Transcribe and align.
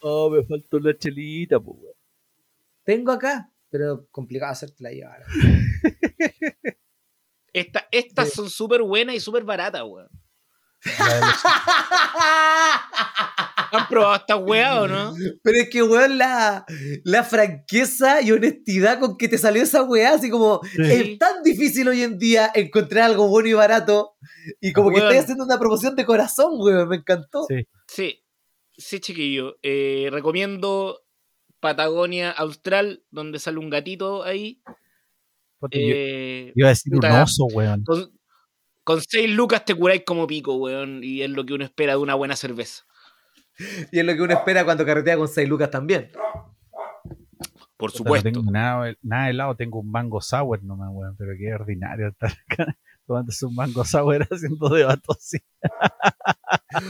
Oh, 0.00 0.30
me 0.30 0.42
faltó 0.44 0.78
una 0.78 0.96
chelita, 0.96 1.60
pues, 1.60 1.76
weón. 1.80 1.94
Tengo 2.84 3.12
acá, 3.12 3.50
pero 3.70 4.06
complicado 4.10 4.52
hacértela 4.52 4.90
llevar. 4.90 5.22
Esta- 7.52 7.88
estas 7.90 8.32
son 8.32 8.48
súper 8.48 8.80
buenas 8.82 9.16
y 9.16 9.20
súper 9.20 9.42
baratas, 9.44 9.82
weón. 9.84 10.08
¿Han 13.72 13.86
probado 13.88 14.16
esta 14.16 14.36
weá 14.36 14.80
o 14.82 14.88
no? 14.88 15.14
Pero 15.42 15.58
es 15.58 15.68
que, 15.70 15.82
weón, 15.82 16.18
la, 16.18 16.64
la 17.04 17.22
franqueza 17.24 18.20
y 18.22 18.32
honestidad 18.32 18.98
con 18.98 19.16
que 19.16 19.28
te 19.28 19.38
salió 19.38 19.62
esa 19.62 19.82
weá, 19.82 20.14
así 20.14 20.28
como 20.30 20.60
Sí. 20.74 20.82
es 20.82 21.18
tan 21.18 21.42
difícil 21.42 21.86
hoy 21.88 22.02
en 22.02 22.18
día 22.18 22.50
encontrar 22.54 23.04
algo 23.04 23.28
bueno 23.28 23.48
y 23.48 23.52
barato, 23.52 24.14
y 24.60 24.72
como 24.72 24.90
que 24.90 24.96
estás 24.98 25.24
haciendo 25.24 25.44
una 25.44 25.58
promoción 25.58 25.94
de 25.94 26.04
corazón, 26.04 26.54
weón, 26.58 26.88
me 26.88 26.96
encantó. 26.96 27.44
Sí. 27.48 27.66
Sí, 27.86 28.22
sí, 28.80 29.00
chiquillo. 29.00 29.58
Eh, 29.62 30.08
recomiendo 30.10 31.00
Patagonia 31.60 32.30
Austral, 32.30 33.02
donde 33.10 33.38
sale 33.38 33.58
un 33.58 33.70
gatito 33.70 34.22
ahí. 34.24 34.62
Yo- 35.62 35.68
Eh, 35.72 36.52
Iba 36.54 36.68
a 36.68 36.70
decir 36.70 36.94
un 36.94 37.04
oso, 37.04 37.44
weón. 37.52 37.84
con, 37.84 38.10
con 38.82 39.00
6 39.02 39.30
lucas 39.30 39.64
te 39.64 39.74
curáis 39.74 40.02
como 40.06 40.26
pico, 40.26 40.54
weón. 40.56 41.04
Y 41.04 41.22
es 41.22 41.30
lo 41.30 41.44
que 41.44 41.52
uno 41.54 41.64
espera 41.64 41.92
de 41.92 41.98
una 41.98 42.14
buena 42.14 42.34
cerveza. 42.36 42.84
Y 43.92 43.98
es 43.98 44.04
lo 44.06 44.14
que 44.14 44.22
uno 44.22 44.32
espera 44.32 44.64
cuando 44.64 44.86
carretea 44.86 45.16
con 45.18 45.28
6 45.28 45.46
lucas 45.48 45.70
también. 45.70 46.10
Por 47.76 47.90
supuesto. 47.92 48.28
No 48.28 48.32
tengo 48.40 48.50
nada, 48.50 48.94
nada 49.02 49.30
helado, 49.30 49.56
tengo 49.56 49.80
un 49.80 49.90
mango 49.90 50.20
sour 50.20 50.62
nomás, 50.62 50.88
weón. 50.92 51.16
Pero 51.16 51.32
qué 51.38 51.52
ordinario 51.54 52.08
estar 52.08 52.30
acá 52.48 52.76
tomándose 53.10 53.44
un 53.44 53.56
mango 53.56 53.84
sour 53.84 54.22
haciendo 54.30 54.68
debatos 54.68 55.16
así. 55.18 55.38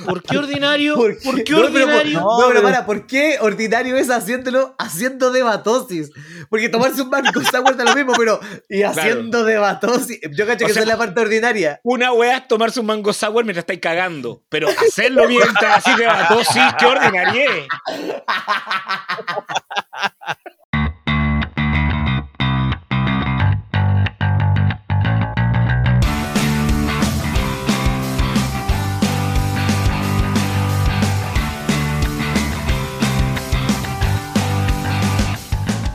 ¿Por 0.04 0.22
qué 0.22 0.36
ordinario? 0.36 0.94
¿Por 0.94 1.18
¿Por 1.22 1.36
qué? 1.36 1.44
qué, 1.44 1.52
No, 1.54 1.60
pero 1.72 1.72
por- 1.72 1.82
ordinario? 1.94 2.20
No, 2.20 2.40
No, 2.40 2.48
pero 2.48 2.62
para, 2.62 2.84
¿por 2.84 3.06
qué 3.06 3.38
ordinario 3.40 3.96
es 3.96 4.10
haciéndolo 4.10 4.74
haciendo 4.78 5.30
debatosis? 5.30 6.10
Porque 6.50 6.68
tomarse 6.68 7.00
un 7.00 7.08
mango 7.08 7.40
sour 7.50 7.74
da 7.74 7.84
lo 7.84 7.94
mismo, 7.94 8.12
pero 8.18 8.38
y 8.68 8.82
haciendo 8.82 9.44
debatosis. 9.44 10.20
Yo 10.36 10.46
cacho 10.46 10.64
O 10.64 10.68
que 10.68 10.74
sea- 10.74 10.82
esa 10.82 10.82
es 10.82 10.86
la 10.88 10.98
parte 10.98 11.18
ordinaria. 11.20 11.80
Una 11.84 12.12
weá 12.12 12.36
es 12.36 12.48
tomarse 12.48 12.80
un 12.80 12.86
mango 12.86 13.14
sour 13.14 13.44
mientras 13.44 13.62
estáis 13.62 13.80
cagando. 13.80 14.42
Pero 14.50 14.68
hacerlo 14.68 15.26
mientras 15.26 15.86
así 15.86 15.90
de 15.98 16.06
sí, 16.52 16.60
qué 16.78 16.84
ordinario. 16.86 17.50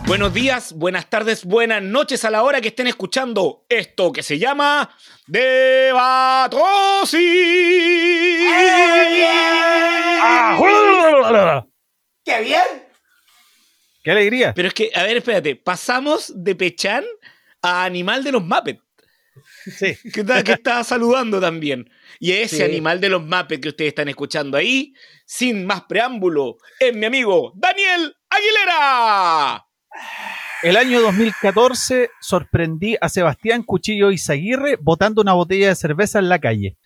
Buenos 0.07 0.33
días, 0.33 0.73
buenas 0.73 1.09
tardes, 1.09 1.43
buenas 1.45 1.81
noches 1.81 2.23
a 2.25 2.29
la 2.29 2.43
hora 2.43 2.61
que 2.61 2.67
estén 2.67 2.85
escuchando 2.87 3.65
esto 3.69 4.11
que 4.11 4.21
se 4.21 4.37
llama 4.37 4.95
Debatosis. 5.25 7.19
¡Qué 12.23 12.41
bien! 12.41 12.61
¡Qué 14.03 14.11
alegría! 14.11 14.53
Pero 14.53 14.67
es 14.67 14.73
que, 14.75 14.91
a 14.93 15.01
ver, 15.03 15.17
espérate, 15.17 15.55
pasamos 15.55 16.31
de 16.35 16.55
Pechan 16.55 17.03
a 17.63 17.83
Animal 17.85 18.23
de 18.23 18.31
los 18.31 18.43
Muppets, 18.43 18.81
Sí. 19.65 19.97
que 20.13 20.21
está, 20.21 20.43
que 20.43 20.51
está 20.53 20.83
saludando 20.83 21.41
también. 21.41 21.89
Y 22.19 22.31
ese 22.33 22.57
Sí. 22.57 22.63
Animal 22.63 23.01
de 23.01 23.09
los 23.09 23.23
Muppets 23.23 23.59
que 23.61 23.69
ustedes 23.69 23.89
están 23.89 24.07
escuchando 24.07 24.55
ahí, 24.55 24.93
sin 25.25 25.65
más 25.65 25.81
preámbulo, 25.85 26.57
es 26.79 26.95
mi 26.95 27.05
amigo 27.07 27.51
Daniel 27.55 28.15
Aguilera. 28.29 29.65
El 30.63 30.77
año 30.77 31.01
2014 31.01 32.09
sorprendí 32.21 32.95
a 32.99 33.09
Sebastián 33.09 33.63
Cuchillo 33.63 34.11
Izaguirre 34.11 34.77
botando 34.79 35.21
una 35.21 35.33
botella 35.33 35.69
de 35.69 35.75
cerveza 35.75 36.19
en 36.19 36.29
la 36.29 36.39
calle. 36.39 36.77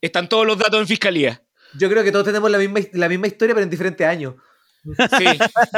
Están 0.00 0.28
todos 0.28 0.46
los 0.46 0.58
datos 0.58 0.80
en 0.80 0.86
fiscalía. 0.86 1.42
Yo 1.78 1.88
creo 1.88 2.04
que 2.04 2.12
todos 2.12 2.24
tenemos 2.26 2.50
la 2.50 2.58
misma, 2.58 2.80
la 2.92 3.08
misma 3.08 3.26
historia, 3.26 3.54
pero 3.54 3.64
en 3.64 3.70
diferentes 3.70 4.06
años. 4.06 4.34
Sí, 4.84 5.24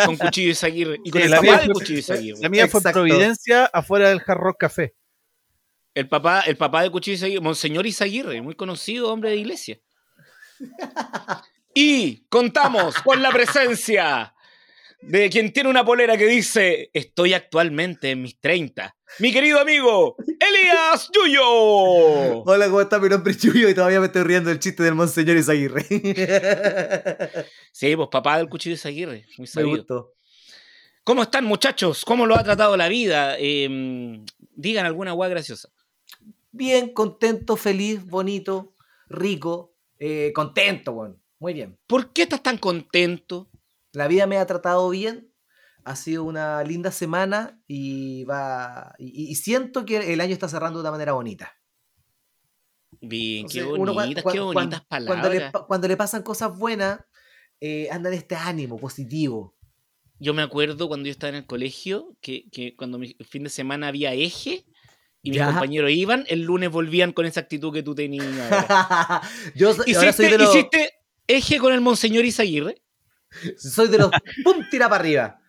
con 0.04 0.16
Cuchillo 0.16 0.50
Izaguirre. 0.50 0.98
Y 1.04 1.10
con 1.10 1.20
Sí, 1.20 1.26
el 1.28 1.32
papá 1.34 1.58
de 1.58 1.64
fue- 1.66 1.74
Cuchillo 1.74 1.98
Izaguirre. 2.00 2.40
La 2.40 2.48
mía 2.48 2.66
fue 2.66 2.78
en 2.80 2.82
Exacto. 2.88 3.00
Providencia, 3.02 3.66
afuera 3.66 4.08
del 4.08 4.20
Hard 4.26 4.38
Rock 4.38 4.56
Café. 4.60 4.94
El 5.94 6.08
papá, 6.08 6.40
el 6.40 6.56
papá 6.56 6.82
de 6.82 6.90
Cuchillo 6.90 7.14
Izaguirre, 7.14 7.40
Monseñor 7.40 7.86
Izaguirre, 7.86 8.42
muy 8.42 8.54
conocido 8.56 9.12
hombre 9.12 9.30
de 9.30 9.36
iglesia. 9.36 9.78
Y 11.74 12.26
contamos 12.28 12.96
con 13.02 13.20
la 13.22 13.30
presencia 13.30 14.34
de 15.02 15.30
quien 15.30 15.52
tiene 15.52 15.68
una 15.70 15.84
polera 15.84 16.16
que 16.16 16.26
dice: 16.26 16.90
Estoy 16.92 17.34
actualmente 17.34 18.10
en 18.10 18.22
mis 18.22 18.38
30. 18.40 18.96
Mi 19.18 19.32
querido 19.32 19.60
amigo, 19.60 20.16
Elías 20.18 21.10
Yuyo. 21.14 22.42
Hola, 22.42 22.66
¿cómo 22.66 22.80
está? 22.80 22.98
Mi 22.98 23.08
nombre 23.08 23.32
es 23.32 23.44
y 23.44 23.74
todavía 23.74 24.00
me 24.00 24.06
estoy 24.06 24.24
riendo 24.24 24.50
del 24.50 24.58
chiste 24.58 24.82
del 24.82 24.94
Monseñor 24.94 25.36
Izaguirre. 25.36 25.84
Sí, 27.72 27.94
pues 27.94 28.08
papá 28.10 28.38
del 28.38 28.48
Cuchillo 28.48 28.74
Izaguirre, 28.74 29.26
muy 29.38 29.44
me 29.44 29.46
sabido. 29.46 29.76
gustó. 29.76 30.12
¿Cómo 31.04 31.22
están, 31.22 31.44
muchachos? 31.44 32.04
¿Cómo 32.04 32.26
lo 32.26 32.34
ha 32.36 32.42
tratado 32.42 32.76
la 32.76 32.88
vida? 32.88 33.36
Eh, 33.38 34.24
digan 34.54 34.86
alguna 34.86 35.14
hueá 35.14 35.28
graciosa. 35.30 35.68
Bien, 36.50 36.92
contento, 36.92 37.56
feliz, 37.56 38.04
bonito, 38.04 38.72
rico, 39.08 39.74
eh, 39.98 40.32
contento, 40.34 40.92
bueno. 40.92 41.16
Muy 41.38 41.52
bien. 41.52 41.78
¿Por 41.86 42.12
qué 42.12 42.22
estás 42.22 42.42
tan 42.42 42.58
contento? 42.58 43.48
La 43.96 44.08
vida 44.08 44.26
me 44.26 44.36
ha 44.38 44.46
tratado 44.46 44.88
bien. 44.90 45.32
Ha 45.84 45.96
sido 45.96 46.24
una 46.24 46.62
linda 46.64 46.90
semana 46.90 47.60
y 47.66 48.24
va. 48.24 48.94
Y, 48.98 49.30
y 49.30 49.34
siento 49.36 49.84
que 49.86 50.12
el 50.12 50.20
año 50.20 50.32
está 50.32 50.48
cerrando 50.48 50.78
de 50.78 50.82
una 50.82 50.90
manera 50.90 51.12
bonita. 51.12 51.54
Bien, 53.00 53.46
qué 53.48 53.60
Entonces, 53.60 53.94
bonitas, 53.94 54.24
qué 54.32 54.40
bonitas 54.40 54.80
Cuando 54.80 54.86
palabras. 54.88 55.52
le, 55.54 55.66
cuando 55.66 55.88
le 55.88 55.96
pasan 55.96 56.22
cosas 56.22 56.56
buenas, 56.56 57.00
eh, 57.60 57.88
anda 57.90 58.08
en 58.10 58.16
este 58.16 58.34
ánimo 58.36 58.78
positivo. 58.78 59.54
Yo 60.18 60.32
me 60.34 60.42
acuerdo 60.42 60.88
cuando 60.88 61.06
yo 61.06 61.12
estaba 61.12 61.28
en 61.30 61.36
el 61.36 61.46
colegio, 61.46 62.16
que, 62.20 62.48
que 62.50 62.74
cuando 62.74 62.98
mi 62.98 63.14
fin 63.28 63.44
de 63.44 63.50
semana 63.50 63.88
había 63.88 64.14
eje 64.14 64.64
y 65.22 65.30
mis 65.30 65.38
Ya. 65.38 65.46
compañeros 65.46 65.90
iban, 65.90 66.24
el 66.28 66.42
lunes 66.42 66.70
volvían 66.70 67.12
con 67.12 67.26
esa 67.26 67.40
actitud 67.40 67.72
que 67.72 67.82
tú 67.82 67.94
tenías. 67.94 68.26
Yo 69.54 69.68
ahora 69.70 69.84
¿Hiciste, 69.86 70.12
soy 70.12 70.28
de 70.38 70.44
hiciste 70.44 70.92
eje 71.26 71.58
con 71.58 71.72
el 71.74 71.80
Monseñor 71.82 72.24
Izaguirre? 72.24 72.82
Soy 73.56 73.88
de 73.88 73.98
los. 73.98 74.10
¡Pum! 74.44 74.64
Tira 74.70 74.88
para 74.88 75.00
arriba. 75.00 75.40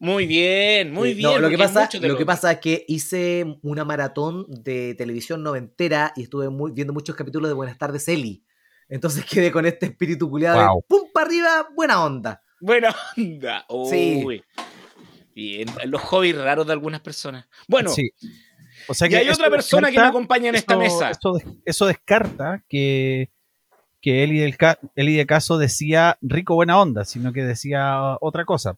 Muy 0.00 0.26
bien, 0.26 0.92
muy 0.92 1.10
Sí, 1.10 1.14
bien. 1.16 1.30
no, 1.30 1.38
lo, 1.38 1.48
que 1.48 1.56
pasa, 1.56 1.88
lo 2.00 2.16
que 2.18 2.26
pasa 2.26 2.52
es 2.52 2.58
que 2.58 2.84
hice 2.88 3.58
una 3.62 3.84
maratón 3.84 4.44
de 4.48 4.94
televisión 4.96 5.42
noventera 5.42 6.12
y 6.16 6.24
estuve 6.24 6.48
muy- 6.50 6.72
viendo 6.72 6.92
muchos 6.92 7.14
capítulos 7.16 7.48
de 7.48 7.54
Buenas 7.54 7.78
tardes, 7.78 8.06
Eli. 8.08 8.44
Entonces 8.88 9.24
quedé 9.24 9.50
con 9.52 9.64
este 9.66 9.86
espíritu 9.86 10.28
culiado 10.28 10.60
de 10.60 10.66
pum 10.88 11.08
para 11.14 11.26
arriba, 11.26 11.68
buena 11.74 12.04
onda. 12.04 12.42
Buena 12.60 12.94
onda. 13.16 13.64
Sí. 13.88 14.42
Bien, 15.34 15.68
los 15.86 16.00
hobbies 16.02 16.36
raros 16.36 16.66
de 16.66 16.72
algunas 16.72 17.00
personas. 17.00 17.46
Bueno, 17.68 17.90
Sí. 17.90 18.10
O 18.88 18.92
sea 18.94 19.08
y 19.08 19.14
hay 19.14 19.28
otra 19.30 19.48
persona 19.48 19.90
que 19.90 19.98
me 19.98 20.06
acompaña 20.06 20.48
en 20.50 20.56
esta 20.56 20.74
eso- 20.74 20.80
mesa. 20.80 21.10
Eso, 21.10 21.38
eso 21.64 21.86
descarta 21.86 22.62
que, 22.68 23.30
que 24.04 24.22
Eli, 24.22 24.38
del 24.38 24.58
Ca- 24.58 24.78
Eli 24.96 25.16
de 25.16 25.24
Caso 25.24 25.56
decía 25.56 26.18
rico 26.20 26.54
buena 26.54 26.78
onda, 26.78 27.06
sino 27.06 27.32
que 27.32 27.42
decía 27.42 28.18
otra 28.20 28.44
cosa. 28.44 28.76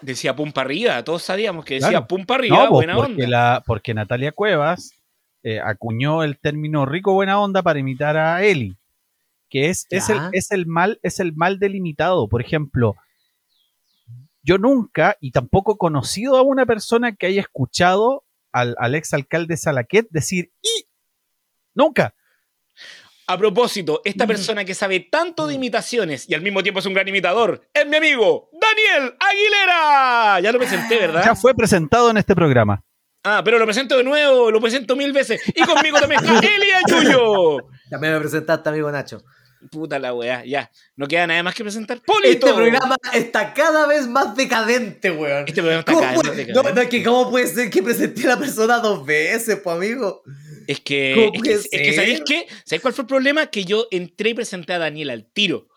Decía 0.00 0.34
pum 0.34 0.52
para 0.52 0.64
arriba, 0.68 1.04
todos 1.04 1.22
sabíamos 1.22 1.66
que 1.66 1.74
decía 1.74 1.90
Claro. 1.90 2.06
pum 2.06 2.24
para 2.24 2.38
arriba, 2.40 2.64
No, 2.64 2.70
buena 2.70 2.94
porque, 2.96 3.12
onda. 3.12 3.28
la, 3.28 3.62
porque 3.66 3.92
Natalia 3.92 4.32
Cuevas 4.32 4.92
eh, 5.42 5.60
acuñó 5.60 6.22
el 6.22 6.38
término 6.38 6.86
rico 6.86 7.12
buena 7.12 7.38
onda 7.38 7.62
para 7.62 7.78
imitar 7.78 8.16
a 8.16 8.42
Eli, 8.42 8.74
que 9.50 9.68
es, 9.68 9.86
es, 9.90 10.08
el, 10.08 10.18
es, 10.32 10.50
el 10.50 10.64
mal, 10.66 10.98
es 11.02 11.20
el 11.20 11.34
mal 11.34 11.58
delimitado. 11.58 12.28
Por 12.28 12.40
ejemplo, 12.40 12.96
yo 14.42 14.56
nunca 14.56 15.18
y 15.20 15.30
tampoco 15.30 15.74
he 15.74 15.76
conocido 15.78 16.38
a 16.38 16.42
una 16.42 16.64
persona 16.64 17.14
que 17.14 17.26
haya 17.26 17.42
escuchado 17.42 18.24
al, 18.50 18.74
al 18.78 18.94
ex 18.94 19.12
alcalde 19.12 19.58
Salaquet 19.58 20.08
decir 20.08 20.50
¡y! 20.62 20.86
Nunca. 21.74 22.14
A 23.32 23.38
propósito, 23.38 24.02
esta 24.04 24.24
Mm. 24.24 24.28
persona 24.28 24.64
que 24.64 24.74
sabe 24.74 25.00
tanto 25.10 25.46
de 25.46 25.54
imitaciones 25.54 26.28
y 26.28 26.34
al 26.34 26.42
mismo 26.42 26.62
tiempo 26.62 26.80
es 26.80 26.86
un 26.86 26.92
gran 26.94 27.08
imitador 27.08 27.62
es 27.72 27.86
mi 27.86 27.96
amigo 27.96 28.50
Daniel 28.52 29.14
Aguilera. 29.18 30.40
Ya 30.40 30.52
lo 30.52 30.58
presenté, 30.58 30.96
¿verdad? 31.00 31.22
Ya 31.24 31.34
fue 31.34 31.54
presentado 31.54 32.10
en 32.10 32.18
este 32.18 32.34
programa. 32.34 32.82
Ah, 33.24 33.40
pero 33.44 33.58
lo 33.58 33.64
presento 33.64 33.96
de 33.96 34.04
nuevo, 34.04 34.50
lo 34.50 34.60
presento 34.60 34.96
mil 34.96 35.12
veces. 35.12 35.40
Y 35.54 35.62
conmigo 35.62 35.98
también 36.00 36.20
está 36.24 36.38
Elia 36.56 36.80
Yuyo. 36.88 37.58
También 37.88 38.14
me 38.14 38.20
presentaste, 38.20 38.68
amigo 38.68 38.90
Nacho. 38.90 39.22
Puta 39.70 39.98
la 39.98 40.12
weá, 40.12 40.44
ya. 40.44 40.70
No 40.96 41.06
queda 41.06 41.26
nada 41.26 41.42
más 41.42 41.54
que 41.54 41.62
presentar. 41.62 42.00
¡Polito! 42.02 42.28
Este 42.48 42.52
programa 42.54 42.96
está 43.12 43.54
cada 43.54 43.86
vez 43.86 44.06
más 44.08 44.34
decadente, 44.36 45.10
weón. 45.10 45.44
Este 45.46 45.60
programa 45.60 45.80
está 45.80 45.92
¿Cómo 45.92 46.02
cada 46.02 46.12
vez 46.16 46.24
más 46.26 46.36
decadente. 46.36 46.72
no, 46.74 46.80
es 46.80 46.88
que 46.88 47.02
¿cómo 47.04 47.30
puede 47.30 47.46
ser 47.46 47.70
que 47.70 47.82
presenté 47.82 48.24
a 48.24 48.28
la 48.30 48.38
persona 48.38 48.78
dos 48.78 49.04
veces, 49.06 49.60
pues, 49.62 49.76
amigo? 49.76 50.22
Es 50.66 50.80
que, 50.80 51.14
¿Cómo 51.32 51.32
es 51.34 51.42
que, 51.42 51.52
es 51.54 51.68
que? 51.70 51.92
¿sabéis 51.94 52.22
qué? 52.26 52.46
¿Sabéis 52.64 52.82
cuál 52.82 52.94
fue 52.94 53.02
el 53.02 53.08
problema? 53.08 53.46
Que 53.46 53.64
yo 53.64 53.86
entré 53.90 54.30
y 54.30 54.34
presenté 54.34 54.72
a 54.72 54.78
Daniel 54.78 55.10
al 55.10 55.26
tiro. 55.32 55.68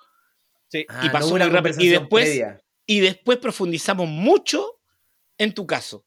Sí. 0.69 0.85
Ah, 0.89 1.03
y 1.05 1.09
pasó 1.09 1.33
una 1.33 1.45
rápido. 1.45 1.51
Y 1.51 1.53
conversación 1.61 1.99
después, 2.01 2.25
previa. 2.25 2.61
y 2.87 2.99
después 3.01 3.37
profundizamos 3.37 4.07
mucho 4.07 4.79
en 5.37 5.53
tu 5.53 5.65
caso. 5.67 6.05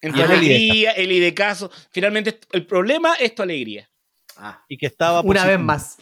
En 0.00 0.12
tu 0.12 0.18
Y 0.18 0.22
de 0.22 0.24
alegría, 0.34 0.90
Eli 0.92 1.20
de 1.20 1.32
caso. 1.34 1.70
Finalmente, 1.90 2.38
el 2.52 2.66
problema 2.66 3.14
es 3.14 3.34
tu 3.34 3.42
alegría. 3.42 3.90
Ah, 4.36 4.64
Y 4.68 4.76
que 4.76 4.86
estaba 4.86 5.20
una 5.20 5.26
positivo, 5.40 5.50
vez 5.50 5.60
más. 5.60 5.96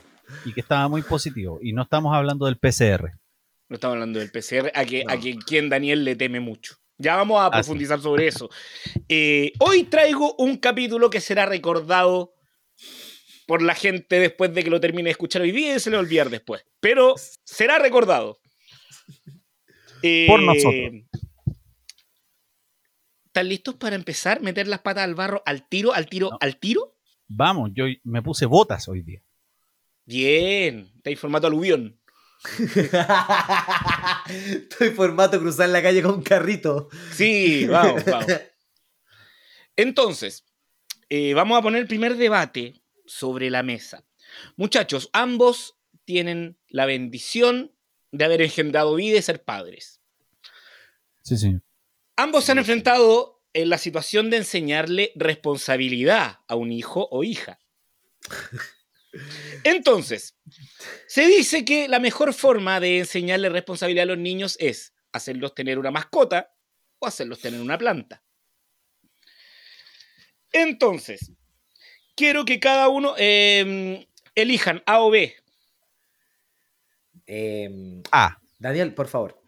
Y 0.44 0.52
que 0.52 0.60
estaba 0.60 0.88
muy 0.88 1.02
positivo. 1.02 1.58
Y 1.62 1.72
no 1.72 1.82
estamos 1.82 2.14
hablando 2.14 2.46
del 2.46 2.56
PCR. 2.58 3.12
No 3.68 3.74
estamos 3.76 3.94
hablando 3.94 4.18
del 4.18 4.30
PCR, 4.30 4.70
a, 4.74 4.84
que, 4.84 5.04
a 5.08 5.18
que- 5.18 5.36
quien 5.38 5.68
Daniel 5.68 6.04
le 6.04 6.14
teme 6.16 6.40
mucho. 6.40 6.76
Ya 6.98 7.16
vamos 7.16 7.40
a 7.42 7.50
profundizar 7.50 8.00
sobre 8.00 8.26
eso. 8.28 8.48
Eh, 9.08 9.52
hoy 9.60 9.84
traigo 9.84 10.34
un 10.36 10.58
capítulo 10.58 11.10
que 11.10 11.20
será 11.20 11.46
recordado 11.46 12.34
por 13.46 13.60
la 13.62 13.74
gente 13.74 14.20
después 14.20 14.54
de 14.54 14.62
que 14.62 14.70
lo 14.70 14.78
termine 14.80 15.04
de 15.04 15.12
escuchar 15.12 15.42
hoy 15.42 15.50
día 15.52 15.74
y 15.74 15.80
se 15.80 15.90
le 15.90 15.96
olvidar 15.96 16.30
después. 16.30 16.64
Pero 16.80 17.14
será 17.44 17.78
recordado. 17.78 18.38
Eh, 20.02 20.26
Por 20.28 20.42
nosotros. 20.42 21.02
¿Están 23.26 23.48
listos 23.48 23.74
para 23.76 23.96
empezar? 23.96 24.42
¿Meter 24.42 24.68
las 24.68 24.80
patas 24.80 25.04
al 25.04 25.14
barro 25.14 25.42
al 25.46 25.66
tiro, 25.68 25.92
al 25.94 26.06
tiro, 26.06 26.30
No. 26.32 26.38
al 26.40 26.58
tiro? 26.58 26.96
Vamos, 27.28 27.70
yo 27.74 27.86
me 28.04 28.22
puse 28.22 28.44
botas 28.46 28.88
hoy 28.88 29.02
día. 29.02 29.22
Bien, 30.04 30.90
está 30.96 31.10
en 31.10 31.16
formato 31.16 31.46
aluvión. 31.46 31.98
Estoy 34.28 34.90
formato 34.90 35.38
cruzar 35.38 35.68
la 35.68 35.82
calle 35.82 36.02
con 36.02 36.14
un 36.16 36.22
carrito. 36.22 36.88
Sí, 37.12 37.66
vamos, 37.66 38.04
vamos. 38.04 38.26
Entonces, 39.76 40.44
eh, 41.08 41.34
vamos 41.34 41.58
a 41.58 41.62
poner 41.62 41.82
el 41.82 41.88
primer 41.88 42.16
debate 42.16 42.82
sobre 43.06 43.50
la 43.50 43.62
mesa. 43.62 44.04
Muchachos, 44.56 45.08
ambos 45.12 45.78
tienen 46.04 46.58
la 46.68 46.86
bendición 46.86 47.72
de 48.10 48.24
haber 48.24 48.42
engendrado 48.42 48.94
vida 48.94 49.18
y 49.18 49.22
ser 49.22 49.44
padres. 49.44 50.00
Sí, 51.22 51.36
señor. 51.36 51.62
Ambos 52.16 52.44
se 52.44 52.52
han 52.52 52.58
enfrentado 52.58 53.42
en 53.54 53.68
la 53.68 53.78
situación 53.78 54.30
de 54.30 54.38
enseñarle 54.38 55.12
responsabilidad 55.14 56.40
a 56.48 56.56
un 56.56 56.72
hijo 56.72 57.08
o 57.10 57.24
hija. 57.24 57.58
Entonces, 59.64 60.36
se 61.06 61.26
dice 61.26 61.64
que 61.64 61.88
la 61.88 61.98
mejor 61.98 62.32
forma 62.34 62.80
de 62.80 62.98
enseñarle 62.98 63.48
responsabilidad 63.48 64.04
a 64.04 64.06
los 64.06 64.18
niños 64.18 64.56
es 64.58 64.94
hacerlos 65.12 65.54
tener 65.54 65.78
una 65.78 65.90
mascota 65.90 66.52
o 66.98 67.06
hacerlos 67.06 67.40
tener 67.40 67.60
una 67.60 67.78
planta. 67.78 68.22
Entonces, 70.52 71.32
quiero 72.14 72.44
que 72.44 72.60
cada 72.60 72.88
uno 72.88 73.14
eh, 73.18 74.06
elijan 74.34 74.82
A 74.86 75.00
o 75.00 75.10
B. 75.10 75.34
Em, 77.26 78.02
Ah, 78.10 78.38
Daniel, 78.58 78.94
por 78.94 79.08
favor. 79.08 79.40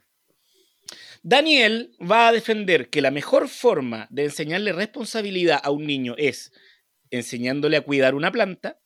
Daniel 1.22 1.96
va 2.00 2.28
a 2.28 2.32
defender 2.32 2.90
que 2.90 3.00
la 3.00 3.10
mejor 3.10 3.48
forma 3.48 4.06
de 4.10 4.24
enseñarle 4.24 4.72
responsabilidad 4.72 5.60
a 5.62 5.70
un 5.70 5.86
niño 5.86 6.14
es 6.18 6.52
enseñándole 7.10 7.78
a 7.78 7.80
cuidar 7.80 8.14
una 8.14 8.30
planta. 8.30 8.78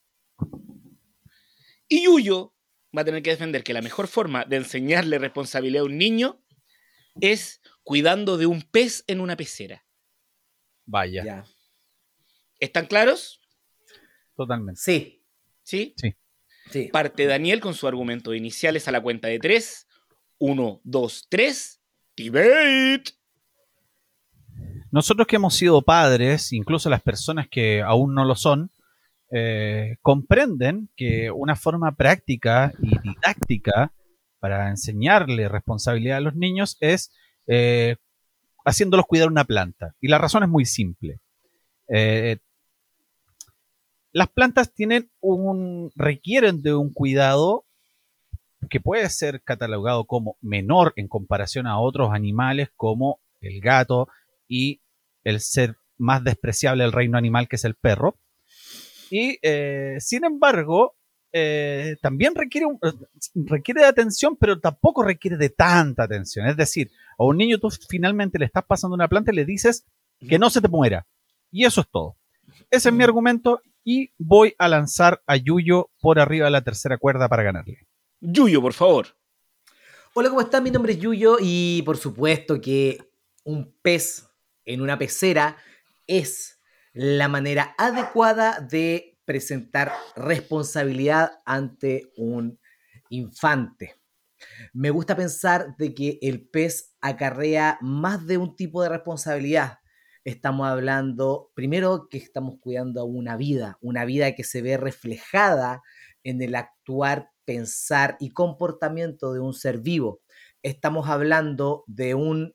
Y 1.89 2.05
Yuyo 2.05 2.55
va 2.97 3.03
a 3.03 3.05
tener 3.05 3.23
que 3.23 3.31
defender 3.31 3.63
que 3.65 3.73
la 3.73 3.83
mejor 3.83 4.09
forma 4.09 4.45
de 4.45 4.57
enseñarle 4.57 5.19
responsabilidad 5.19 5.83
a 5.83 5.87
un 5.87 5.99
niño 5.99 6.43
es 7.21 7.61
cuidando 7.83 8.37
de 8.37 8.47
un 8.47 8.63
pez 8.63 9.05
en 9.07 9.21
una 9.21 9.37
pecera. 9.37 9.85
vaya, 10.87 11.25
Ya. 11.25 11.45
¿Están 12.61 12.87
claros? 12.87 13.41
totalmente. 14.37 14.81
Sí, 14.81 15.25
¿Sí? 15.63 15.95
sí. 16.71 16.89
Parte 16.93 17.27
Daniel 17.27 17.61
con 17.61 17.75
sus 17.75 17.85
argumentos 17.85 18.35
iniciales 18.37 18.87
a 18.89 18.93
la 18.93 19.01
cuenta 19.01 19.29
de 19.29 19.39
tres. 19.39 19.87
Uno, 20.39 20.81
dos, 20.85 21.27
tres. 21.29 21.81
Debate. 22.17 23.13
Nosotros 24.91 25.27
que 25.27 25.37
hemos 25.37 25.55
sido 25.55 25.83
padres, 25.83 26.53
incluso 26.53 26.89
las 26.91 27.03
personas 27.03 27.49
que 27.49 27.83
aún 27.83 28.15
no 28.15 28.25
lo 28.25 28.35
son, 28.35 28.71
eh, 29.31 29.97
comprenden 30.01 30.89
que 30.97 31.31
una 31.31 31.57
forma 31.57 31.95
práctica 31.95 32.73
y 32.83 32.99
didáctica 33.01 33.93
para 34.41 34.71
enseñarle 34.71 35.49
responsabilidad 35.49 36.19
a 36.19 36.23
los 36.23 36.35
niños 36.35 36.77
es 36.81 37.13
eh, 37.47 37.97
haciéndolos 38.65 39.07
cuidar 39.07 39.29
una 39.29 39.45
planta. 39.45 39.95
Y 40.01 40.09
la 40.09 40.19
razón 40.19 40.43
es 40.45 40.49
muy 40.49 40.65
simple. 40.65 41.21
Eh, 41.89 42.39
las 44.13 44.29
plantas 44.29 44.73
tienen 44.73 45.11
un, 45.21 45.91
requieren 45.95 46.63
de 46.63 46.75
un 46.75 46.93
cuidado 46.93 47.65
que 48.71 48.81
puede 48.81 49.09
ser 49.11 49.43
catalogado 49.43 50.05
como 50.07 50.37
menor 50.41 50.93
en 50.97 51.09
comparación 51.09 51.67
a 51.67 51.79
otros 51.79 52.11
animales 52.13 52.71
como 52.77 53.21
el 53.41 53.61
gato 53.61 54.09
y 54.49 54.81
el 55.25 55.41
ser 55.41 55.77
más 55.97 56.25
despreciable 56.25 56.85
del 56.85 56.93
reino 56.93 57.19
animal 57.19 57.49
que 57.49 57.57
es 57.57 57.65
el 57.65 57.75
perro. 57.75 58.17
Y 59.11 59.39
eh, 59.43 59.97
sin 60.01 60.25
embargo, 60.25 60.95
eh, 61.33 61.97
también 62.01 62.35
requiere, 62.35 62.67
un- 62.67 62.79
eh, 62.83 62.93
requiere 63.35 63.83
de 63.83 63.87
atención, 63.87 64.37
pero 64.37 64.59
tampoco 64.61 65.03
requiere 65.03 65.37
de 65.37 65.51
tanta 65.51 66.05
atención. 66.05 66.47
Es 66.47 66.57
decir, 66.57 66.91
a 67.19 67.25
un 67.25 67.37
niño 67.37 67.59
tú 67.59 67.69
finalmente 67.89 68.39
le 68.39 68.45
estás 68.47 68.65
pasando 68.65 68.95
una 68.95 69.09
planta 69.09 69.33
y 69.33 69.37
le 69.37 69.45
dices 69.45 69.85
que 70.29 70.39
no 70.39 70.51
se 70.51 70.61
te 70.61 70.69
muera. 70.69 71.07
Y 71.51 71.65
eso 71.65 71.81
es 71.83 71.89
todo. 71.91 72.17
Ese 72.71 72.89
es 72.89 72.95
mi 72.95 73.05
argumento 73.05 73.63
y 73.85 74.11
voy 74.19 74.55
a 74.59 74.69
lanzar 74.69 75.23
a 75.27 75.37
Yuyo 75.37 75.91
por 76.01 76.19
arriba 76.19 76.47
de 76.47 76.51
la 76.51 76.63
tercera 76.63 76.99
cuerda 76.99 77.29
para 77.29 77.43
ganarle. 77.43 77.87
Yuyo, 78.21 78.61
por 78.61 78.73
favor. 78.73 79.07
Hola, 80.15 80.29
¿cómo 80.31 80.41
están? 80.41 80.65
Mi 80.65 80.71
nombre 80.71 80.93
es 80.95 80.99
Yuyo 80.99 81.37
y 81.41 81.83
por 81.83 81.97
supuesto 81.97 82.61
que 82.61 82.99
un 83.45 83.73
pez 83.83 84.27
en 84.65 84.81
una 84.81 84.99
pecera 84.99 85.57
es 86.07 86.58
la 86.93 87.29
manera 87.29 87.75
adecuada 87.79 88.61
de 88.61 89.19
presentar 89.25 89.93
responsabilidad 90.17 91.33
ante 91.45 92.13
un 92.17 92.59
infante. 93.11 93.97
Me 94.73 94.91
gusta 94.91 95.17
pensar 95.17 95.77
de 95.77 95.95
que 95.95 96.19
el 96.23 96.49
pez 96.49 96.95
acarrea 97.01 97.79
más 97.81 98.27
de 98.27 98.39
un 98.39 98.57
tipo 98.57 98.83
de 98.83 98.89
responsabilidad. 98.89 99.79
Estamos 100.25 100.69
hablando, 100.69 101.51
primero, 101.55 102.09
que 102.09 102.19
estamos 102.19 102.57
cuidando 102.61 103.01
a 103.01 103.05
una 103.05 103.37
vida, 103.37 103.79
una 103.81 104.05
vida 104.05 104.35
que 104.35 104.45
se 104.45 104.63
ve 104.63 104.77
reflejada 104.77 105.83
en 106.23 106.43
el 106.43 106.55
actuar, 106.55 107.31
pensar 107.45 108.17
y 108.21 108.31
comportamiento 108.31 109.33
de 109.33 109.41
un 109.41 109.55
ser 109.55 109.79
vivo. 109.79 110.21
Estamos 110.63 111.09
hablando 111.09 111.85
de 111.87 112.15
un 112.15 112.55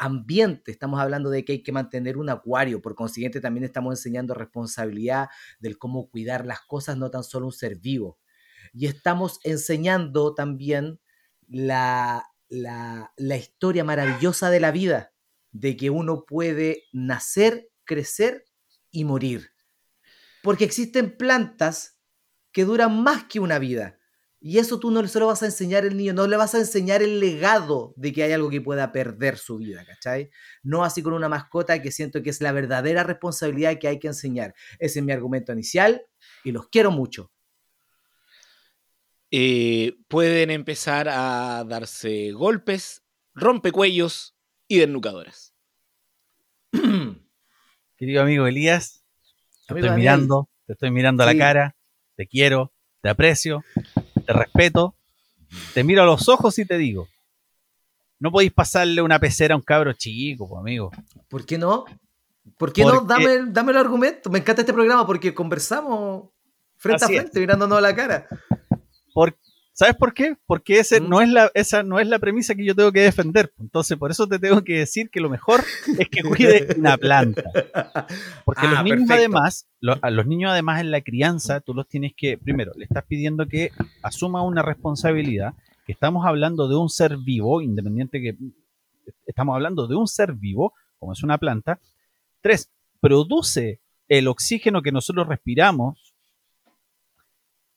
ambiente, 0.00 0.72
estamos 0.72 0.98
hablando 0.98 1.28
de 1.28 1.44
que 1.44 1.52
hay 1.52 1.62
que 1.62 1.72
mantener 1.72 2.16
un 2.16 2.30
acuario, 2.30 2.80
por 2.80 2.94
consiguiente 2.94 3.40
también 3.40 3.64
estamos 3.64 3.92
enseñando 3.92 4.32
responsabilidad 4.32 5.28
del 5.60 5.76
cómo 5.76 6.08
cuidar 6.08 6.46
las 6.46 6.62
cosas, 6.62 6.96
no 6.96 7.10
tan 7.10 7.22
solo 7.22 7.46
un 7.46 7.52
ser 7.52 7.76
vivo. 7.76 8.18
Y 8.72 8.86
estamos 8.86 9.40
enseñando 9.44 10.34
también 10.34 11.00
la, 11.46 12.24
la, 12.48 13.12
la 13.16 13.36
historia 13.36 13.84
maravillosa 13.84 14.48
de 14.48 14.60
la 14.60 14.70
vida, 14.70 15.12
de 15.52 15.76
que 15.76 15.90
uno 15.90 16.24
puede 16.24 16.84
nacer, 16.92 17.70
crecer 17.84 18.46
y 18.90 19.04
morir. 19.04 19.50
Porque 20.42 20.64
existen 20.64 21.16
plantas 21.18 22.00
que 22.52 22.64
duran 22.64 23.02
más 23.02 23.24
que 23.24 23.38
una 23.38 23.58
vida. 23.58 23.99
Y 24.42 24.58
eso 24.58 24.80
tú 24.80 24.90
no 24.90 25.06
se 25.06 25.18
lo 25.20 25.26
vas 25.26 25.42
a 25.42 25.46
enseñar 25.46 25.84
al 25.84 25.96
niño, 25.96 26.14
no 26.14 26.26
le 26.26 26.36
vas 26.36 26.54
a 26.54 26.58
enseñar 26.58 27.02
el 27.02 27.20
legado 27.20 27.92
de 27.96 28.12
que 28.12 28.22
hay 28.22 28.32
algo 28.32 28.48
que 28.48 28.60
pueda 28.62 28.90
perder 28.90 29.36
su 29.36 29.58
vida, 29.58 29.84
¿cachai? 29.84 30.30
No 30.62 30.82
así 30.84 31.02
con 31.02 31.12
una 31.12 31.28
mascota 31.28 31.82
que 31.82 31.92
siento 31.92 32.22
que 32.22 32.30
es 32.30 32.40
la 32.40 32.52
verdadera 32.52 33.02
responsabilidad 33.04 33.78
que 33.78 33.88
hay 33.88 33.98
que 33.98 34.08
enseñar. 34.08 34.54
Ese 34.78 35.00
es 35.00 35.04
mi 35.04 35.12
argumento 35.12 35.52
inicial 35.52 36.02
y 36.42 36.52
los 36.52 36.68
quiero 36.68 36.90
mucho. 36.90 37.30
eh, 39.30 39.96
pueden 40.08 40.50
empezar 40.50 41.08
a 41.08 41.64
darse 41.66 42.32
golpes, 42.32 43.02
rompecuellos 43.34 44.36
y 44.68 44.78
desnucadoras. 44.78 45.54
Querido 47.96 48.22
amigo 48.22 48.46
Elías, 48.46 49.04
te 49.66 49.74
Amigo 49.74 49.86
estoy 49.86 49.90
Daniel. 49.90 49.96
mirando, 50.02 50.48
te 50.66 50.72
estoy 50.74 50.90
mirando 50.90 51.22
a 51.22 51.26
la 51.26 51.36
cara, 51.36 51.76
te 52.16 52.26
quiero, 52.26 52.72
te 53.02 53.08
aprecio, 53.08 53.62
te 54.32 54.38
respeto, 54.38 54.94
te 55.74 55.82
miro 55.84 56.02
a 56.02 56.06
los 56.06 56.28
ojos 56.28 56.58
y 56.58 56.64
te 56.64 56.78
digo, 56.78 57.08
no 58.18 58.30
podéis 58.30 58.52
pasarle 58.52 59.02
una 59.02 59.18
pecera 59.18 59.54
a 59.54 59.56
un 59.56 59.62
cabro 59.62 59.92
chico, 59.92 60.58
amigo. 60.58 60.90
¿Por 61.28 61.44
qué 61.44 61.58
no? 61.58 61.84
¿Por 62.56 62.72
qué 62.72 62.84
no? 62.84 63.06
Porque- 63.06 63.06
Dame, 63.06 63.38
dame 63.48 63.72
el 63.72 63.78
argumento. 63.78 64.30
Me 64.30 64.38
encanta 64.38 64.62
este 64.62 64.72
programa 64.72 65.06
porque 65.06 65.34
conversamos 65.34 66.28
frente 66.76 67.04
Así 67.04 67.14
a 67.14 67.16
es. 67.16 67.22
frente, 67.22 67.40
mirándonos 67.40 67.78
a 67.78 67.80
la 67.80 67.94
cara. 67.96 68.26
Por- 69.12 69.36
¿Sabes 69.72 69.96
por 69.96 70.12
qué? 70.12 70.36
Porque 70.46 70.78
ese 70.80 71.00
Mm. 71.00 71.08
no 71.08 71.20
es 71.22 71.28
la, 71.30 71.50
esa 71.54 71.82
no 71.82 71.98
es 72.00 72.06
la 72.06 72.18
premisa 72.18 72.54
que 72.54 72.64
yo 72.66 72.74
tengo 72.74 72.92
que 72.92 73.00
defender. 73.00 73.52
Entonces, 73.58 73.96
por 73.96 74.10
eso 74.10 74.26
te 74.26 74.38
tengo 74.38 74.62
que 74.62 74.78
decir 74.78 75.08
que 75.10 75.20
lo 75.20 75.30
mejor 75.30 75.64
es 75.98 76.08
que 76.08 76.22
cuide 76.22 76.66
una 76.78 76.98
planta. 76.98 77.44
Porque 78.44 78.66
Ah, 78.66 78.72
los 78.72 78.84
niños 78.84 78.98
perfecto. 79.08 79.14
además, 79.14 79.68
a 80.02 80.10
los 80.10 80.26
niños 80.26 80.50
además 80.50 80.80
en 80.80 80.90
la 80.90 81.00
crianza, 81.00 81.60
tú 81.60 81.72
los 81.72 81.88
tienes 81.88 82.12
que, 82.16 82.36
primero, 82.36 82.72
le 82.76 82.84
estás 82.84 83.04
pidiendo 83.06 83.46
que 83.46 83.70
asuma 84.02 84.42
una 84.42 84.60
responsabilidad, 84.62 85.54
que 85.86 85.92
estamos 85.92 86.26
hablando 86.26 86.68
de 86.68 86.76
un 86.76 86.90
ser 86.90 87.16
vivo, 87.16 87.62
independiente 87.62 88.20
que 88.20 88.36
estamos 89.26 89.54
hablando 89.54 89.86
de 89.86 89.96
un 89.96 90.08
ser 90.08 90.34
vivo, 90.34 90.74
como 90.98 91.12
es 91.14 91.22
una 91.22 91.38
planta. 91.38 91.80
Tres, 92.42 92.70
produce 93.00 93.80
el 94.08 94.28
oxígeno 94.28 94.82
que 94.82 94.92
nosotros 94.92 95.26
respiramos. 95.26 96.12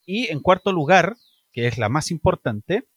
Y 0.05 0.27
en 0.31 0.41
cuarto 0.41 0.73
lugar, 0.73 1.15
que 1.53 1.67
es 1.67 1.77
la 1.77 1.87
más 1.87 2.11
importante, 2.11 2.87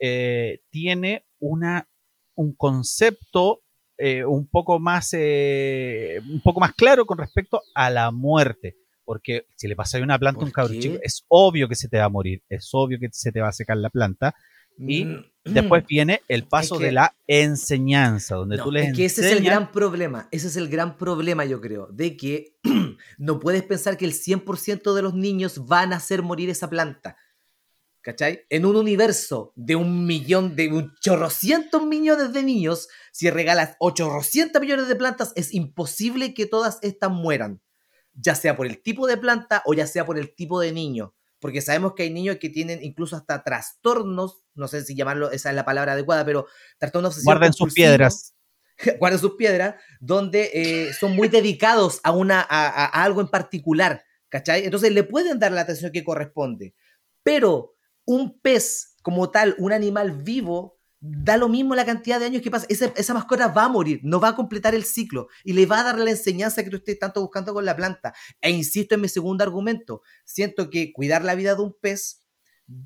eh, 0.00 0.60
tiene 0.70 1.26
una, 1.38 1.86
un 2.34 2.54
concepto 2.54 3.60
eh, 3.98 4.24
un, 4.24 4.46
poco 4.46 4.78
más, 4.78 5.10
eh, 5.12 6.20
un 6.28 6.40
poco 6.40 6.60
más 6.60 6.72
claro 6.74 7.04
con 7.04 7.18
respecto 7.18 7.60
a 7.74 7.90
la 7.90 8.10
muerte. 8.10 8.76
Porque 9.04 9.46
si 9.56 9.68
le 9.68 9.76
pasa 9.76 9.98
a 9.98 10.02
una 10.02 10.18
planta 10.18 10.42
a 10.42 10.44
un 10.44 10.50
cabrón 10.50 10.80
chico, 10.80 10.98
es 11.02 11.24
obvio 11.28 11.68
que 11.68 11.74
se 11.74 11.88
te 11.88 11.98
va 11.98 12.04
a 12.04 12.10
morir, 12.10 12.42
es 12.48 12.68
obvio 12.72 12.98
que 12.98 13.08
se 13.10 13.32
te 13.32 13.40
va 13.40 13.48
a 13.48 13.52
secar 13.52 13.76
la 13.76 13.90
planta. 13.90 14.34
Y 14.78 15.06
mm. 15.06 15.24
después 15.44 15.84
viene 15.86 16.20
el 16.28 16.44
paso 16.44 16.78
de 16.78 16.92
la 16.92 17.16
enseñanza, 17.26 18.36
donde 18.36 18.58
tú 18.58 18.70
le 18.70 18.84
es 18.84 18.96
que 18.96 19.06
ese 19.06 19.26
es 19.26 19.36
el 19.36 19.42
gran 19.42 19.72
problema, 19.72 20.28
ese 20.30 20.46
es 20.46 20.56
el 20.56 20.68
gran 20.68 20.96
problema, 20.96 21.44
yo 21.46 21.60
creo, 21.60 21.88
de 21.88 22.16
que 22.16 22.58
no 23.18 23.40
puedes 23.40 23.64
pensar 23.64 23.96
que 23.96 24.04
el 24.04 24.12
100% 24.12 24.94
de 24.94 25.02
los 25.02 25.14
niños 25.14 25.66
van 25.66 25.92
a 25.92 25.96
hacer 25.96 26.22
morir 26.22 26.48
esa 26.50 26.70
planta. 26.70 27.16
¿Cachai? 28.08 28.46
En 28.48 28.64
un 28.64 28.74
universo 28.74 29.52
de 29.54 29.76
un 29.76 30.06
millón, 30.06 30.56
de 30.56 30.72
un 30.72 30.94
chorrocientos 30.98 31.84
millones 31.84 32.32
de 32.32 32.42
niños, 32.42 32.88
si 33.12 33.28
regalas 33.28 33.76
800 33.80 34.62
millones 34.62 34.88
de 34.88 34.96
plantas, 34.96 35.34
es 35.36 35.52
imposible 35.52 36.32
que 36.32 36.46
todas 36.46 36.78
estas 36.80 37.10
mueran. 37.10 37.60
Ya 38.14 38.34
sea 38.34 38.56
por 38.56 38.66
el 38.66 38.82
tipo 38.82 39.06
de 39.06 39.18
planta 39.18 39.62
o 39.66 39.74
ya 39.74 39.86
sea 39.86 40.06
por 40.06 40.18
el 40.18 40.34
tipo 40.34 40.58
de 40.58 40.72
niño. 40.72 41.14
Porque 41.38 41.60
sabemos 41.60 41.92
que 41.92 42.04
hay 42.04 42.10
niños 42.10 42.38
que 42.40 42.48
tienen 42.48 42.82
incluso 42.82 43.14
hasta 43.14 43.44
trastornos, 43.44 44.42
no 44.54 44.68
sé 44.68 44.82
si 44.86 44.96
llamarlo, 44.96 45.30
esa 45.30 45.50
es 45.50 45.54
la 45.54 45.66
palabra 45.66 45.92
adecuada, 45.92 46.24
pero 46.24 46.46
trastornos 46.78 47.22
Guarden 47.22 47.52
sus 47.52 47.74
piedras. 47.74 48.34
Guarden 48.98 49.20
sus 49.20 49.34
piedras, 49.34 49.74
donde 50.00 50.50
eh, 50.54 50.94
son 50.94 51.14
muy 51.14 51.28
dedicados 51.28 52.00
a, 52.04 52.12
una, 52.12 52.40
a 52.40 52.86
algo 52.86 53.20
en 53.20 53.28
particular. 53.28 54.02
¿Cachai? 54.30 54.64
Entonces 54.64 54.92
le 54.92 55.04
pueden 55.04 55.38
dar 55.38 55.52
la 55.52 55.60
atención 55.60 55.92
que 55.92 56.04
corresponde. 56.04 56.74
Pero 57.22 57.74
un 58.08 58.40
pez 58.40 58.96
como 59.02 59.30
tal, 59.30 59.54
un 59.58 59.70
animal 59.70 60.22
vivo, 60.22 60.78
da 60.98 61.36
lo 61.36 61.50
mismo 61.50 61.74
la 61.74 61.84
cantidad 61.84 62.18
de 62.18 62.24
años 62.24 62.40
que 62.40 62.50
pasa. 62.50 62.66
Esa, 62.70 63.12
mascota 63.12 63.48
va 63.48 63.64
a 63.64 63.68
morir, 63.68 64.00
no 64.02 64.18
va 64.18 64.28
a 64.28 64.34
completar 64.34 64.74
el 64.74 64.84
ciclo 64.84 65.28
y 65.44 65.52
le 65.52 65.66
va 65.66 65.80
a 65.80 65.84
dar 65.84 65.98
la 65.98 66.10
enseñanza 66.10 66.64
que 66.64 66.70
tú 66.70 66.78
estés 66.78 66.98
tanto 66.98 67.20
buscando 67.20 67.52
con 67.52 67.66
la 67.66 67.76
planta. 67.76 68.14
E 68.40 68.50
insisto 68.50 68.94
en 68.94 69.02
mi 69.02 69.08
segundo 69.08 69.44
argumento, 69.44 70.00
siento 70.24 70.70
que 70.70 70.90
cuidar 70.90 71.22
la 71.22 71.34
vida 71.34 71.54
de 71.54 71.60
un 71.60 71.76
pez 71.78 72.24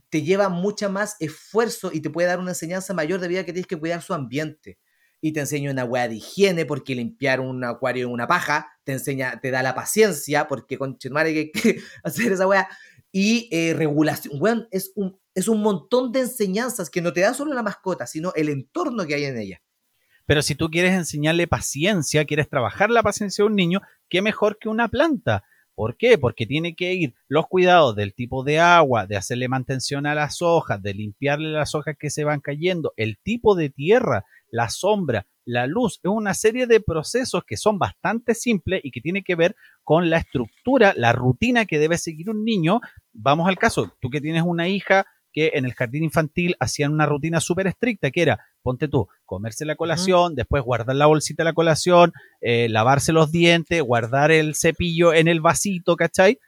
te 0.09 0.23
lleva 0.23 0.49
mucha 0.49 0.89
más 0.89 1.15
esfuerzo 1.21 1.91
y 1.93 2.01
te 2.01 2.11
puede 2.11 2.27
dar 2.27 2.41
una 2.41 2.51
enseñanza 2.51 2.93
mayor 2.93 3.21
de 3.21 3.29
vida 3.29 3.45
que 3.45 3.53
tienes 3.53 3.69
que 3.69 3.79
cuidar 3.79 4.03
su 4.03 4.15
ambiente. 4.15 4.81
Y 5.21 5.33
te 5.33 5.39
enseña 5.39 5.71
una 5.71 5.85
weá 5.85 6.09
de 6.09 6.17
higiene, 6.17 6.67
porque 6.67 6.97
limpiar 6.97 7.39
un 7.39 7.63
acuario 7.63 8.09
en 8.09 8.13
una 8.13 8.27
paja 8.27 8.73
te 8.83 8.91
enseña, 8.91 9.41
te 9.41 9.53
da 9.53 9.63
la 9.63 9.73
paciencia, 9.73 10.49
porque 10.49 10.77
con 10.79 10.99
hay 11.15 11.53
que 11.53 11.81
hacer 12.03 12.33
esa 12.33 12.49
weá 12.49 12.69
y 13.13 13.49
eh, 13.53 13.75
regulación. 13.75 14.39
Bueno, 14.39 14.67
es 14.71 14.93
un, 14.97 15.21
es 15.35 15.47
un 15.47 15.63
montón 15.63 16.11
de 16.11 16.21
enseñanzas 16.21 16.91
que 16.91 17.03
no 17.03 17.13
te 17.13 17.21
da 17.21 17.35
solo 17.35 17.53
la 17.53 17.63
mascota, 17.63 18.07
sino 18.07 18.33
el 18.35 18.49
entorno 18.49 19.07
que 19.07 19.15
hay 19.15 19.25
en 19.25 19.39
ella. 19.39 19.63
Pero 20.27 20.41
si 20.43 20.55
tú 20.55 20.71
quieres 20.71 20.95
enseñarle 20.95 21.47
paciencia, 21.47 22.25
quieres 22.25 22.49
trabajar 22.49 22.91
la 22.91 23.03
paciencia 23.03 23.43
de 23.43 23.51
un 23.51 23.57
niño, 23.57 23.81
qué 24.09 24.23
mejor 24.23 24.59
que 24.59 24.69
una 24.69 24.89
planta. 24.89 25.45
¿Por 25.75 25.97
qué? 25.97 26.19
Porque 26.19 26.47
tiene 26.47 26.75
que 26.75 26.95
ir 26.95 27.15
los 27.29 27.47
cuidados 27.49 27.97
del 27.97 28.15
tipo 28.15 28.45
de 28.45 28.61
agua, 28.61 29.07
de 29.07 29.17
hacerle 29.17 29.49
mantención 29.49 30.07
a 30.07 30.15
las 30.15 30.43
hojas, 30.43 30.83
de 30.83 30.95
limpiarle 30.95 31.51
las 31.51 31.75
hojas 31.75 31.97
que 31.99 32.11
se 32.11 32.25
van 32.25 32.41
cayendo, 32.41 32.93
el 32.97 33.19
tipo 33.19 33.55
de 33.55 33.71
tierra, 33.71 34.25
la 34.51 34.69
sombra, 34.69 35.27
la 35.45 35.67
luz. 35.67 36.01
Es 36.03 36.11
una 36.11 36.35
serie 36.35 36.67
de 36.67 36.81
procesos 36.81 37.43
que 37.47 37.57
son 37.57 37.79
bastante 37.79 38.35
simples 38.35 38.81
y 38.85 38.91
que 38.91 39.01
tiene 39.01 39.23
que 39.23 39.35
ver 39.35 39.57
con 39.83 40.11
la 40.11 40.19
estructura, 40.19 40.95
la 40.97 41.13
rutina 41.13 41.65
que 41.65 41.79
debe 41.79 41.99
seguir 41.99 42.31
un 42.31 42.45
niño. 42.45 42.81
Vamos 43.13 43.49
al 43.49 43.59
caso, 43.59 43.93
tú 44.01 44.11
que 44.11 44.21
tienes 44.21 44.43
una 44.45 44.69
hija 44.69 45.07
que 45.33 45.53
en 45.55 45.65
el 45.65 45.73
jardín 45.75 46.05
infantil 46.05 46.57
hacían 46.61 46.93
una 46.93 47.07
rutina 47.07 47.41
súper 47.41 47.67
estricta, 47.67 48.11
que 48.11 48.23
era, 48.23 48.45
ponte 48.63 48.87
tú, 48.87 49.09
comerse 49.25 49.65
la 49.65 49.77
colación, 49.77 50.35
después 50.35 50.63
guardar 50.63 50.95
la 50.95 51.07
bolsita 51.07 51.43
de 51.43 51.47
la 51.47 51.55
colación, 51.55 52.13
eh, 52.41 52.69
lavarse 52.69 53.13
los 53.13 53.33
dientes, 53.33 53.81
guardar 53.83 54.31
el 54.31 54.55
cepillo 54.55 55.15
en 55.15 55.29
el 55.29 55.41
vasito, 55.41 55.97
¿cachai? 55.97 56.39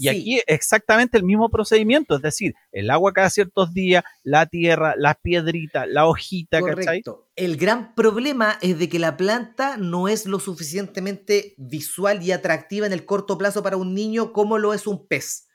Y 0.00 0.08
aquí 0.08 0.40
exactamente 0.46 1.18
el 1.18 1.24
mismo 1.24 1.50
procedimiento, 1.50 2.16
es 2.16 2.22
decir, 2.22 2.54
el 2.72 2.90
agua 2.90 3.12
cada 3.12 3.28
ciertos 3.28 3.74
días, 3.74 4.02
la 4.22 4.46
tierra, 4.46 4.94
las 4.96 5.16
piedritas, 5.22 5.86
la 5.88 6.06
hojita, 6.06 6.60
Correcto. 6.60 7.28
El 7.36 7.56
gran 7.58 7.94
problema 7.94 8.58
es 8.62 8.78
de 8.78 8.88
que 8.88 8.98
la 8.98 9.18
planta 9.18 9.76
no 9.76 10.08
es 10.08 10.24
lo 10.24 10.40
suficientemente 10.40 11.54
visual 11.58 12.22
y 12.22 12.32
atractiva 12.32 12.86
en 12.86 12.94
el 12.94 13.04
corto 13.04 13.36
plazo 13.36 13.62
para 13.62 13.76
un 13.76 13.94
niño 13.94 14.32
como 14.32 14.56
lo 14.56 14.72
es 14.72 14.86
un 14.86 15.06
pez. 15.06 15.48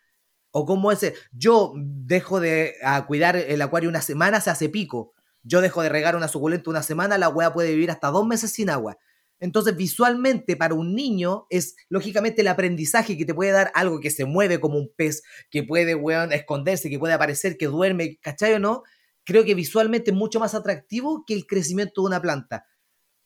O 0.51 0.65
como 0.65 0.91
ese, 0.91 1.15
yo 1.31 1.73
dejo 1.75 2.39
de 2.39 2.75
cuidar 3.07 3.35
el 3.35 3.61
acuario 3.61 3.89
una 3.89 4.01
semana, 4.01 4.41
se 4.41 4.51
hace 4.51 4.69
pico. 4.69 5.13
Yo 5.41 5.61
dejo 5.61 5.81
de 5.81 5.89
regar 5.89 6.15
una 6.15 6.27
suculenta 6.27 6.69
una 6.69 6.83
semana, 6.83 7.17
la 7.17 7.29
hueá 7.29 7.51
puede 7.51 7.71
vivir 7.71 7.91
hasta 7.91 8.07
dos 8.09 8.25
meses 8.25 8.51
sin 8.51 8.69
agua. 8.69 8.97
Entonces, 9.45 9.77
visualmente 9.77 10.55
para 10.55 10.73
un 10.73 10.95
niño 10.95 11.45
es 11.51 11.75
lógicamente 11.87 12.41
el 12.41 12.47
aprendizaje 12.47 13.15
que 13.15 13.25
te 13.25 13.33
puede 13.35 13.51
dar 13.51 13.71
algo 13.75 13.99
que 13.99 14.09
se 14.09 14.25
mueve 14.25 14.59
como 14.59 14.79
un 14.79 14.91
pez, 14.95 15.21
que 15.51 15.61
puede, 15.61 15.93
weón, 15.93 16.33
esconderse, 16.33 16.89
que 16.89 16.97
puede 16.97 17.13
aparecer, 17.13 17.55
que 17.55 17.67
duerme, 17.67 18.17
¿cachai 18.21 18.53
o 18.53 18.59
no? 18.59 18.81
Creo 19.23 19.45
que 19.45 19.53
visualmente 19.53 20.09
es 20.09 20.17
mucho 20.17 20.39
más 20.39 20.55
atractivo 20.55 21.23
que 21.27 21.35
el 21.35 21.45
crecimiento 21.45 22.01
de 22.01 22.07
una 22.07 22.21
planta. 22.23 22.65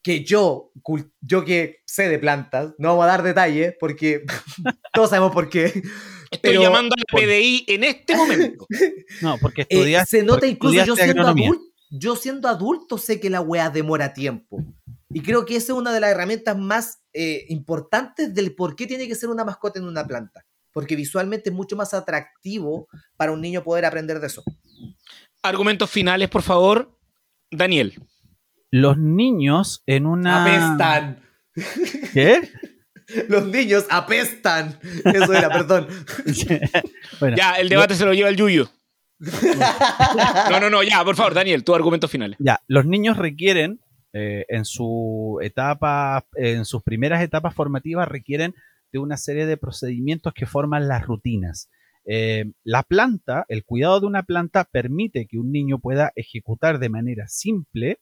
Que 0.04 0.26
yo, 0.26 0.74
yo 1.22 1.46
que 1.46 1.78
sé 1.86 2.10
de 2.10 2.20
plantas, 2.20 2.74
no 2.78 2.90
vamos 2.90 3.06
a 3.06 3.08
dar 3.08 3.24
detalles 3.24 3.76
porque 3.80 4.26
todos 4.94 5.12
sabemos 5.12 5.32
por 5.32 5.48
qué. 5.48 5.82
Estoy 6.32 6.58
llamando 6.58 6.96
al 6.98 7.06
PDI 7.06 7.64
en 7.68 7.84
este 7.86 8.16
momento. 8.16 8.68
No, 9.22 9.38
porque 9.40 9.62
eh, 9.62 9.68
estudiaste. 9.70 10.20
se 10.20 10.24
nota 10.24 10.48
incluso 10.48 10.86
yo 10.86 10.96
siendo, 10.96 11.28
adulto, 11.28 11.64
yo 11.90 12.16
siendo 12.16 12.48
adulto 12.48 12.98
sé 12.98 13.20
que 13.20 13.30
la 13.30 13.42
weá 13.42 13.70
demora 13.70 14.14
tiempo. 14.14 14.64
Y 15.12 15.22
creo 15.22 15.46
que 15.46 15.56
esa 15.56 15.74
es 15.74 15.78
una 15.78 15.92
de 15.92 16.00
las 16.00 16.12
herramientas 16.12 16.58
más 16.58 17.02
eh, 17.14 17.46
importantes 17.50 18.34
del 18.34 18.54
por 18.54 18.76
qué 18.76 18.86
tiene 18.86 19.08
que 19.08 19.16
ser 19.16 19.30
una 19.30 19.44
mascota 19.44 19.80
en 19.80 19.86
una 19.86 20.06
planta. 20.06 20.46
Porque 20.72 20.96
visualmente 20.96 21.50
es 21.50 21.56
mucho 21.56 21.76
más 21.76 21.94
atractivo 21.94 22.88
para 23.18 23.32
un 23.32 23.42
niño 23.42 23.64
poder 23.64 23.86
aprender 23.86 24.20
de 24.20 24.28
eso. 24.28 24.44
Argumentos 25.42 25.90
finales, 25.90 26.30
por 26.30 26.44
favor. 26.44 26.96
Daniel. 27.50 27.96
Los 28.70 28.98
niños 28.98 29.82
en 29.88 30.06
una. 30.06 30.44
Apestan. 30.44 31.24
¿Qué? 32.14 32.50
Los 33.28 33.48
niños 33.48 33.86
apestan. 33.90 34.80
Eso 35.04 35.34
era, 35.34 35.50
perdón. 35.50 35.88
ya, 37.36 37.54
el 37.54 37.68
debate 37.68 37.96
se 37.96 38.06
lo 38.06 38.14
lleva 38.14 38.30
el 38.30 38.36
Yuyo. 38.36 38.70
no, 40.50 40.60
no, 40.60 40.70
no, 40.70 40.84
ya, 40.84 41.04
por 41.04 41.16
favor, 41.16 41.34
Daniel, 41.34 41.64
tu 41.64 41.74
argumento 41.74 42.08
final. 42.08 42.36
Ya, 42.40 42.62
los 42.68 42.86
niños 42.86 43.18
requieren 43.18 43.82
eh, 44.14 44.46
en 44.50 44.66
su 44.66 45.40
etapa, 45.42 46.26
en 46.36 46.66
sus 46.66 46.84
primeras 46.84 47.22
etapas 47.22 47.54
formativas 47.54 48.08
requieren 48.08 48.56
de 48.92 49.00
una 49.00 49.18
serie 49.18 49.46
de 49.46 49.58
procedimientos 49.58 50.34
que 50.34 50.46
forman 50.46 50.88
las 50.88 51.06
rutinas. 51.06 51.70
Eh, 52.06 52.52
la 52.64 52.84
planta, 52.84 53.46
el 53.50 53.64
cuidado 53.64 54.00
de 54.00 54.08
una 54.08 54.24
planta 54.24 54.64
permite 54.64 55.28
que 55.28 55.38
un 55.38 55.52
niño 55.52 55.80
pueda 55.80 56.12
ejecutar 56.16 56.80
de 56.80 56.90
manera 56.90 57.28
simple 57.28 58.00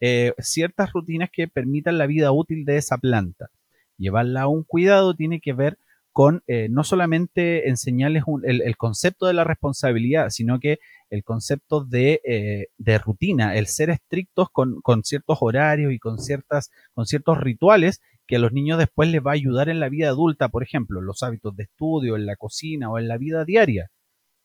eh, 0.00 0.32
ciertas 0.38 0.92
rutinas 0.92 1.28
que 1.30 1.48
permitan 1.48 1.98
la 1.98 2.06
vida 2.06 2.32
útil 2.32 2.64
de 2.64 2.76
esa 2.76 2.98
planta. 2.98 3.50
Llevarla 3.98 4.42
a 4.42 4.48
un 4.48 4.64
cuidado 4.64 5.14
tiene 5.14 5.40
que 5.40 5.52
ver 5.52 5.78
con 6.12 6.42
no 6.68 6.84
solamente 6.84 7.68
enseñarles 7.68 8.24
el, 8.44 8.76
concepto 8.76 9.26
de 9.26 9.34
la 9.34 9.44
responsabilidad, 9.44 10.28
sino 10.30 10.60
que 10.60 10.78
el 11.12 11.22
concepto 11.24 11.86
eh, 11.92 12.68
de, 12.78 12.98
rutina, 12.98 13.54
el 13.56 13.66
ser 13.66 13.90
estrictos 13.90 14.48
con, 14.50 14.80
ciertos 15.04 15.36
horarios 15.42 15.92
y 15.92 15.98
con, 15.98 16.18
ciertas, 16.18 16.70
con 16.94 17.04
ciertos 17.04 17.38
rituales 17.38 18.00
que 18.26 18.36
a 18.36 18.38
los 18.38 18.52
niños 18.52 18.78
después 18.78 19.10
les 19.10 19.20
va 19.20 19.32
a 19.32 19.34
ayudar 19.34 19.68
en 19.68 19.78
la 19.78 19.90
vida 19.90 20.08
adulta, 20.08 20.48
por 20.48 20.62
ejemplo, 20.62 21.02
los 21.02 21.22
hábitos 21.22 21.54
de 21.54 21.64
estudio, 21.64 22.16
en 22.16 22.24
la 22.24 22.36
cocina 22.36 22.90
o 22.90 22.98
en 22.98 23.08
la 23.08 23.18
vida 23.18 23.44
diaria. 23.44 23.90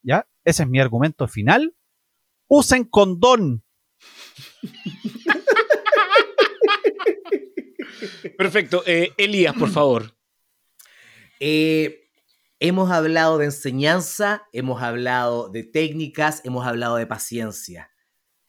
¿Ya? 0.03 0.27
Ese 0.43 0.63
es 0.63 0.69
mi 0.69 0.81
argumento 0.81 1.29
final. 1.29 1.73
Usen 2.47 2.83
condón. 2.83 3.63
Perfecto. 8.37 8.83
Eh, 8.85 9.13
Elías, 9.17 9.55
por 9.55 9.69
favor. 9.69 10.16
Eh, 11.39 12.07
Hemos 12.59 12.89
hablado 12.89 13.37
de 13.37 13.45
enseñanza, 13.45 14.47
hemos 14.51 14.81
hablado 14.81 15.49
de 15.49 15.63
técnicas, 15.63 16.41
hemos 16.43 16.65
hablado 16.65 16.95
de 16.95 17.05
paciencia. 17.05 17.91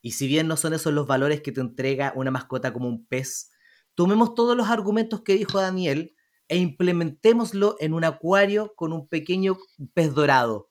Y 0.01 0.13
si 0.13 0.27
bien 0.27 0.49
no 0.49 0.57
son 0.57 0.73
esos 0.73 0.95
los 0.95 1.07
valores 1.07 1.43
que 1.43 1.53
te 1.53 1.61
entrega 1.61 2.15
una 2.17 2.31
mascota 2.31 2.73
como 2.73 2.89
un 2.89 3.05
pez, 3.05 3.51
tomemos 3.95 4.35
todos 4.35 4.57
los 4.57 4.69
argumentos 4.69 5.21
que 5.21 5.35
dijo 5.35 5.61
Daniel 5.61 6.17
e 6.49 6.57
implementémoslo 6.57 7.77
en 7.81 7.93
un 7.93 8.05
acuario 8.05 8.73
con 8.77 8.95
un 8.95 9.07
pequeño 9.09 9.59
pez 9.93 10.15
dorado, 10.15 10.71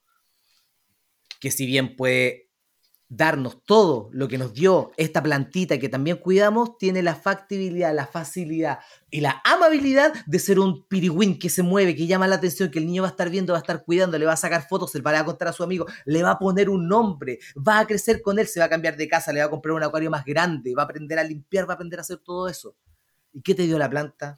que 1.39 1.51
si 1.51 1.67
bien 1.67 1.95
puede 1.95 2.46
darnos 3.09 3.63
todo 3.63 4.09
lo 4.11 4.27
que 4.27 4.37
nos 4.37 4.53
dio 4.53 4.91
esta 4.97 5.23
plantita 5.23 5.79
que 5.79 5.87
también 5.87 6.17
cuidamos, 6.17 6.77
tiene 6.77 7.01
la 7.01 7.15
factibilidad, 7.15 7.93
la 7.95 8.05
facilidad 8.05 8.79
y 9.09 9.21
la 9.21 9.41
amabilidad 9.45 10.13
de 10.25 10.39
ser 10.39 10.59
un 10.59 10.85
pirigüín 10.87 11.39
que 11.39 11.49
se 11.49 11.63
mueve, 11.63 11.95
que 11.95 12.05
llama 12.05 12.27
la 12.27 12.35
atención, 12.35 12.69
que 12.69 12.79
el 12.79 12.85
niño 12.85 13.03
va 13.03 13.07
a 13.07 13.11
estar 13.11 13.29
viendo, 13.29 13.53
va 13.53 13.59
a 13.59 13.61
estar 13.61 13.85
cuidando, 13.85 14.17
le 14.19 14.25
va 14.25 14.33
a 14.33 14.37
sacar 14.37 14.67
fotos, 14.67 14.91
se 14.91 14.97
le 14.97 15.03
va 15.03 15.17
a 15.17 15.23
contar 15.25 15.47
a 15.47 15.53
su 15.53 15.63
amigo, 15.63 15.85
le 16.05 16.21
va 16.21 16.31
a 16.31 16.39
poner 16.39 16.69
un 16.69 16.87
nombre, 16.87 17.39
va 17.55 17.79
a 17.79 17.87
crecer 17.87 18.21
con 18.21 18.39
él, 18.39 18.47
se 18.47 18.59
va 18.59 18.65
a 18.65 18.69
cambiar 18.69 18.97
de 18.97 19.07
casa, 19.07 19.31
le 19.31 19.39
va 19.39 19.45
a 19.45 19.49
comprar 19.49 19.73
un 19.73 19.83
acuario 19.83 20.09
más 20.09 20.25
grande, 20.25 20.75
va 20.75 20.81
a 20.81 20.85
aprender 20.85 21.17
a 21.17 21.23
limpiar, 21.23 21.67
va 21.67 21.73
a 21.73 21.75
aprender 21.75 21.99
a 21.99 22.01
hacer 22.01 22.17
todo 22.17 22.49
eso. 22.49 22.75
¿Y 23.31 23.41
qué 23.41 23.55
te 23.55 23.63
dio 23.63 23.77
la 23.77 23.89
planta? 23.89 24.37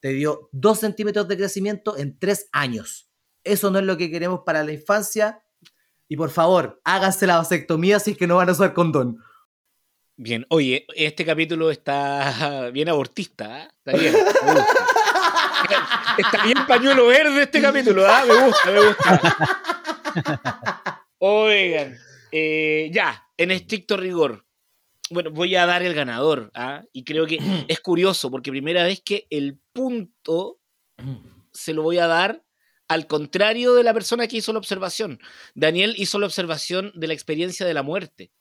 Te 0.00 0.08
dio 0.08 0.48
dos 0.50 0.80
centímetros 0.80 1.28
de 1.28 1.36
crecimiento 1.36 1.96
en 1.96 2.18
tres 2.18 2.48
años. 2.50 3.08
Eso 3.44 3.70
no 3.70 3.78
es 3.78 3.84
lo 3.84 3.96
que 3.96 4.10
queremos 4.10 4.40
para 4.44 4.64
la 4.64 4.72
infancia 4.72 5.43
y 6.08 6.16
por 6.16 6.30
favor, 6.30 6.80
háganse 6.84 7.26
la 7.26 7.38
vasectomía 7.38 7.98
si 7.98 8.12
es 8.12 8.16
que 8.18 8.26
no 8.26 8.36
van 8.36 8.48
a 8.48 8.52
usar 8.52 8.74
condón. 8.74 9.22
Bien, 10.16 10.46
oye, 10.48 10.86
este 10.94 11.24
capítulo 11.24 11.70
está 11.70 12.70
bien 12.72 12.88
abortista, 12.88 13.64
¿eh? 13.64 13.68
está 13.78 13.98
bien. 13.98 14.14
está 16.18 16.44
bien 16.44 16.58
pañuelo 16.68 17.06
verde 17.06 17.42
este 17.42 17.60
capítulo, 17.60 18.06
¿ah? 18.06 18.24
me 18.26 18.46
gusta, 18.46 18.70
me 18.70 18.86
gusta. 18.86 19.20
Oigan, 21.18 21.98
eh, 22.30 22.90
ya, 22.92 23.26
en 23.36 23.50
estricto 23.50 23.96
rigor. 23.96 24.44
Bueno, 25.10 25.30
voy 25.30 25.56
a 25.56 25.66
dar 25.66 25.82
el 25.82 25.94
ganador, 25.94 26.50
¿ah? 26.54 26.82
y 26.92 27.04
creo 27.04 27.26
que 27.26 27.38
es 27.68 27.80
curioso 27.80 28.30
porque 28.30 28.50
primera 28.50 28.84
vez 28.84 29.02
que 29.04 29.26
el 29.30 29.58
punto 29.72 30.60
se 31.52 31.74
lo 31.74 31.82
voy 31.82 31.98
a 31.98 32.06
dar 32.06 32.44
al 32.88 33.06
contrario 33.06 33.74
de 33.74 33.82
la 33.82 33.94
persona 33.94 34.26
que 34.26 34.36
hizo 34.36 34.52
la 34.52 34.58
observación. 34.58 35.20
Daniel 35.54 35.94
hizo 35.96 36.18
la 36.18 36.26
observación 36.26 36.92
de 36.94 37.06
la 37.06 37.14
experiencia 37.14 37.66
de 37.66 37.74
la 37.74 37.82
muerte. 37.82 38.32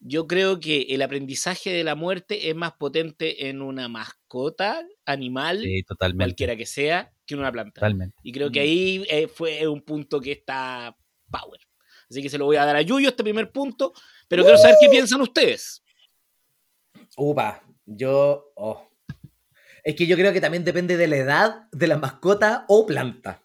Yo 0.00 0.26
creo 0.26 0.60
que 0.60 0.82
el 0.90 1.00
aprendizaje 1.00 1.70
de 1.72 1.82
la 1.82 1.94
muerte 1.94 2.50
es 2.50 2.54
más 2.54 2.72
potente 2.72 3.48
en 3.48 3.62
una 3.62 3.88
mascota, 3.88 4.86
animal, 5.06 5.64
cualquiera 6.16 6.56
que 6.56 6.66
sea, 6.66 7.12
que 7.24 7.34
en 7.34 7.40
una 7.40 7.50
planta. 7.50 7.80
Totalmente. 7.80 8.16
Y 8.22 8.32
creo 8.32 8.50
que 8.50 8.60
ahí 8.60 9.04
eh, 9.08 9.28
fue 9.28 9.66
un 9.66 9.80
punto 9.80 10.20
que 10.20 10.32
está 10.32 10.94
power. 11.30 11.60
Así 12.10 12.22
que 12.22 12.28
se 12.28 12.36
lo 12.36 12.44
voy 12.44 12.56
a 12.56 12.66
dar 12.66 12.76
a 12.76 12.82
Yuyo 12.82 13.08
este 13.08 13.22
primer 13.22 13.50
punto, 13.50 13.94
pero 14.28 14.42
quiero 14.42 14.58
saber 14.58 14.76
qué 14.78 14.88
piensan 14.90 15.22
ustedes. 15.22 15.82
Upa, 17.16 17.62
yo... 17.86 18.52
Oh, 18.56 18.90
es 19.84 19.94
que 19.94 20.06
yo 20.06 20.16
creo 20.16 20.32
que 20.32 20.40
también 20.40 20.64
depende 20.64 20.96
de 20.96 21.06
la 21.06 21.16
edad 21.16 21.68
de 21.70 21.86
la 21.86 21.98
mascota 21.98 22.64
o 22.68 22.86
planta. 22.86 23.42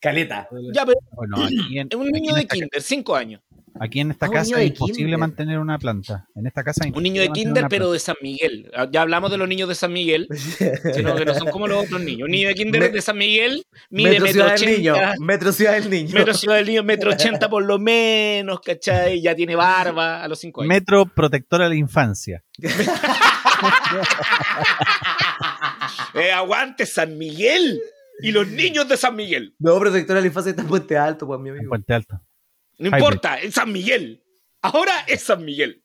Caleta. 0.00 0.48
Ya, 0.72 0.86
pero 0.86 0.98
bueno, 1.12 1.36
un 1.98 2.10
niño 2.10 2.34
de 2.34 2.46
kinder, 2.46 2.80
cinco 2.80 3.14
años. 3.14 3.42
Aquí 3.78 4.00
en 4.00 4.10
esta 4.10 4.26
ah, 4.26 4.30
casa 4.30 4.60
es 4.60 4.70
imposible 4.70 5.16
mantener 5.16 5.58
una 5.58 5.78
planta. 5.78 6.26
En 6.34 6.46
esta 6.46 6.64
casa 6.64 6.84
Un 6.92 7.02
niño 7.02 7.22
de 7.22 7.28
kinder, 7.30 7.66
pero 7.68 7.92
de 7.92 7.98
San 7.98 8.16
Miguel. 8.20 8.70
Ah, 8.74 8.88
ya 8.90 9.02
hablamos 9.02 9.30
de 9.30 9.38
los 9.38 9.48
niños 9.48 9.68
de 9.68 9.74
San 9.74 9.92
Miguel, 9.92 10.28
sino 10.94 11.14
que 11.14 11.24
no 11.24 11.34
son 11.34 11.50
como 11.50 11.68
los 11.68 11.84
otros 11.84 12.00
niños. 12.00 12.26
Un 12.26 12.32
niño 12.32 12.48
de 12.48 12.54
kinder 12.54 12.92
de 12.92 13.02
San 13.02 13.16
Miguel 13.16 13.64
mide 13.90 14.20
metro, 14.20 14.44
metro 14.44 14.66
Niño. 14.66 14.94
Metro 15.20 15.52
ciudad 15.52 15.74
del 15.74 15.90
niño. 15.90 16.14
Metro 16.14 16.34
ciudad 16.34 16.56
del 16.56 16.66
niño, 16.66 16.82
metro 16.82 17.10
ochenta 17.12 17.48
por 17.48 17.64
lo 17.64 17.78
menos, 17.78 18.60
¿cachai? 18.60 19.20
Ya 19.20 19.34
tiene 19.34 19.54
barba 19.54 20.22
a 20.22 20.28
los 20.28 20.38
cinco 20.38 20.62
años. 20.62 20.68
Metro 20.68 21.06
protector 21.06 21.62
a 21.62 21.68
la 21.68 21.74
infancia. 21.74 22.42
Eh, 26.14 26.32
aguante 26.32 26.86
San 26.86 27.16
Miguel 27.18 27.80
y 28.22 28.32
los 28.32 28.48
niños 28.48 28.88
de 28.88 28.96
San 28.96 29.14
Miguel. 29.16 29.54
No, 29.58 29.78
protector 29.78 30.16
a 30.16 30.20
la 30.20 30.26
infancia 30.26 30.50
está 30.50 30.62
en 30.62 30.68
Puente 30.68 30.96
Alto, 30.96 31.26
pues, 31.26 31.40
mi 31.40 31.50
amigo. 31.50 31.68
Puente 31.68 31.94
Alto. 31.94 32.20
No 32.78 32.88
importa, 32.88 33.38
es 33.38 33.54
San 33.54 33.72
Miguel. 33.72 34.22
Ahora 34.62 34.92
es 35.06 35.22
San 35.22 35.44
Miguel. 35.44 35.84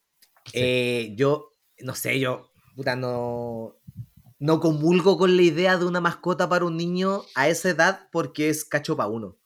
Eh, 0.54 1.14
yo, 1.16 1.54
no 1.80 1.94
sé, 1.96 2.20
yo, 2.20 2.52
puta, 2.76 2.96
no, 2.96 3.78
no 4.40 4.60
comulgo 4.60 5.18
con 5.18 5.36
la 5.36 5.42
idea 5.42 5.78
de 5.78 5.86
una 5.86 6.02
mascota 6.02 6.50
para 6.50 6.66
un 6.66 6.78
niño 6.78 7.24
a 7.36 7.48
esa 7.48 7.70
edad 7.70 8.08
porque 8.12 8.50
es 8.50 8.66
cacho 8.66 8.96
para 8.96 9.10
uno. 9.10 9.38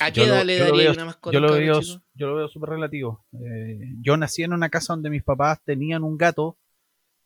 ¿A 0.00 0.10
qué 0.10 0.24
edad 0.24 0.44
le 0.44 0.58
daría 0.58 0.92
una 0.92 1.06
mascota? 1.06 1.32
Yo 1.32 1.40
lo, 1.40 1.52
veo, 1.52 1.80
yo 2.14 2.26
lo 2.26 2.34
veo 2.34 2.48
súper 2.48 2.70
relativo. 2.70 3.24
Eh, 3.32 3.94
yo 4.02 4.16
nací 4.16 4.42
en 4.42 4.52
una 4.52 4.68
casa 4.68 4.92
donde 4.92 5.08
mis 5.08 5.22
papás 5.22 5.62
tenían 5.64 6.04
un 6.04 6.18
gato 6.18 6.58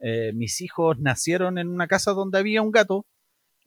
eh, 0.03 0.33
mis 0.35 0.61
hijos 0.61 0.99
nacieron 0.99 1.59
en 1.59 1.69
una 1.69 1.87
casa 1.87 2.13
donde 2.13 2.39
había 2.39 2.61
un 2.61 2.73
gato, 2.73 3.07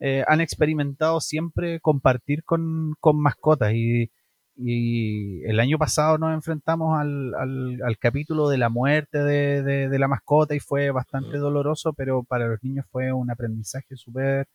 eh, 0.00 0.22
han 0.28 0.42
experimentado 0.42 1.20
siempre 1.20 1.80
compartir 1.80 2.44
con, 2.44 2.94
mascotas 3.14 3.72
y, 3.74 4.10
el 4.58 5.60
año 5.60 5.76
pasado 5.76 6.16
nos 6.16 6.32
enfrentamos 6.32 6.98
al, 6.98 7.98
capítulo 8.00 8.48
de 8.48 8.56
la 8.56 8.70
muerte 8.70 9.18
de, 9.18 9.98
la 9.98 10.08
mascota 10.08 10.54
y 10.54 10.60
fue 10.60 10.90
bastante 10.90 11.38
doloroso, 11.38 11.92
pero 11.92 12.22
para 12.22 12.46
los 12.48 12.62
niños 12.62 12.86
fue 12.90 13.12
un 13.12 13.30
aprendizaje 13.30 13.96
súper 13.96 14.48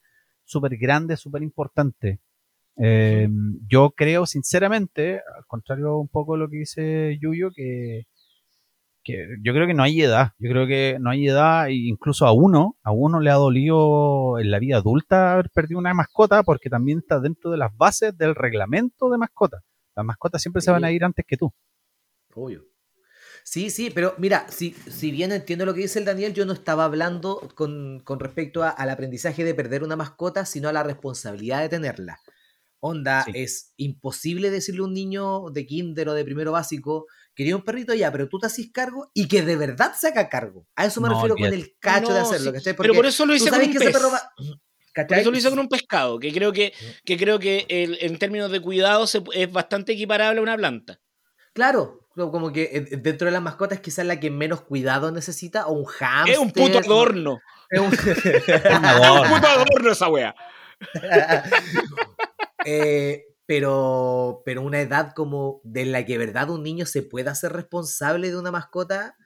super 0.44 0.76
grande, 0.78 1.18
súper 1.18 1.44
importante. 1.44 2.20
Eh, 2.78 3.30
yo 3.68 3.92
creo 3.92 4.26
sinceramente, 4.26 5.22
al 5.38 5.46
contrario 5.48 5.98
un 5.98 6.08
poco 6.08 6.34
de 6.34 6.40
lo 6.40 6.50
que 6.50 6.58
dice 6.58 7.18
Yuyo, 7.22 7.52
que 7.52 8.06
que 9.04 9.28
yo 9.44 9.54
creo 9.54 9.68
que 9.68 9.74
no 9.74 9.84
hay 9.84 10.02
edad, 10.02 10.32
yo 10.38 10.50
creo 10.50 10.68
que 10.68 10.98
no 11.00 11.10
hay 11.10 11.28
edad, 11.28 11.68
e 11.68 11.74
incluso 11.74 12.26
a 12.26 12.34
uno, 12.34 12.78
a 12.84 12.92
uno 12.92 13.20
le 13.20 13.32
ha 13.32 13.36
dolido 13.36 14.40
en 14.40 14.52
la 14.52 14.60
vida 14.60 14.78
adulta 14.78 15.34
haber 15.34 15.50
perdido 15.50 15.80
una 15.80 15.94
mascota 15.94 16.44
porque 16.44 16.70
también 16.70 17.00
está 17.00 17.20
dentro 17.20 17.52
de 17.52 17.58
las 17.58 17.76
bases 17.76 18.18
del 18.18 18.36
reglamento 18.36 19.10
de 19.10 19.18
mascotas. 19.18 19.64
Las 19.96 20.06
mascotas 20.06 20.42
siempre 20.42 20.62
se 20.62 20.72
van 20.72 20.84
a 20.84 20.92
ir 20.92 21.04
antes 21.04 21.26
que 21.28 21.38
tú. 21.38 21.54
Obvio. 22.34 22.66
Sí, 23.44 23.70
sí, 23.70 23.90
pero 23.90 24.14
mira, 24.18 24.46
si, 24.50 24.72
si 24.72 25.12
bien 25.12 25.32
entiendo 25.32 25.66
lo 25.66 25.74
que 25.74 25.82
dice 25.82 26.00
el 26.00 26.06
Daniel, 26.06 26.34
yo 26.34 26.46
no 26.46 26.54
estaba 26.54 26.86
hablando 26.86 27.50
con, 27.56 28.04
respecto 28.20 28.64
al 28.64 28.90
aprendizaje 28.90 29.44
de 29.44 29.56
perder 29.56 29.84
una 29.84 29.96
mascota, 29.96 30.46
sino 30.46 30.70
a 30.70 30.74
la 30.74 30.84
responsabilidad 30.84 31.62
de 31.62 31.70
tenerla. 31.70 32.20
Onda, 32.80 33.26
es 33.34 33.74
imposible 33.78 34.50
decirle 34.50 34.82
a 34.82 34.86
un 34.86 34.94
niño 34.94 35.50
de 35.52 35.66
kinder 35.66 36.10
o 36.10 36.14
de 36.14 36.26
primero 36.26 36.52
básico, 36.52 37.06
quería 37.42 37.56
un 37.56 37.64
perrito 37.64 37.96
ya, 37.96 38.12
pero 38.12 38.30
tú 38.30 38.38
te 38.38 38.46
haces 38.46 38.70
cargo 38.72 39.10
y 39.16 39.28
que 39.28 39.42
de 39.42 39.56
verdad 39.56 39.94
se 39.98 40.10
haga 40.10 40.30
cargo. 40.30 40.68
A 40.76 40.86
eso 40.86 41.02
me 41.02 41.10
refiero 41.10 41.36
con 41.36 41.52
el 41.52 41.76
cacho 41.80 42.14
de 42.14 42.20
hacerlo. 42.20 42.54
pero 42.78 42.94
por 42.94 43.08
eso 43.08 43.26
lo 43.26 43.34
hice 43.34 43.50
con 43.50 43.62
un 43.62 43.74
pez. 43.74 43.98
Por 44.94 45.18
eso 45.18 45.32
lo 45.32 45.38
hice 45.38 45.50
con 45.50 45.60
un 45.60 45.70
pescado, 45.70 46.20
que 46.20 46.32
creo 46.32 46.54
que, 46.54 46.72
que 47.04 47.18
creo 47.18 47.40
que 47.40 47.66
en 47.68 48.20
términos 48.20 48.52
de 48.52 48.62
cuidado 48.62 49.06
es 49.34 49.52
bastante 49.52 49.94
equiparable 49.94 50.40
a 50.40 50.44
una 50.44 50.56
planta. 50.56 51.00
Claro, 51.54 52.08
como 52.14 52.52
que 52.52 52.70
eh, 52.74 52.98
dentro 52.98 53.26
de 53.26 53.32
las 53.32 53.42
mascotas 53.42 53.80
quizás 53.80 54.06
la 54.06 54.20
que 54.20 54.30
menos 54.30 54.62
cuidado 54.62 55.12
necesita, 55.12 55.66
o 55.66 55.74
un 55.74 55.86
hamster. 55.86 56.34
Es 56.34 56.40
un 56.40 56.52
puto 56.52 56.78
adorno. 56.78 57.40
Es 57.70 57.80
un, 57.80 57.88
adorno. 58.86 59.22
un 59.24 59.30
puto 59.30 59.48
adorno 59.48 59.92
esa 59.92 60.08
wea. 60.10 60.36
eh, 62.66 63.31
pero, 63.52 64.44
pero 64.46 64.62
una 64.62 64.80
edad 64.80 65.12
como 65.14 65.60
de 65.66 65.84
la 65.84 66.06
que 66.06 66.18
verdad 66.18 66.50
un 66.50 66.64
niño 66.64 66.86
se 66.86 67.04
pueda 67.04 67.32
hacer 67.32 67.52
responsable 67.52 68.30
de 68.30 68.38
una 68.38 68.50
mascota, 68.50 69.18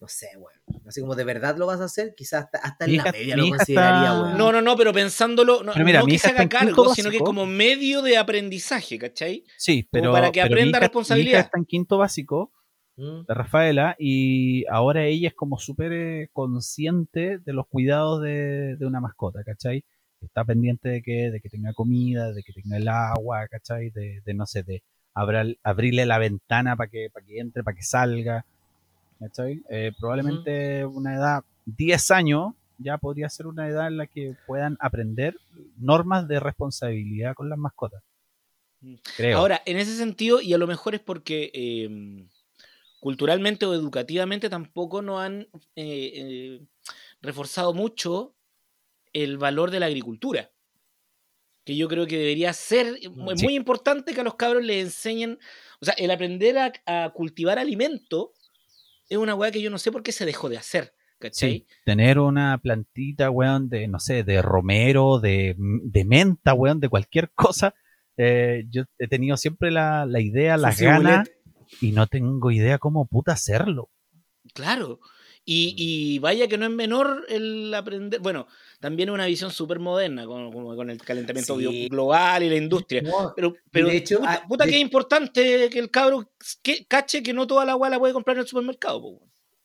no 0.00 0.06
sé, 0.06 0.28
bueno. 0.38 0.60
Así 0.86 1.00
como 1.00 1.16
de 1.16 1.24
verdad 1.24 1.56
lo 1.56 1.66
vas 1.66 1.80
a 1.80 1.86
hacer, 1.86 2.14
quizás 2.16 2.46
hasta, 2.62 2.84
en 2.84 2.98
la 2.98 3.10
media 3.10 3.36
lo 3.36 3.48
consideraría, 3.48 4.10
No, 4.36 4.52
no, 4.52 4.62
no, 4.62 4.76
pero 4.76 4.92
pensándolo, 4.92 5.64
no, 5.64 5.72
pero 5.74 6.06
que 6.06 6.20
se 6.20 6.28
haga 6.28 6.48
cargo, 6.48 6.94
sino 6.94 7.10
que 7.10 7.18
como 7.18 7.46
medio 7.46 8.00
de 8.02 8.16
aprendizaje, 8.16 8.96
¿cachai? 8.96 9.42
Sí, 9.58 9.88
pero. 9.90 10.12
para 10.12 10.30
que 10.30 10.40
aprenda 10.40 10.78
responsabilidad. 10.78 11.26
Mi 11.26 11.32
hija 11.32 11.40
está 11.40 11.58
en 11.58 11.64
quinto 11.64 11.98
básico 11.98 12.52
mm. 12.94 13.22
de 13.26 13.34
Rafaela 13.34 13.96
y 13.98 14.66
ahora 14.68 15.04
ella 15.04 15.26
es 15.26 15.34
como 15.34 15.58
súper 15.58 15.92
eh, 15.92 16.28
consciente 16.32 17.38
de 17.38 17.52
los 17.52 17.66
cuidados 17.66 18.22
de, 18.22 18.76
de, 18.76 18.86
una 18.86 19.00
mascota, 19.00 19.42
¿cachai? 19.44 19.84
Está 20.26 20.44
pendiente 20.44 20.88
de 20.88 21.02
que, 21.02 21.30
de 21.30 21.40
que 21.40 21.48
tenga 21.48 21.72
comida, 21.72 22.32
de 22.32 22.42
que 22.42 22.52
tenga 22.52 22.76
el 22.76 22.88
agua, 22.88 23.46
¿cachai? 23.48 23.90
De, 23.90 24.22
de 24.24 24.34
no 24.34 24.46
sé, 24.46 24.62
de 24.62 24.82
abrirle 25.14 26.06
la 26.06 26.18
ventana 26.18 26.76
para 26.76 26.90
que, 26.90 27.08
para 27.12 27.24
que 27.24 27.38
entre, 27.38 27.62
para 27.62 27.76
que 27.76 27.82
salga, 27.82 28.44
¿cachai? 29.18 29.62
Eh, 29.70 29.92
probablemente 29.98 30.84
una 30.84 31.14
edad, 31.14 31.44
10 31.66 32.10
años, 32.10 32.54
ya 32.78 32.98
podría 32.98 33.28
ser 33.28 33.46
una 33.46 33.68
edad 33.68 33.86
en 33.86 33.96
la 33.96 34.06
que 34.06 34.36
puedan 34.46 34.76
aprender 34.80 35.36
normas 35.78 36.26
de 36.28 36.40
responsabilidad 36.40 37.34
con 37.34 37.48
las 37.48 37.58
mascotas. 37.58 38.02
Mm. 38.80 38.94
Creo. 39.16 39.38
Ahora, 39.38 39.62
en 39.64 39.76
ese 39.76 39.96
sentido, 39.96 40.40
y 40.40 40.52
a 40.52 40.58
lo 40.58 40.66
mejor 40.66 40.94
es 40.94 41.00
porque 41.00 41.50
em, 41.54 42.28
culturalmente 43.00 43.66
o 43.66 43.74
educativamente 43.74 44.48
tampoco 44.48 45.02
no 45.02 45.20
han 45.20 45.42
eh, 45.76 46.12
eh, 46.14 46.60
reforzado 47.20 47.72
mucho 47.72 48.34
el 49.14 49.38
valor 49.38 49.70
de 49.70 49.80
la 49.80 49.86
agricultura. 49.86 50.50
Que 51.64 51.76
yo 51.76 51.88
creo 51.88 52.06
que 52.06 52.18
debería 52.18 52.52
ser 52.52 52.98
muy 53.10 53.54
importante 53.54 54.12
que 54.12 54.20
a 54.20 54.24
los 54.24 54.34
cabros 54.34 54.62
les 54.62 54.84
enseñen. 54.84 55.38
O 55.80 55.86
sea, 55.86 55.94
el 55.96 56.10
aprender 56.10 56.58
a, 56.58 57.12
cultivar 57.14 57.58
alimento 57.58 58.34
es 59.08 59.16
una 59.16 59.34
weá 59.34 59.50
que 59.50 59.62
yo 59.62 59.70
no 59.70 59.78
sé 59.78 59.90
por 59.90 60.02
qué 60.02 60.12
se 60.12 60.26
dejó 60.26 60.50
de 60.50 60.58
hacer. 60.58 60.94
¿cachai? 61.18 61.66
tener 61.86 62.18
una 62.18 62.58
plantita, 62.58 63.30
weón, 63.30 63.70
de, 63.70 63.88
no 63.88 63.98
sé, 63.98 64.24
de 64.24 64.42
romero, 64.42 65.20
de, 65.20 65.56
menta, 66.04 66.52
weón, 66.52 66.80
de 66.80 66.90
cualquier 66.90 67.30
cosa. 67.34 67.74
Eh, 68.18 68.66
yo 68.68 68.82
he 68.98 69.08
tenido 69.08 69.38
siempre 69.38 69.70
la, 69.70 70.06
idea, 70.20 70.58
las 70.58 70.78
ganas 70.78 71.30
y 71.80 71.92
no 71.92 72.08
tengo 72.08 72.50
idea 72.50 72.78
cómo 72.78 73.06
puta 73.06 73.32
hacerlo. 73.32 73.90
Claro. 74.52 75.00
Y, 75.46 75.74
y 75.76 76.18
vaya 76.20 76.48
que 76.48 76.56
no 76.56 76.64
es 76.64 76.70
menor 76.70 77.26
el 77.28 77.72
aprender. 77.74 78.20
Bueno, 78.20 78.46
también 78.80 79.10
es 79.10 79.14
una 79.14 79.26
visión 79.26 79.50
súper 79.50 79.78
moderna 79.78 80.24
con, 80.26 80.90
el 80.90 80.98
calentamiento 81.02 81.58
Sí. 81.58 81.88
global 81.88 82.42
y 82.42 82.48
la 82.48 82.56
industria. 82.56 83.02
No, 83.02 83.32
Pero, 83.36 83.54
pero 83.70 83.88
de 83.88 83.96
hecho, 83.96 84.18
puta, 84.20 84.32
ah, 84.32 84.44
puta 84.48 84.64
de- 84.64 84.70
que 84.70 84.76
es 84.76 84.82
importante 84.82 85.68
que 85.70 85.78
el 85.78 85.90
cabro 85.90 86.30
que, 86.62 86.86
cache 86.86 87.22
que 87.22 87.34
no 87.34 87.46
toda 87.46 87.64
la 87.66 87.72
agua 87.72 87.90
la 87.90 87.98
puede 87.98 88.14
comprar 88.14 88.36
en 88.36 88.42
el 88.42 88.46
supermercado. 88.48 89.02
po. 89.02 89.20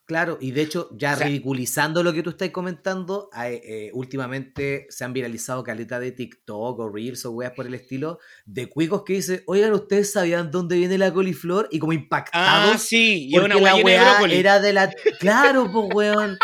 Claro, 0.09 0.39
y 0.41 0.49
de 0.49 0.63
hecho, 0.63 0.89
ya 0.97 1.13
O 1.13 1.17
sea- 1.17 1.27
ridiculizando 1.27 2.01
lo 2.01 2.11
que 2.11 2.23
tú 2.23 2.31
estás 2.31 2.49
comentando, 2.49 3.29
hay, 3.31 3.61
eh, 3.63 3.91
últimamente 3.93 4.87
se 4.89 5.05
han 5.05 5.13
viralizado 5.13 5.63
caletas 5.63 6.01
de 6.01 6.11
TikTok 6.11 6.79
o 6.79 6.89
Reels 6.89 7.23
o 7.25 7.31
weas 7.31 7.51
por 7.55 7.67
el 7.67 7.75
estilo, 7.75 8.17
de 8.43 8.65
cuicos 8.67 9.03
que 9.03 9.13
dicen, 9.13 9.43
oigan, 9.45 9.71
¿ustedes 9.71 10.11
sabían 10.11 10.49
dónde 10.49 10.77
viene 10.77 10.97
la 10.97 11.13
coliflor? 11.13 11.67
Y 11.69 11.77
como 11.77 11.93
impactados 11.93 12.73
Ah, 12.73 12.77
sí, 12.79 13.27
y 13.29 13.31
porque 13.33 13.45
una 13.55 13.61
la 13.61 13.75
de 13.75 13.83
brócoli. 13.83 14.35
era 14.35 14.59
de 14.59 14.73
la... 14.73 14.89
Claro, 15.19 15.69
pues, 15.71 15.93
weón. 15.93 16.39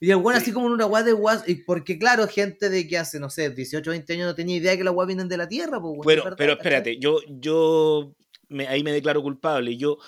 Y 0.00 0.10
el 0.10 0.16
weón 0.16 0.36
así 0.36 0.50
como 0.50 0.66
en 0.66 0.72
una 0.72 0.86
weá 0.86 1.04
de 1.04 1.12
guas, 1.12 1.44
y 1.46 1.54
porque 1.54 2.00
claro, 2.00 2.26
gente 2.26 2.68
de 2.68 2.88
que 2.88 2.98
hace, 2.98 3.20
no 3.20 3.30
sé, 3.30 3.50
18, 3.50 3.90
20 3.92 4.12
años 4.14 4.26
no 4.26 4.34
tenía 4.34 4.56
idea 4.56 4.76
que 4.76 4.82
las 4.82 4.92
weas 4.92 5.06
vienen 5.06 5.28
de 5.28 5.36
la 5.36 5.46
tierra, 5.46 5.80
pues, 5.80 5.92
weón. 5.92 6.02
Bueno, 6.02 6.24
pero 6.36 6.54
espérate, 6.54 6.98
yo, 6.98 7.18
yo 7.28 8.12
me- 8.48 8.66
ahí 8.66 8.82
me 8.82 8.90
declaro 8.92 9.22
culpable. 9.22 9.76
Yo 9.76 9.98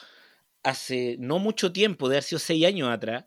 hace 0.63 1.17
no 1.19 1.39
mucho 1.39 1.73
tiempo, 1.73 2.09
de 2.09 2.17
haber 2.17 2.23
sido 2.25 2.39
seis 2.39 2.65
años 2.67 2.89
atrás, 2.89 3.25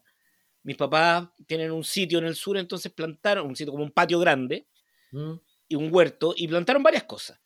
mis 0.63 0.77
papás 0.77 1.27
tienen 1.47 1.71
un 1.71 1.83
sitio 1.83 2.17
en 2.19 2.25
el 2.25 2.35
sur, 2.35 2.57
entonces 2.57 2.91
plantaron 2.91 3.45
un 3.47 3.55
sitio 3.55 3.71
como 3.71 3.83
un 3.83 3.91
patio 3.91 4.19
grande 4.19 4.67
Mm. 5.11 5.33
y 5.69 5.75
un 5.75 5.89
huerto 5.93 6.33
y 6.35 6.47
plantaron 6.47 6.81
varias 6.83 7.03
cosas. 7.03 7.39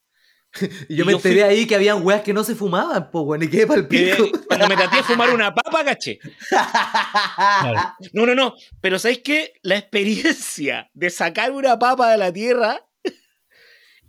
Y 0.90 0.96
yo 0.96 1.04
Y 1.04 1.06
me 1.06 1.12
yo 1.12 1.20
fui- 1.20 1.32
enteré 1.32 1.44
ahí 1.44 1.68
que 1.68 1.76
habían 1.76 2.04
weas 2.04 2.22
que 2.24 2.34
no 2.34 2.44
se 2.44 2.56
fumaban, 2.56 3.12
pues, 3.12 3.24
weón, 3.26 3.44
y 3.44 3.48
quedé 3.50 3.68
pa'l 3.68 3.88
pico. 3.88 4.26
cuando 4.48 4.68
me 4.68 4.76
traté 4.76 4.98
de 4.98 5.04
fumar 5.04 5.30
una 5.32 5.54
papa, 5.54 5.84
caché. 5.84 6.20
No, 8.14 8.26
no, 8.26 8.36
no. 8.36 8.56
Pero 8.82 8.98
¿sabéis 9.00 9.20
qué? 9.24 9.54
La 9.62 9.78
experiencia 9.78 10.90
de 10.94 11.10
sacar 11.10 11.52
una 11.52 11.78
papa 11.78 12.12
de 12.12 12.18
la 12.18 12.32
tierra 12.34 12.86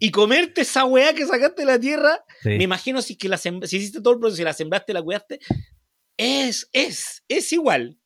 y 0.00 0.10
comerte 0.10 0.62
esa 0.62 0.84
weá 0.84 1.14
que 1.14 1.24
sacaste 1.26 1.62
de 1.62 1.66
la 1.66 1.78
tierra, 1.78 2.24
Sí. 2.42 2.48
me 2.48 2.64
imagino 2.64 3.00
si, 3.02 3.16
que 3.16 3.28
la 3.28 3.36
sem- 3.36 3.64
si 3.66 3.76
hiciste 3.76 4.00
todo 4.00 4.14
el 4.14 4.18
proceso, 4.20 4.38
si 4.38 4.44
la 4.44 4.52
sembraste, 4.54 4.92
la 4.92 5.02
cuidaste, 5.02 5.38
es, 6.16 6.68
es, 6.72 7.22
es 7.28 7.52
igual. 7.52 7.96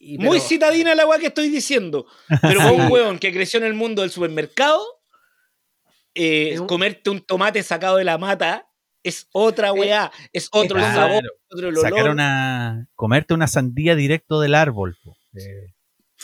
Muy 0.00 0.40
citadina 0.40 0.94
la 0.94 1.06
weá 1.06 1.18
que 1.18 1.26
estoy 1.26 1.48
diciendo. 1.50 2.06
Pero 2.42 2.58
para 2.60 2.72
un 2.72 2.90
weón 2.90 3.18
que 3.18 3.32
creció 3.32 3.58
en 3.58 3.64
el 3.66 3.74
mundo 3.74 4.02
del 4.02 4.10
supermercado, 4.10 4.82
eh, 6.14 6.58
un- 6.58 6.66
comerte 6.66 7.10
un 7.10 7.20
tomate 7.20 7.62
sacado 7.62 7.96
de 7.98 8.04
la 8.04 8.18
mata 8.18 8.66
es 9.02 9.28
otra 9.32 9.72
weá, 9.72 10.10
es 10.32 10.48
otro 10.52 10.78
el 10.78 10.84
Claro. 10.84 11.00
sabor, 11.00 11.22
otro 11.50 11.68
el 11.68 11.76
olor. 11.78 11.88
Sacar 11.90 12.10
una. 12.10 12.86
comerte 12.94 13.34
una 13.34 13.46
sandía 13.46 13.94
directo 13.94 14.40
del 14.40 14.54
árbol. 14.54 14.96
po. 15.04 15.16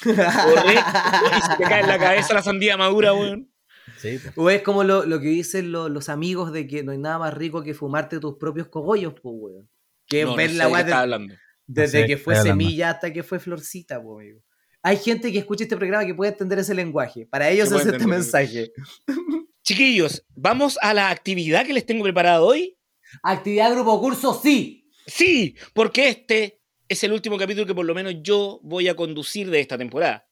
Eh, 0.02 0.12
Correcto. 0.12 0.90
Y 1.38 1.40
se 1.42 1.56
te 1.56 1.64
cae 1.64 1.80
en 1.80 1.88
la 1.88 1.98
cabeza 1.98 2.34
la 2.34 2.42
sandía 2.42 2.76
madura, 2.76 3.14
weón. 3.14 3.50
Sí. 3.98 4.18
O 4.36 4.50
es 4.50 4.62
como 4.62 4.84
lo, 4.84 5.04
lo 5.06 5.20
que 5.20 5.28
dicen 5.28 5.72
lo- 5.72 5.88
los 5.88 6.08
amigos 6.08 6.52
de 6.52 6.66
que 6.66 6.82
no 6.82 6.92
hay 6.92 6.98
nada 6.98 7.18
más 7.18 7.34
rico 7.34 7.62
que 7.62 7.74
fumarte 7.74 8.18
tus 8.20 8.36
propios 8.36 8.68
cogollos, 8.68 9.14
pues, 9.20 9.34
weón. 9.36 9.68
Que 10.06 10.24
No, 10.24 10.30
no 10.30 10.36
ver 10.36 10.50
sé 10.50 10.56
la 10.56 10.68
weá 10.68 10.84
de- 10.84 10.92
hablando. 10.92 11.34
desde 11.66 12.00
sé 12.02 12.06
que 12.06 12.16
fue 12.16 12.36
semilla 12.36 12.90
hasta 12.90 13.12
que 13.12 13.22
fue 13.22 13.38
florcita, 13.38 14.00
pues, 14.02 14.24
amigo. 14.26 14.40
Hay 14.82 14.96
gente 14.98 15.32
que 15.32 15.38
escucha 15.38 15.64
este 15.64 15.76
programa 15.76 16.06
que 16.06 16.14
puede 16.14 16.30
entender 16.30 16.60
ese 16.60 16.74
lenguaje. 16.74 17.26
Para 17.26 17.50
ellos 17.50 17.72
es 17.72 17.86
este 17.86 18.06
mensaje. 18.06 18.70
Chiquillos, 19.64 20.24
¿vamos 20.34 20.78
a 20.80 20.94
la 20.94 21.10
actividad 21.10 21.66
que 21.66 21.72
les 21.72 21.84
tengo 21.84 22.04
preparada 22.04 22.40
hoy? 22.40 22.78
Actividad 23.22 23.72
grupo 23.74 24.00
curso, 24.00 24.38
sí. 24.40 24.88
Sí, 25.06 25.56
porque 25.74 26.08
este 26.08 26.60
es 26.88 27.02
el 27.02 27.12
último 27.12 27.36
capítulo 27.36 27.66
que 27.66 27.74
por 27.74 27.84
lo 27.84 27.94
menos 27.94 28.14
yo 28.22 28.60
voy 28.62 28.88
a 28.88 28.94
conducir 28.94 29.50
de 29.50 29.60
esta 29.60 29.76
temporada. 29.76 30.25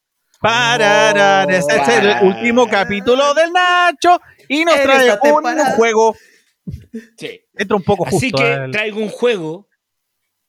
Pararán, 0.45 1.49
ese 1.49 1.75
es 1.75 1.87
el 1.89 2.27
último 2.27 2.67
capítulo 2.67 3.33
del 3.33 3.51
Nacho 3.51 4.21
y 4.47 4.63
nos 4.63 4.79
trae 4.81 5.11
un 5.11 5.19
temporada. 5.19 5.71
juego. 5.75 6.15
Sí. 7.17 7.41
Entra 7.55 7.77
un 7.77 7.83
poco 7.83 8.05
Así 8.07 8.29
justo. 8.29 8.37
que 8.37 8.43
al- 8.53 8.71
traigo 8.71 8.99
un 8.99 9.09
juego 9.09 9.67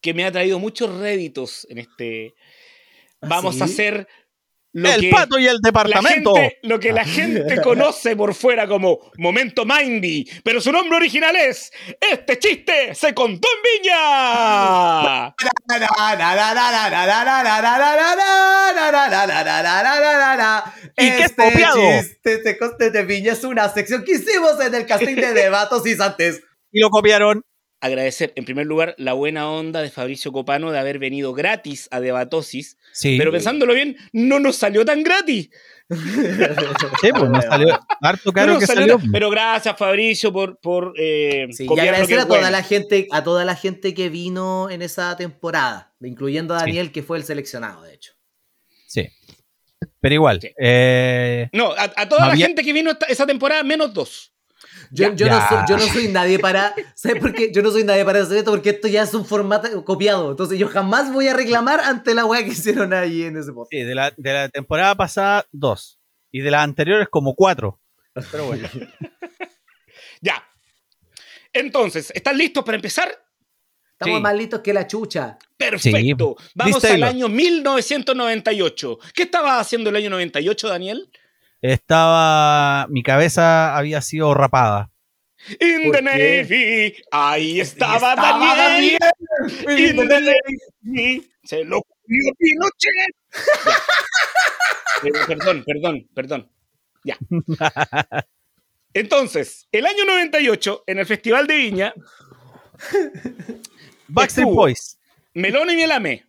que 0.03 0.13
me 0.13 0.25
ha 0.27 0.33
traído 0.33 0.59
muchos 0.59 0.95
réditos 0.99 1.67
en 1.71 1.79
este. 1.79 2.35
Vamos 3.23 3.59
¿Ah, 3.61 3.65
a 3.65 3.69
sí? 3.69 3.73
hacer 3.73 4.07
lo 4.73 4.91
el 4.91 5.01
que 5.01 5.11
pato 5.11 5.39
y 5.39 5.47
el 5.47 5.55
la 5.55 5.61
departamento. 5.63 6.35
gente, 6.35 6.59
lo 6.63 6.79
que 6.79 6.93
la 6.93 7.05
gente 7.05 7.57
conoce 7.63 8.15
por 8.17 8.35
fuera 8.35 8.67
como 8.69 8.99
Momento 9.17 9.65
Mindy, 9.65 10.29
pero 10.45 10.61
su 10.61 10.71
nombre 10.71 10.97
original 10.97 11.35
es 11.37 11.73
Este 12.01 12.39
chiste 12.39 12.95
se 12.95 13.15
contó 13.15 13.49
en 13.57 13.83
Viña. 13.83 15.35
¿Y 20.97 21.11
qué 21.11 21.19
es 21.19 21.25
Este 21.31 21.45
copiado? 21.45 21.81
chiste 22.03 22.39
de 22.43 22.59
Coste 22.59 22.91
de 22.91 23.03
Viña 23.05 23.33
es 23.33 23.45
una 23.45 23.69
sección 23.69 24.05
que 24.05 24.13
hicimos 24.13 24.59
en 24.61 24.75
el 24.75 24.87
casting 24.87 25.17
de 25.17 25.33
Debatos 25.35 25.87
y 25.87 25.95
Santes. 25.95 26.43
Y 26.73 26.81
lo 26.81 26.91
copiaron. 26.91 27.43
Agradecer, 27.87 28.33
en 28.37 28.45
primer 28.45 28.67
lugar, 28.67 28.95
la 28.99 29.13
buena 29.15 29.51
onda 29.51 29.81
de 29.83 29.91
Fabricio 29.91 30.33
Copano 30.33 30.71
de 30.73 30.79
haber 30.79 30.99
venido 30.99 31.33
gratis 31.33 31.89
a 31.91 32.01
Debatosis, 32.01 32.77
Sí, 32.93 33.17
pero 33.19 33.31
pensándolo 33.33 33.75
bien, 33.75 33.97
no 34.13 34.39
nos 34.41 34.57
salió 34.57 34.85
tan 34.85 35.03
gratis. 35.03 35.51
sí, 35.91 37.11
pues 37.17 37.31
nos 37.31 37.45
salió 37.45 37.79
harto 38.01 38.33
caro 38.33 38.59
que 38.59 38.67
salió 38.67 38.99
tan- 38.99 39.11
Pero 39.13 39.31
gracias, 39.31 39.77
Fabricio, 39.77 40.33
por, 40.33 40.59
por 40.59 40.95
eh, 40.99 41.47
Sí, 41.53 41.67
y 41.69 41.79
agradecer 41.81 42.19
a 42.19 42.23
toda 42.27 42.41
bueno. 42.41 42.51
la 42.51 42.63
gente, 42.63 43.07
a 43.13 43.23
toda 43.23 43.45
la 43.45 43.55
gente 43.55 43.95
que 43.95 44.09
vino 44.09 44.69
en 44.71 44.83
esa 44.83 45.17
temporada, 45.17 45.95
incluyendo 46.01 46.55
a 46.55 46.59
Daniel, 46.59 46.91
que 46.93 47.03
fue 47.03 47.19
el 47.19 47.25
seleccionado, 47.25 47.83
de 47.83 47.95
hecho. 47.95 48.13
Sí. 48.87 49.09
Pero 50.01 50.15
igual. 50.15 50.41
Sí. 50.41 50.51
eh, 50.61 51.49
No, 51.53 51.73
a, 51.73 51.93
a 51.97 52.09
toda 52.09 52.23
No 52.23 52.27
la 52.29 52.33
había- 52.33 52.47
gente 52.47 52.65
que 52.65 52.73
vino 52.73 52.91
esta- 52.91 53.07
esa 53.07 53.27
temporada, 53.27 53.63
menos 53.63 53.93
dos. 53.95 54.33
Yo, 54.91 55.09
Ya. 55.09 55.15
yo, 55.15 55.29
no 55.29 55.49
soy, 55.49 55.59
yo 55.69 55.77
no 55.77 55.87
soy 55.93 56.09
nadie 56.09 56.39
para. 56.39 56.75
¿Sabes 56.95 57.21
por 57.21 57.33
qué? 57.35 57.53
Yo 57.53 57.63
no 57.63 57.71
soy 57.71 57.85
nadie 57.85 58.05
para 58.05 58.21
hacer 58.23 58.39
esto 58.39 58.51
porque 58.51 58.71
esto 58.71 58.89
ya 58.89 59.03
es 59.03 59.15
un 59.15 59.25
formato 59.25 59.85
copiado. 59.85 60.31
Entonces 60.31 60.59
yo 60.59 60.69
jamás 60.69 61.13
voy 61.13 61.29
a 61.29 61.35
reclamar 61.35 61.81
ante 61.81 62.15
la 62.15 62.25
weá 62.25 62.43
que 62.45 62.51
hicieron 62.51 62.93
ahí 62.93 63.23
en 63.25 63.37
ese 63.37 63.53
podcast. 63.53 63.71
sí, 63.73 63.83
de 63.83 63.95
la, 63.95 64.13
de 64.17 64.33
la 64.33 64.49
temporada 64.49 64.95
pasada, 64.95 65.47
dos. 65.53 65.99
Y 66.33 66.41
de 66.41 66.51
las 66.51 66.65
anteriores, 66.65 67.09
como 67.11 67.35
cuatro. 67.35 67.81
Pero 68.31 68.47
bueno. 68.47 68.69
Ya. 70.21 70.43
Entonces, 71.53 72.11
¿están 72.15 72.37
listos 72.39 72.65
para 72.65 72.77
empezar? 72.77 73.09
Estamos 73.93 74.17
Sí. 74.19 74.23
más 74.23 74.35
listos 74.35 74.61
que 74.61 74.73
la 74.75 74.87
chucha. 74.87 75.39
Perfecto. 75.57 76.37
Vamos 76.55 76.85
al 76.85 77.03
año 77.03 77.29
1998. 77.29 78.99
¿Qué 79.15 79.23
estaba 79.25 79.59
haciendo 79.59 79.91
el 79.91 79.97
año 79.97 80.11
98, 80.11 80.69
Daniel? 80.69 81.11
Estaba. 81.63 82.87
Mi 82.89 83.03
cabeza 83.03 83.77
había 83.77 84.01
sido 84.03 84.35
rapada. 84.35 84.91
In 85.61 85.85
¿Por 85.85 85.97
the 85.97 86.03
qué? 86.03 86.43
Navy. 86.43 86.97
Ahí 87.13 87.61
estaba, 87.61 87.95
estaba 88.13 88.57
Daniel. 88.57 88.99
Daniel. 88.99 89.91
In 89.91 90.09
the 90.09 90.21
Navy. 90.85 91.31
Se 91.45 91.65
lo 91.65 91.83
comió 91.83 92.33
Pinochet. 92.39 93.15
Eh, 95.05 95.13
perdón, 95.27 95.63
perdón, 95.65 96.09
perdón. 96.15 96.51
Ya. 97.05 97.17
Entonces, 98.95 99.69
el 99.73 99.87
año 99.87 100.05
98, 100.07 100.85
en 100.87 100.99
el 100.99 101.07
Festival 101.07 101.47
de 101.47 101.57
Viña, 101.57 101.95
Backstreet. 104.09 104.49
Boys. 104.49 104.99
Melón 105.35 105.69
y 105.71 105.77
Mielame, 105.77 106.25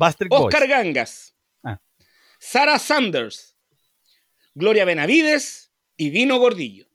Oscar 0.00 0.28
Boys. 0.28 0.54
Gangas, 0.66 1.34
Ah. 1.62 1.78
Sara 2.38 2.78
Sanders, 2.78 3.54
Gloria 4.58 4.84
Benavides 4.84 5.70
y 5.96 6.10
Dino 6.10 6.40
Gordillo. 6.40 6.88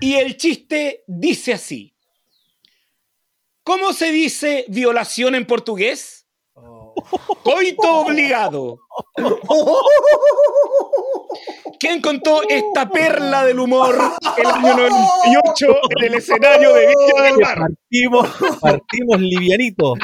Y 0.00 0.16
el 0.16 0.36
chiste 0.36 1.04
dice 1.06 1.52
así. 1.52 1.94
¿Cómo 3.62 3.92
se 3.92 4.10
dice 4.10 4.64
violación 4.66 5.36
en 5.36 5.46
portugués? 5.46 6.26
Coito 7.44 8.00
obligado. 8.00 8.80
¿Quién 11.78 12.00
contó 12.00 12.42
esta 12.48 12.88
perla 12.90 13.44
del 13.44 13.58
humor 13.60 13.94
el 14.38 14.46
año 14.46 14.76
98 14.76 15.66
en 15.98 16.04
el 16.04 16.14
escenario 16.14 16.72
de 16.74 16.86
Villa 16.88 17.22
del 17.22 17.36
Mar? 17.38 17.58
Partimos, 17.58 18.28
partimos 18.60 19.20
livianito. 19.20 19.94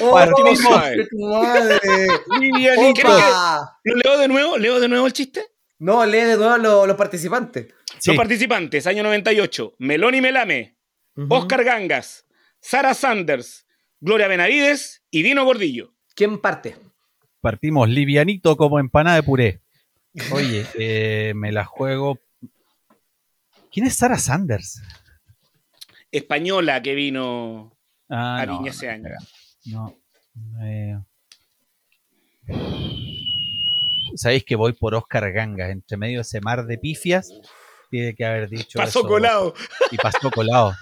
¡Oh, 0.00 0.10
Partimos 0.12 0.60
madre! 0.60 1.06
Livianito. 2.40 3.08
¿Lo 3.84 3.94
leo 3.96 4.18
de 4.18 4.28
nuevo? 4.28 4.58
¿Leo 4.58 4.80
de 4.80 4.88
nuevo 4.88 5.06
el 5.06 5.12
chiste? 5.12 5.44
No, 5.78 6.04
lee 6.04 6.18
de 6.20 6.36
nuevo 6.36 6.58
lo- 6.58 6.86
los 6.86 6.96
participantes. 6.96 7.66
Sí. 7.98 8.10
Los 8.10 8.16
participantes, 8.16 8.86
año 8.86 9.02
98. 9.02 9.74
Melón 9.78 10.14
y 10.14 10.20
Melame, 10.20 10.76
Oscar 11.28 11.64
Gangas, 11.64 12.26
Sara 12.60 12.94
Sanders, 12.94 13.66
Gloria 14.00 14.28
Benavides 14.28 15.02
y 15.10 15.22
Dino 15.22 15.44
Gordillo. 15.44 15.94
¿Quién 16.14 16.38
parte? 16.40 16.76
Partimos 17.40 17.88
livianito 17.88 18.56
como 18.56 18.78
empanada 18.78 19.16
de 19.16 19.22
puré. 19.22 19.60
Oye, 20.32 20.66
eh, 20.78 21.32
me 21.34 21.52
la 21.52 21.64
juego. 21.64 22.18
¿Quién 23.72 23.86
es 23.86 23.96
Sarah 23.96 24.18
Sanders? 24.18 24.82
española 26.12 26.82
que 26.82 26.94
vino 26.96 27.72
Ah, 28.08 28.40
a 28.40 28.46
no, 28.46 28.52
Viña 28.58 28.62
no, 28.62 28.76
ese 28.76 28.90
año. 28.90 29.08
No. 29.66 29.96
eh. 30.62 30.98
Sabéis 34.16 34.44
que 34.44 34.56
voy 34.56 34.72
por 34.72 34.94
Oscar 34.96 35.30
Ganga, 35.32 35.70
entre 35.70 35.96
medio 35.96 36.18
de 36.18 36.22
ese 36.22 36.40
mar 36.40 36.66
de 36.66 36.78
pifias, 36.78 37.30
tiene 37.90 38.14
que 38.16 38.24
haber 38.24 38.48
dicho. 38.48 38.78
Pasó 38.78 39.00
eso. 39.00 39.08
colado. 39.08 39.54
Y 39.92 39.96
pasó 39.98 40.30
colado. 40.32 40.74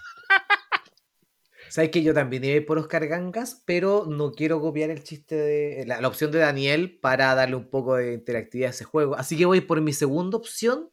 Sabes 1.78 1.92
que 1.92 2.02
yo 2.02 2.12
también 2.12 2.42
iba 2.42 2.54
a 2.54 2.56
ir 2.56 2.66
por 2.66 2.76
Oscar 2.76 3.06
Gangas, 3.06 3.62
pero 3.64 4.04
no 4.08 4.32
quiero 4.32 4.60
copiar 4.60 4.90
el 4.90 5.04
chiste 5.04 5.36
de 5.36 5.84
la, 5.86 6.00
la 6.00 6.08
opción 6.08 6.32
de 6.32 6.40
Daniel 6.40 6.98
para 7.00 7.32
darle 7.36 7.54
un 7.54 7.70
poco 7.70 7.94
de 7.94 8.14
interactividad 8.14 8.66
a 8.66 8.70
ese 8.72 8.82
juego. 8.82 9.14
Así 9.14 9.36
que 9.36 9.44
voy 9.46 9.60
por 9.60 9.80
mi 9.80 9.92
segunda 9.92 10.36
opción, 10.38 10.90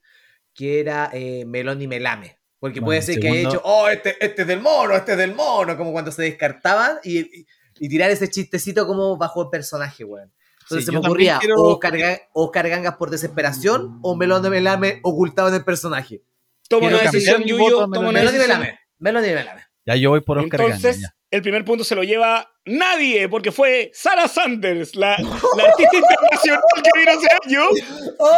que 0.54 0.80
era 0.80 1.10
eh, 1.12 1.44
Melón 1.48 1.82
y 1.82 1.88
Melame. 1.88 2.38
Porque 2.60 2.82
Bueno, 2.82 2.86
puede 2.90 3.02
ser 3.02 3.20
que 3.20 3.28
haya 3.30 3.50
hecho, 3.50 3.62
oh, 3.64 3.88
este, 3.90 4.16
este 4.24 4.44
es 4.44 4.48
del 4.48 4.62
mono, 4.62 4.96
este 4.96 5.14
es 5.14 5.18
del 5.18 5.34
mono, 5.34 5.76
como 5.76 5.92
cuando 5.92 6.12
se 6.12 6.22
descartaban 6.22 7.00
y, 7.04 7.20
y- 7.22 7.48
y 7.80 7.90
tirar 7.90 8.12
ese 8.12 8.30
chistecito 8.30 8.86
como 8.86 9.18
bajo 9.18 9.42
el 9.42 9.50
personaje, 9.50 10.04
weón. 10.04 10.32
Entonces 10.62 10.80
Sí, 10.82 10.86
se 10.86 10.92
me 10.92 11.00
ocurría 11.00 11.40
quiero- 11.40 11.56
o 11.56 11.74
Oscar, 11.74 11.94
Ga- 11.98 12.22
Oscar 12.34 12.70
Gangas 12.70 12.96
por 12.98 13.10
desesperación 13.10 13.98
o 14.04 14.16
Melón 14.16 14.44
de 14.44 14.52
Melame 14.52 15.00
ocultado 15.02 15.48
en 15.50 15.56
el 15.56 15.64
personaje. 15.66 16.22
Toma 16.70 16.82
Quiero 16.90 16.98
una 17.02 17.12
decisión, 17.12 17.42
Yuyo. 17.44 17.88
una 17.88 18.00
Melón 18.00 18.18
y 18.18 18.20
decisión. 18.20 18.42
Melame. 18.60 18.80
Melón 19.00 19.26
y 19.26 19.28
Melame. 19.30 19.65
Ya 19.86 19.96
yo 19.96 20.10
voy 20.10 20.22
por 20.22 20.38
Oscar 20.40 20.62
Entonces, 20.62 21.08
el 21.30 21.42
primer 21.42 21.64
punto 21.64 21.84
se 21.84 21.96
lo 21.96 22.04
lleva 22.04 22.50
nadie, 22.66 23.30
porque 23.30 23.52
fue 23.52 23.92
Sarah 23.94 24.28
Sanders, 24.28 24.96
la, 24.96 25.18
la 25.58 25.64
artista 25.64 25.98
internacional 25.98 26.62
que 26.84 27.00
vino 27.00 27.12
hace 27.12 27.28
años, 27.46 27.68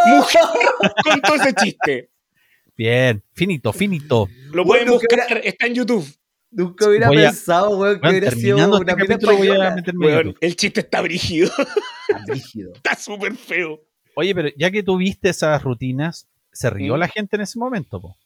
mujer, 0.07 0.41
contó 1.03 1.35
ese 1.35 1.53
chiste. 1.53 2.09
Bien, 2.75 3.23
finito, 3.33 3.71
finito. 3.73 4.27
Lo 4.51 4.63
Bueno, 4.63 4.85
pueden 4.91 5.07
que 5.07 5.15
buscar, 5.15 5.41
está 5.43 5.67
en 5.67 5.73
YouTube. 5.75 6.05
Nunca 6.51 6.87
hubiera 6.87 7.07
Voy 7.07 7.17
pensado, 7.17 7.77
weón, 7.77 7.95
que 7.95 7.99
Bueno, 7.99 8.17
hubiera 8.17 8.31
sido 8.31 8.57
terminando 8.57 8.77
una 8.77 9.03
este 9.03 9.25
voy 9.25 9.49
a 9.49 9.75
Weón, 9.95 10.35
el 10.39 10.55
chiste 10.55 10.79
está 10.81 11.01
brígido, 11.01 11.51
Tan 12.07 12.27
rígido. 12.27 12.73
está 12.73 12.95
súper 12.95 13.35
feo. 13.35 13.81
Oye, 14.15 14.33
pero 14.33 14.49
ya 14.57 14.71
que 14.71 14.81
tú 14.81 14.97
viste 14.97 15.29
esas 15.29 15.61
rutinas, 15.63 16.27
¿se 16.51 16.69
rió 16.69 16.95
¿Mm? 16.95 16.99
la 16.99 17.07
gente 17.07 17.35
en 17.35 17.41
ese 17.43 17.59
momento? 17.59 18.01
po? 18.01 18.17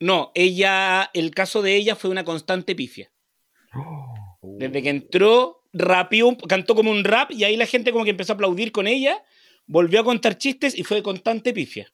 No, 0.00 0.32
ella, 0.34 1.10
el 1.14 1.30
caso 1.32 1.62
de 1.62 1.76
ella 1.76 1.96
fue 1.96 2.10
una 2.10 2.24
constante 2.24 2.74
pifia. 2.74 3.10
Desde 4.42 4.82
que 4.82 4.88
entró, 4.90 5.62
rapeó, 5.72 6.28
un- 6.28 6.36
cantó 6.36 6.74
como 6.74 6.90
un 6.90 7.04
rap 7.04 7.30
y 7.32 7.44
ahí 7.44 7.56
la 7.56 7.66
gente 7.66 7.92
como 7.92 8.04
que 8.04 8.10
empezó 8.10 8.32
a 8.32 8.34
aplaudir 8.34 8.72
con 8.72 8.86
ella, 8.86 9.22
volvió 9.66 10.00
a 10.00 10.04
contar 10.04 10.38
chistes 10.38 10.76
y 10.78 10.84
fue 10.84 10.98
de 10.98 11.02
constante 11.02 11.52
pifia. 11.52 11.92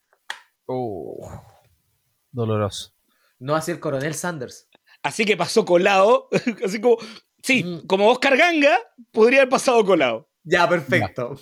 Doloroso. 2.30 2.92
No 3.38 3.54
así 3.56 3.70
el 3.72 3.80
coronel 3.80 4.14
Sanders. 4.14 4.68
Así 5.02 5.24
que 5.24 5.36
pasó 5.36 5.64
colado, 5.64 6.28
así 6.64 6.80
como, 6.80 6.96
sí, 7.42 7.64
Mm. 7.64 7.86
como 7.86 8.08
Oscar 8.08 8.36
Ganga, 8.36 8.78
podría 9.10 9.40
haber 9.40 9.48
pasado 9.50 9.84
colado. 9.84 10.28
Ya, 10.44 10.68
perfecto. 10.68 11.36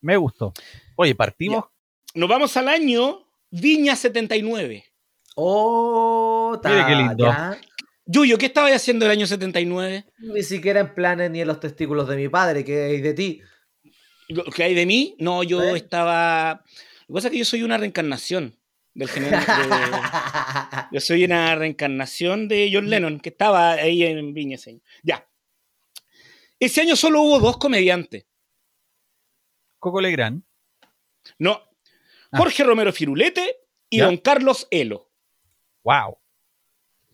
Me 0.00 0.16
gustó. 0.16 0.52
Oye, 0.96 1.14
partimos. 1.14 1.64
Nos 2.14 2.28
vamos 2.28 2.56
al 2.56 2.68
año 2.68 3.24
Viña 3.50 3.94
79. 3.96 4.84
Oh, 5.38 6.58
ta, 6.62 6.70
Mire 6.70 6.86
qué 6.86 6.94
lindo. 6.94 7.24
ya. 7.26 7.58
Yuyo, 8.06 8.38
¿qué 8.38 8.46
estabas 8.46 8.72
haciendo 8.72 9.04
el 9.04 9.10
año 9.10 9.26
79? 9.26 10.06
Ni 10.18 10.42
siquiera 10.42 10.80
en 10.80 10.94
planes 10.94 11.30
ni 11.30 11.40
en 11.42 11.48
los 11.48 11.60
testículos 11.60 12.08
de 12.08 12.16
mi 12.16 12.28
padre, 12.28 12.64
que 12.64 12.84
hay 12.84 13.00
de 13.00 13.12
ti. 13.14 13.42
¿Lo 14.28 14.44
¿Qué 14.44 14.64
hay 14.64 14.74
de 14.74 14.86
mí? 14.86 15.14
No, 15.18 15.42
yo 15.42 15.62
¿Eh? 15.62 15.76
estaba... 15.76 16.62
Lo 17.06 17.06
que 17.06 17.12
pasa 17.14 17.28
es 17.28 17.32
que 17.32 17.38
yo 17.38 17.44
soy 17.44 17.62
una 17.64 17.76
reencarnación 17.78 18.58
del 18.94 19.08
general... 19.08 19.44
de- 19.44 20.86
Yo 20.92 21.00
soy 21.00 21.24
una 21.24 21.54
reencarnación 21.56 22.48
de 22.48 22.70
John 22.72 22.88
Lennon, 22.88 23.20
que 23.20 23.28
estaba 23.28 23.72
ahí 23.72 24.02
en 24.04 24.32
Viña 24.32 24.54
ese 24.54 24.70
año. 24.70 24.80
Ya. 25.02 25.28
Ese 26.58 26.80
año 26.80 26.96
solo 26.96 27.20
hubo 27.22 27.38
dos 27.40 27.58
comediantes. 27.58 28.24
Coco 29.78 30.00
Legrand. 30.00 30.42
No. 31.38 31.60
Ah. 32.30 32.38
Jorge 32.38 32.62
Romero 32.64 32.92
Firulete 32.92 33.56
y 33.90 33.98
Ya. 33.98 34.06
don 34.06 34.16
Carlos 34.16 34.66
Elo. 34.70 35.10
Wow. 35.86 36.18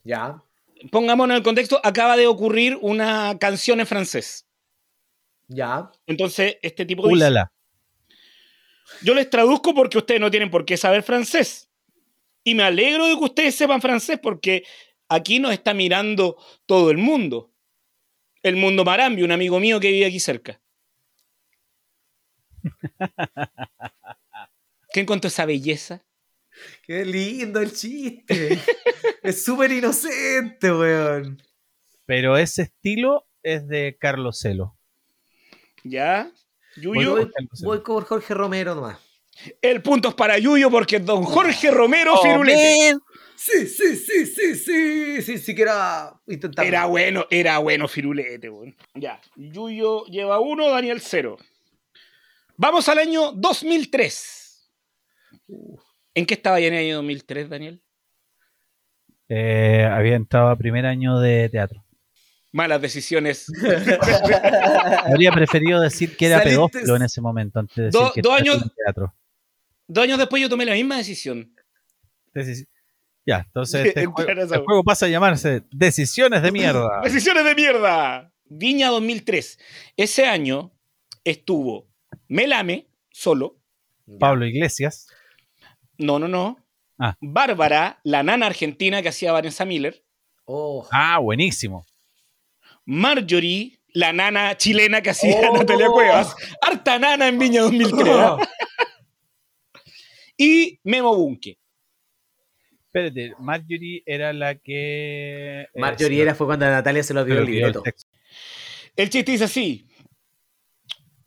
ya, 0.02 0.42
Pongámonos 0.90 1.35
en 1.35 1.38
el 1.38 1.44
contexto, 1.44 1.78
acaba 1.85 2.16
de 2.16 2.26
ocurrir 2.26 2.78
una 2.80 3.38
canción 3.38 3.80
en 3.80 3.87
francés. 3.87 4.48
ya. 5.46 5.92
Entonces, 6.06 6.56
este 6.62 6.87
tipo 6.87 7.06
Ulala. 7.06 7.52
yo 9.02 9.12
les 9.14 9.28
traduzco 9.28 9.74
porque 9.74 9.98
ustedes 9.98 10.22
no 10.22 10.30
tienen 10.30 10.50
por 10.50 10.64
qué 10.64 10.78
saber 10.78 11.02
francés. 11.02 11.70
Y 12.44 12.54
me 12.54 12.62
alegro 12.62 13.06
de 13.06 13.18
que 13.18 13.24
ustedes 13.24 13.54
sepan 13.54 13.82
francés 13.82 14.18
porque 14.20 14.64
aquí 15.06 15.38
nos 15.38 15.52
está 15.52 15.74
mirando 15.74 16.38
todo 16.64 16.90
el 16.90 16.96
mundo. 16.96 17.52
El 18.42 18.56
mundo 18.56 18.85
Marambi, 18.85 19.22
un 19.22 19.32
amigo 19.32 19.61
mío 19.61 19.78
que 19.80 19.92
vive 19.92 20.06
aquí 20.06 20.18
cerca. 20.18 20.62
¿Qué 24.92 25.00
encontró 25.00 25.28
esa 25.28 25.44
belleza? 25.44 26.04
Qué 26.92 27.07
lindo 27.07 27.59
el 27.59 27.72
chiste. 27.72 28.59
es 29.22 29.42
súper 29.42 29.72
inocente, 29.72 30.70
weón. 30.70 31.42
Pero 32.05 32.37
ese 32.37 32.61
estilo 32.64 33.26
es 33.42 33.66
de 33.66 33.96
Carlos 33.98 34.38
Celo. 34.38 34.76
¿Ya? 35.85 36.31
Yuyo. 36.76 37.12
voy- 37.12 37.31
voy 37.62 37.81
con 37.83 38.05
Jorge 38.05 38.35
Romero 38.35 38.74
nomás. 38.74 38.98
El 39.62 39.81
punto 39.81 40.11
es 40.11 40.14
para 40.14 40.37
Yuyo 40.37 40.70
porque 40.70 40.96
es 40.96 41.07
don 41.07 41.22
Jorge 41.24 41.70
Romero 41.70 42.12
Oh, 42.12 42.22
Firulete. 42.22 42.98
Sí, 43.37 43.66
sí, 43.66 43.96
sí, 43.96 44.26
sí, 44.26 44.55
sí. 44.55 45.22
Sí, 45.22 45.38
siquiera 45.38 46.20
intentar. 46.26 46.66
Era 46.66 46.85
bueno, 46.85 47.26
era 47.31 47.57
bueno 47.57 47.88
Firulete. 47.88 48.50
weón. 48.50 48.76
Ya. 48.92 49.18
Yuyo 49.37 50.05
lleva 50.05 50.40
uno, 50.40 50.68
Daniel 50.68 51.00
cero. 51.00 51.38
Vamos 52.59 52.87
al 52.90 52.98
año 52.98 53.33
2003. 53.33 54.70
¿En 56.14 56.27
qué 56.27 56.35
estaba 56.35 56.61
ya 56.61 56.66
en 56.68 56.75
el 56.75 56.81
año 56.85 56.96
2003, 56.96 57.48
Daniel? 57.48 57.83
Eh, 59.29 59.88
había 59.90 60.16
entrado 60.16 60.48
a 60.51 60.57
primer 60.57 60.85
año 60.87 61.18
de 61.20 61.48
teatro. 61.48 61.85
Malas 62.53 62.83
decisiones. 62.83 63.46
Habría 65.05 65.33
preferido 65.33 65.81
decir 65.81 66.16
que 66.16 66.27
era 66.27 66.38
Saliste- 66.42 66.51
pedófilo 66.51 66.96
en 66.96 67.03
ese 67.03 67.20
momento 67.22 67.59
antes 67.61 67.77
de 67.77 67.83
decir 67.85 68.01
Do- 68.01 68.12
que 68.12 68.20
dos 68.20 68.33
estaba 68.38 68.53
años- 68.55 68.62
en 68.62 68.70
teatro. 68.85 69.14
Dos 69.87 70.05
años 70.05 70.18
después 70.18 70.42
yo 70.42 70.48
tomé 70.48 70.64
la 70.66 70.75
misma 70.75 70.98
decisión. 70.98 71.55
Ya, 73.25 73.38
entonces 73.46 73.87
este 73.87 74.05
juego, 74.07 74.31
el 74.31 74.61
juego 74.64 74.85
pasa 74.85 75.07
a 75.07 75.09
llamarse 75.09 75.62
Decisiones 75.70 76.42
de 76.42 76.53
mierda. 76.53 77.01
Decisiones 77.05 77.44
de 77.44 77.55
mierda. 77.55 78.31
Viña 78.44 78.88
2003. 78.88 79.59
Ese 79.96 80.27
año 80.27 80.72
estuvo 81.25 81.88
Melame, 82.29 82.88
solo. 83.11 83.57
Pablo 84.18 84.44
Iglesias. 84.44 85.07
No, 86.03 86.19
no, 86.19 86.29
no. 86.29 86.59
Ah. 86.99 87.17
Bárbara, 87.21 88.01
la 88.05 88.23
nana 88.23 88.47
argentina 88.47 89.01
que 89.03 89.09
hacía 89.09 89.33
Vanessa 89.33 89.65
Miller. 89.65 90.05
Oh. 90.45 90.87
Ah, 90.93 91.19
buenísimo. 91.19 91.87
Marjorie, 92.85 93.79
la 93.95 94.12
nana 94.12 94.57
chilena 94.57 95.01
que 95.01 95.11
hacía 95.11 95.51
Oh. 95.51 95.57
Natalia 95.57 95.88
Cuevas. 95.88 96.35
Harta 96.61 96.99
nana 96.99 97.29
en 97.29 97.38
Viña 97.38 97.62
2003. 97.62 98.09
¿ah? 98.17 98.37
Y 100.37 100.81
Memo 100.85 101.15
Bunke. 101.17 101.59
Espérate, 102.87 103.33
Marjorie 103.38 104.03
era 104.05 104.33
la 104.33 104.57
que. 104.57 105.62
eh, 105.62 105.69
Marjorie 105.77 106.21
era 106.23 106.35
fue 106.35 106.47
cuando 106.47 106.67
a 106.67 106.71
Natalia 106.71 107.03
se 107.03 107.15
lo 107.15 107.25
dio 107.25 107.38
el 107.38 107.47
libreto. 107.47 107.83
El 108.97 109.09
chiste 109.09 109.33
dice 109.33 109.45
así. 109.45 109.87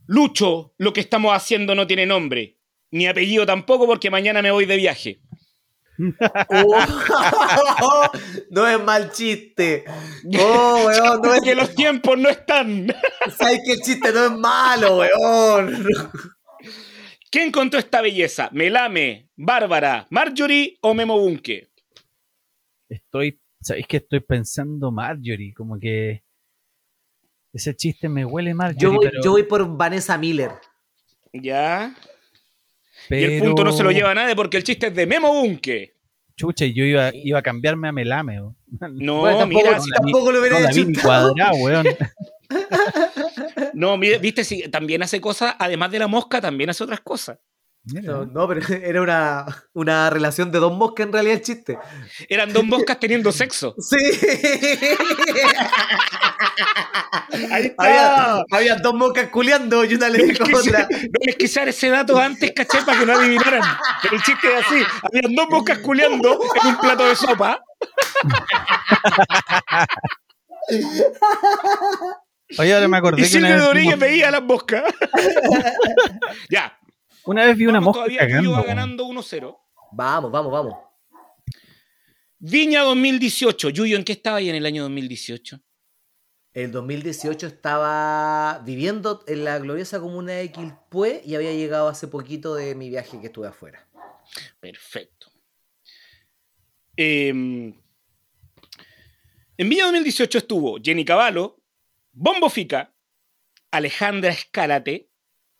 Lucho, 0.07 0.73
lo 0.77 0.93
que 0.93 1.01
estamos 1.01 1.33
haciendo 1.33 1.73
no 1.73 1.87
tiene 1.87 2.05
nombre. 2.05 2.57
Ni 2.91 3.07
apellido 3.07 3.45
tampoco 3.45 3.85
porque 3.85 4.09
mañana 4.09 4.41
me 4.41 4.51
voy 4.51 4.65
de 4.65 4.77
viaje. 4.77 5.21
Oh, 6.49 8.11
no 8.51 8.67
es 8.67 8.83
mal 8.83 9.11
chiste. 9.11 9.85
Oh, 10.39 10.83
weón, 10.85 11.21
no 11.21 11.33
es 11.33 11.41
Que 11.41 11.55
los 11.55 11.73
tiempos 11.73 12.17
no 12.17 12.29
están. 12.29 12.93
Sabes 13.35 13.61
que 13.65 13.73
el 13.73 13.81
chiste 13.81 14.11
no 14.11 14.25
es 14.25 14.31
malo, 14.31 14.99
weón. 14.99 15.87
¿Quién 17.31 17.51
contó 17.51 17.77
esta 17.77 18.01
belleza? 18.01 18.49
¿Melame, 18.51 19.29
Bárbara, 19.35 20.07
Marjorie 20.09 20.77
o 20.81 20.93
Memo 20.93 21.19
Bunke? 21.19 21.69
Estoy. 22.89 23.41
¿Sabéis 23.61 23.87
que 23.87 23.97
estoy 23.97 24.19
pensando 24.19 24.91
Marjorie? 24.91 25.53
Como 25.53 25.79
que. 25.79 26.23
Ese 27.51 27.75
chiste 27.75 28.09
me 28.09 28.25
huele 28.25 28.53
Marjorie. 28.53 28.81
Yo 28.81 28.91
voy, 28.91 29.07
pero, 29.07 29.23
yo 29.23 29.31
voy 29.31 29.43
por 29.43 29.77
Vanessa 29.77 30.17
Miller. 30.17 30.51
Ya. 31.33 31.95
Pero- 33.09 33.31
Y 33.31 33.35
el 33.35 33.41
punto 33.43 33.63
no 33.63 33.71
se 33.73 33.83
lo 33.83 33.91
lleva 33.91 34.11
a 34.11 34.15
nadie 34.15 34.35
porque 34.35 34.57
el 34.57 34.63
chiste 34.63 34.87
es 34.87 34.95
de 34.95 35.05
Memo 35.05 35.33
Bunke. 35.33 35.93
Chucha, 36.37 36.65
y 36.65 36.73
yo 36.73 36.83
iba, 36.83 37.11
iba 37.13 37.39
a 37.39 37.41
cambiarme 37.41 37.87
a 37.87 37.91
Melame. 37.93 38.41
weón. 38.41 38.55
No, 38.95 39.19
Bueno, 39.21 39.37
tampoco, 39.39 39.65
mira, 39.65 39.79
sí. 39.79 39.89
tampoco 39.95 40.31
lo 40.31 40.39
hubiera 40.39 40.59
No 40.59 40.69
hecho. 40.69 40.85
weón. 41.63 41.85
no, 43.73 43.97
mira, 43.97 44.17
viste, 44.17 44.43
si 44.43 44.67
también 44.69 45.01
hace 45.03 45.19
cosas, 45.21 45.55
además 45.59 45.91
de 45.91 45.99
la 45.99 46.07
mosca, 46.07 46.41
también 46.41 46.69
hace 46.69 46.83
otras 46.83 47.01
cosas. 47.01 47.39
Mira. 47.93 48.13
No, 48.13 48.25
no, 48.25 48.47
pero 48.47 48.61
era 48.83 49.01
una, 49.01 49.45
una 49.73 50.09
relación 50.09 50.51
de 50.51 50.59
dos 50.59 50.73
moscas 50.75 51.05
en 51.05 51.13
realidad 51.13 51.35
el 51.37 51.41
chiste. 51.41 51.77
Eran 52.27 52.51
dos 52.51 52.63
moscas 52.65 52.99
teniendo 52.99 53.31
sexo. 53.31 53.75
Sí. 53.85 53.97
Ahí 57.51 57.73
había, 57.77 58.43
había 58.51 58.75
dos 58.75 58.93
moscas 58.93 59.27
culeando 59.29 59.83
y 59.83 59.95
una 59.95 60.09
le 60.09 60.19
No 60.19 60.23
dijo 60.25 60.43
les, 60.45 60.53
quise, 60.57 60.69
otra. 60.69 60.87
no 60.91 61.19
les 61.25 61.35
quise 61.35 61.59
dar 61.59 61.69
ese 61.69 61.89
dato 61.89 62.17
antes, 62.17 62.51
caché, 62.55 62.81
para 62.85 62.99
que 62.99 63.05
no 63.05 63.13
adivinaran. 63.13 63.61
Pero 64.01 64.15
el 64.15 64.23
chiste 64.23 64.47
es 64.47 64.65
así. 64.65 64.83
Habían 65.03 65.35
dos 65.35 65.49
moscas 65.49 65.79
culeando 65.79 66.39
en 66.61 66.67
un 66.67 66.77
plato 66.77 67.05
de 67.07 67.15
sopa. 67.15 67.59
Oye, 72.57 72.73
ahora 72.73 72.87
me 72.87 72.97
acordé 72.97 73.21
Y 73.21 73.23
que 73.25 73.29
Silvio 73.29 73.57
Rodríguez 73.57 73.99
veía 73.99 74.27
a 74.29 74.31
las 74.31 74.43
moscas. 74.43 74.83
ya. 76.49 76.77
Una 77.25 77.45
vez 77.45 77.57
vi 77.57 77.65
una 77.65 77.79
vamos, 77.79 77.95
mosca 77.95 77.99
todavía 77.99 78.21
Yuyo 78.21 78.29
cagando. 78.29 78.51
va 78.51 78.57
weón. 78.57 78.67
ganando 78.67 79.05
1-0. 79.05 79.57
Vamos, 79.91 80.31
vamos, 80.31 80.51
vamos. 80.51 80.73
Viña 82.39 82.81
2018. 82.81 83.69
Yuyo, 83.69 83.97
¿en 83.97 84.03
qué 84.03 84.13
estaba 84.13 84.37
ahí 84.37 84.49
en 84.49 84.55
el 84.55 84.65
año 84.65 84.83
2018? 84.83 85.59
El 86.53 86.71
2018 86.71 87.47
estaba 87.47 88.61
viviendo 88.65 89.23
en 89.27 89.43
la 89.43 89.59
gloriosa 89.59 89.99
comuna 89.99 90.33
de 90.33 90.51
Quilpué 90.51 91.21
y 91.25 91.35
había 91.35 91.51
llegado 91.53 91.87
hace 91.89 92.07
poquito 92.07 92.55
de 92.55 92.75
mi 92.75 92.89
viaje 92.89 93.19
que 93.19 93.27
estuve 93.27 93.47
afuera. 93.47 93.85
Perfecto. 94.59 95.31
Eh, 96.95 97.29
en 97.29 97.83
Viña 99.69 99.85
2018 99.85 100.37
estuvo 100.37 100.77
Jenny 100.81 101.03
Cavallo, 101.03 101.59
Bombo 102.13 102.49
Fica, 102.49 102.93
Alejandra 103.71 104.31
Escálate, 104.31 105.09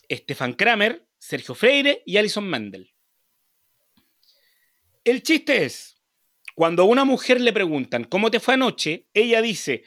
Estefan 0.08 0.54
Kramer, 0.54 1.06
Sergio 1.26 1.56
Freire 1.56 2.04
y 2.06 2.18
Alison 2.18 2.48
Mandel. 2.48 2.94
El 5.04 5.24
chiste 5.24 5.66
es, 5.66 6.00
cuando 6.54 6.84
a 6.84 6.86
una 6.86 7.04
mujer 7.04 7.42
le 7.42 7.52
preguntan 7.52 8.04
cómo 8.04 8.30
te 8.30 8.40
fue 8.40 8.54
anoche, 8.54 9.08
ella 9.12 9.42
dice, 9.42 9.86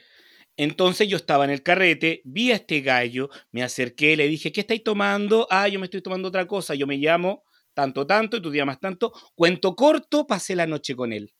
entonces 0.56 1.06
yo 1.06 1.16
estaba 1.16 1.44
en 1.44 1.50
el 1.50 1.62
carrete, 1.62 2.22
vi 2.24 2.50
a 2.50 2.56
este 2.56 2.80
gallo, 2.80 3.30
me 3.52 3.62
acerqué, 3.62 4.16
le 4.16 4.26
dije, 4.26 4.50
¿qué 4.50 4.62
estáis 4.62 4.82
tomando? 4.82 5.46
Ah, 5.48 5.68
yo 5.68 5.78
me 5.78 5.86
estoy 5.86 6.02
tomando 6.02 6.26
otra 6.26 6.44
cosa, 6.48 6.74
yo 6.74 6.88
me 6.88 6.96
llamo 6.96 7.44
tanto, 7.72 8.04
tanto, 8.04 8.38
y 8.38 8.42
tú 8.42 8.50
te 8.50 8.56
llamas 8.56 8.80
tanto. 8.80 9.12
Cuento 9.36 9.76
corto, 9.76 10.26
pasé 10.26 10.56
la 10.56 10.66
noche 10.66 10.96
con 10.96 11.12
él. 11.12 11.32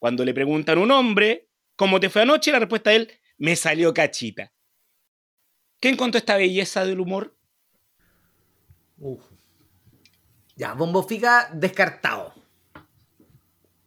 Cuando 0.00 0.24
le 0.24 0.34
preguntan 0.34 0.78
a 0.78 0.80
un 0.80 0.90
hombre, 0.90 1.48
¿cómo 1.76 2.00
te 2.00 2.10
fue 2.10 2.22
anoche? 2.22 2.50
La 2.50 2.58
respuesta 2.58 2.90
de 2.90 2.96
él, 2.96 3.12
me 3.38 3.54
salió 3.54 3.94
cachita. 3.94 4.52
¿Qué 5.80 5.90
encontró 5.90 6.18
esta 6.18 6.36
belleza 6.36 6.84
del 6.84 6.98
humor? 6.98 7.36
Uf. 9.00 9.22
Ya, 10.56 10.74
Bombo 10.74 11.02
Fica 11.02 11.48
descartado. 11.52 12.32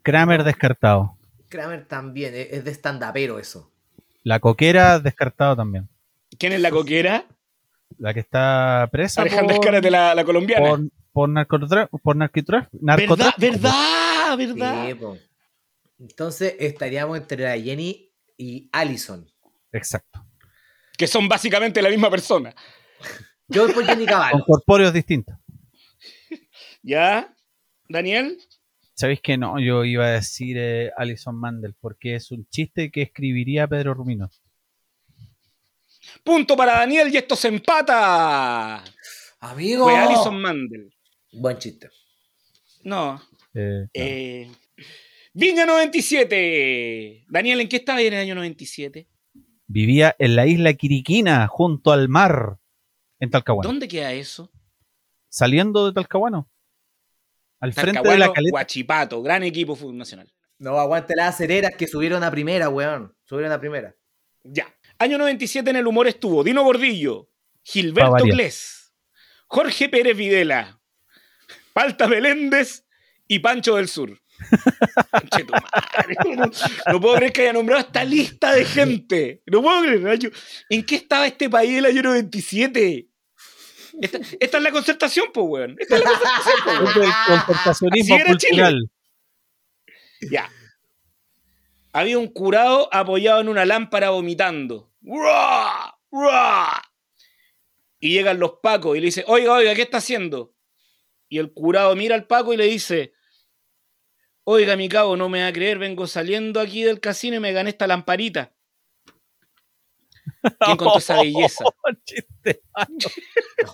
Kramer 0.01 0.43
descartado. 0.43 1.17
Kramer 1.49 1.85
también, 1.87 2.33
es 2.33 2.47
es 2.51 2.65
de 2.65 2.71
stand-upero 2.71 3.39
eso. 3.39 3.71
La 4.23 4.39
coquera 4.39 4.99
descartado 4.99 5.55
también. 5.55 5.87
¿Quién 6.37 6.53
es 6.53 6.61
la 6.61 6.71
coquera? 6.71 7.25
La 7.99 8.13
que 8.13 8.21
está 8.21 8.89
presa 8.91 9.21
Alejandra 9.21 9.53
Escárate, 9.55 9.91
la, 9.91 10.15
la 10.15 10.25
colombiana. 10.25 10.67
por, 10.67 10.81
por 11.11 11.29
narcotra- 11.29 11.87
por 12.01 12.15
narcotra- 12.17 12.67
¿Verdad? 12.71 12.79
narcotráfico. 12.81 13.51
¿Verdad? 13.51 14.37
¿Verdad? 14.37 14.87
Sí, 14.87 14.93
po. 14.95 15.17
Entonces 15.99 16.55
estaríamos 16.59 17.17
entre 17.19 17.43
la 17.43 17.57
Jenny 17.61 18.11
y 18.35 18.67
Allison. 18.71 19.25
Exacto. 19.71 20.25
Que 20.97 21.05
son 21.07 21.27
básicamente 21.29 21.81
la 21.81 21.89
misma 21.89 22.09
persona. 22.09 22.53
Yo 23.53 23.63
voy 23.65 23.73
por 23.73 23.85
Jenny 23.85 24.05
Con 24.05 24.13
Cavallo. 24.13 24.43
corpóreos 24.45 24.93
distintos. 24.93 25.35
¿Ya? 26.81 27.33
¿Daniel? 27.87 28.37
¿Sabéis 28.95 29.21
que 29.21 29.37
no? 29.37 29.59
Yo 29.59 29.83
iba 29.85 30.05
a 30.05 30.11
decir 30.11 30.57
eh, 30.59 30.91
Alison 30.97 31.35
Mandel, 31.35 31.73
porque 31.79 32.15
es 32.15 32.31
un 32.31 32.47
chiste 32.49 32.91
que 32.91 33.01
escribiría 33.03 33.67
Pedro 33.67 33.93
Rumino. 33.93 34.29
Punto 36.23 36.55
para 36.55 36.79
Daniel 36.79 37.09
y 37.13 37.17
esto 37.17 37.35
se 37.35 37.47
empata. 37.47 38.83
Amigo. 39.39 39.85
Fue 39.85 39.95
Alison 39.97 40.39
Mandel. 40.41 40.93
Buen 41.31 41.57
chiste. 41.57 41.89
No. 42.83 43.21
Eh, 43.53 43.87
Eh, 43.93 44.51
Viña 45.33 45.65
97. 45.65 47.25
Daniel, 47.27 47.61
¿en 47.61 47.69
qué 47.69 47.77
estaba 47.77 48.01
en 48.01 48.13
el 48.13 48.19
año 48.19 48.35
97? 48.35 49.07
Vivía 49.67 50.15
en 50.19 50.35
la 50.35 50.45
isla 50.45 50.73
Quiriquina, 50.73 51.47
junto 51.47 51.91
al 51.91 52.07
mar, 52.09 52.57
en 53.23 53.29
Talcahuano. 53.29 53.69
¿Dónde 53.69 53.87
queda 53.87 54.11
eso? 54.11 54.51
Saliendo 55.29 55.85
de 55.85 55.93
Talcahuano. 55.93 56.49
Al 57.61 57.71
frente 57.71 58.07
de 58.07 58.17
la 58.17 58.33
caleta. 58.33 58.51
Guachipato, 58.51 59.23
gran 59.23 59.43
equipo 59.43 59.77
fútbol 59.77 59.97
nacional. 59.97 60.31
No, 60.59 60.77
aguante 60.77 61.15
las 61.15 61.35
acereras 61.35 61.71
que 61.77 61.87
subieron 61.87 62.21
a 62.23 62.29
primera, 62.29 62.67
weón. 62.67 63.15
Subieron 63.23 63.53
a 63.53 63.59
primera. 63.61 63.95
Ya. 64.43 64.67
Año 64.99 65.17
97 65.17 65.69
en 65.69 65.77
el 65.77 65.87
humor 65.87 66.07
estuvo 66.07 66.43
Dino 66.43 66.63
Gordillo, 66.63 67.29
Gilberto. 67.63 68.25
Glés, 68.25 68.93
Jorge 69.47 69.87
Pérez 69.87 70.17
Videla, 70.17 70.81
Palta 71.71 72.07
Meléndez 72.07 72.85
y 73.27 73.39
Pancho 73.39 73.77
del 73.77 73.87
Sur. 73.87 74.19
No, 76.35 76.51
no 76.91 77.01
puedo 77.01 77.15
creer 77.15 77.31
que 77.31 77.41
haya 77.43 77.53
nombrado 77.53 77.81
esta 77.81 78.03
lista 78.03 78.53
de 78.53 78.65
gente. 78.65 79.43
No 79.45 79.61
puedo 79.61 79.81
creer. 79.81 80.31
¿En 80.69 80.83
qué 80.83 80.95
estaba 80.95 81.27
este 81.27 81.49
país 81.49 81.77
el 81.77 81.85
año 81.85 82.01
97? 82.01 83.12
Esta, 84.01 84.19
esta 84.39 84.57
es 84.57 84.63
la 84.63 84.71
concertación, 84.71 85.27
pues, 85.33 85.45
weón. 85.47 85.75
Esta 85.79 85.95
es 85.97 86.03
la 86.03 86.09
concertación, 86.09 86.55
po, 86.65 86.71
weón. 86.99 88.25
Cultural. 88.25 88.91
Ya. 90.31 90.49
Había 91.91 92.17
un 92.17 92.27
curado 92.27 92.89
apoyado 92.91 93.41
en 93.41 93.49
una 93.49 93.65
lámpara 93.65 94.09
vomitando. 94.09 94.91
¡Ruah! 95.01 95.95
¡Ruah! 96.11 96.81
Y 97.99 98.13
llegan 98.13 98.39
los 98.39 98.53
pacos 98.61 98.97
y 98.97 98.99
le 98.99 99.05
dice, 99.05 99.23
oiga, 99.27 99.53
oiga, 99.53 99.75
¿qué 99.75 99.83
está 99.83 99.97
haciendo? 99.97 100.55
Y 101.29 101.37
el 101.37 101.53
curado 101.53 101.95
mira 101.95 102.15
al 102.15 102.25
paco 102.25 102.53
y 102.53 102.57
le 102.57 102.65
dice, 102.65 103.13
oiga, 104.43 104.75
mi 104.75 104.89
cabo, 104.89 105.15
no 105.15 105.29
me 105.29 105.41
va 105.41 105.47
a 105.47 105.53
creer, 105.53 105.77
vengo 105.77 106.07
saliendo 106.07 106.59
aquí 106.59 106.83
del 106.83 106.99
casino 106.99 107.37
y 107.37 107.39
me 107.39 107.53
gané 107.53 107.69
esta 107.69 107.87
lamparita. 107.87 108.53
¿Quién 110.59 110.77
contó 110.77 110.97
esa 110.99 111.17
belleza? 111.21 111.63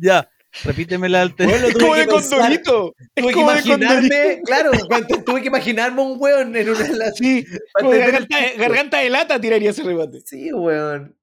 Ya, 0.00 0.30
repítemela 0.64 1.22
al 1.22 1.30
Bueno, 1.30 1.52
Es 1.66 1.72
tuve 1.74 1.80
como 1.80 1.94
que 1.94 2.00
de 2.00 2.06
pensar. 2.06 2.52
Es 2.52 2.62
Tuve 2.62 2.92
que 3.16 3.34
de 3.34 3.40
imaginarme, 3.40 4.40
claro, 4.46 4.70
cuando 4.86 5.24
tuve 5.24 5.40
que 5.42 5.48
imaginarme 5.48 6.00
un 6.02 6.16
weón 6.20 6.54
en 6.54 6.68
una 6.68 6.78
de. 6.84 7.12
Sí, 7.16 7.42
de 7.44 7.98
garganta, 7.98 8.40
de- 8.40 8.56
garganta 8.56 8.98
de 9.00 9.10
lata 9.10 9.40
tiraría 9.40 9.70
ese 9.70 9.82
remate. 9.82 10.20
Sí, 10.24 10.52
weón. 10.52 11.16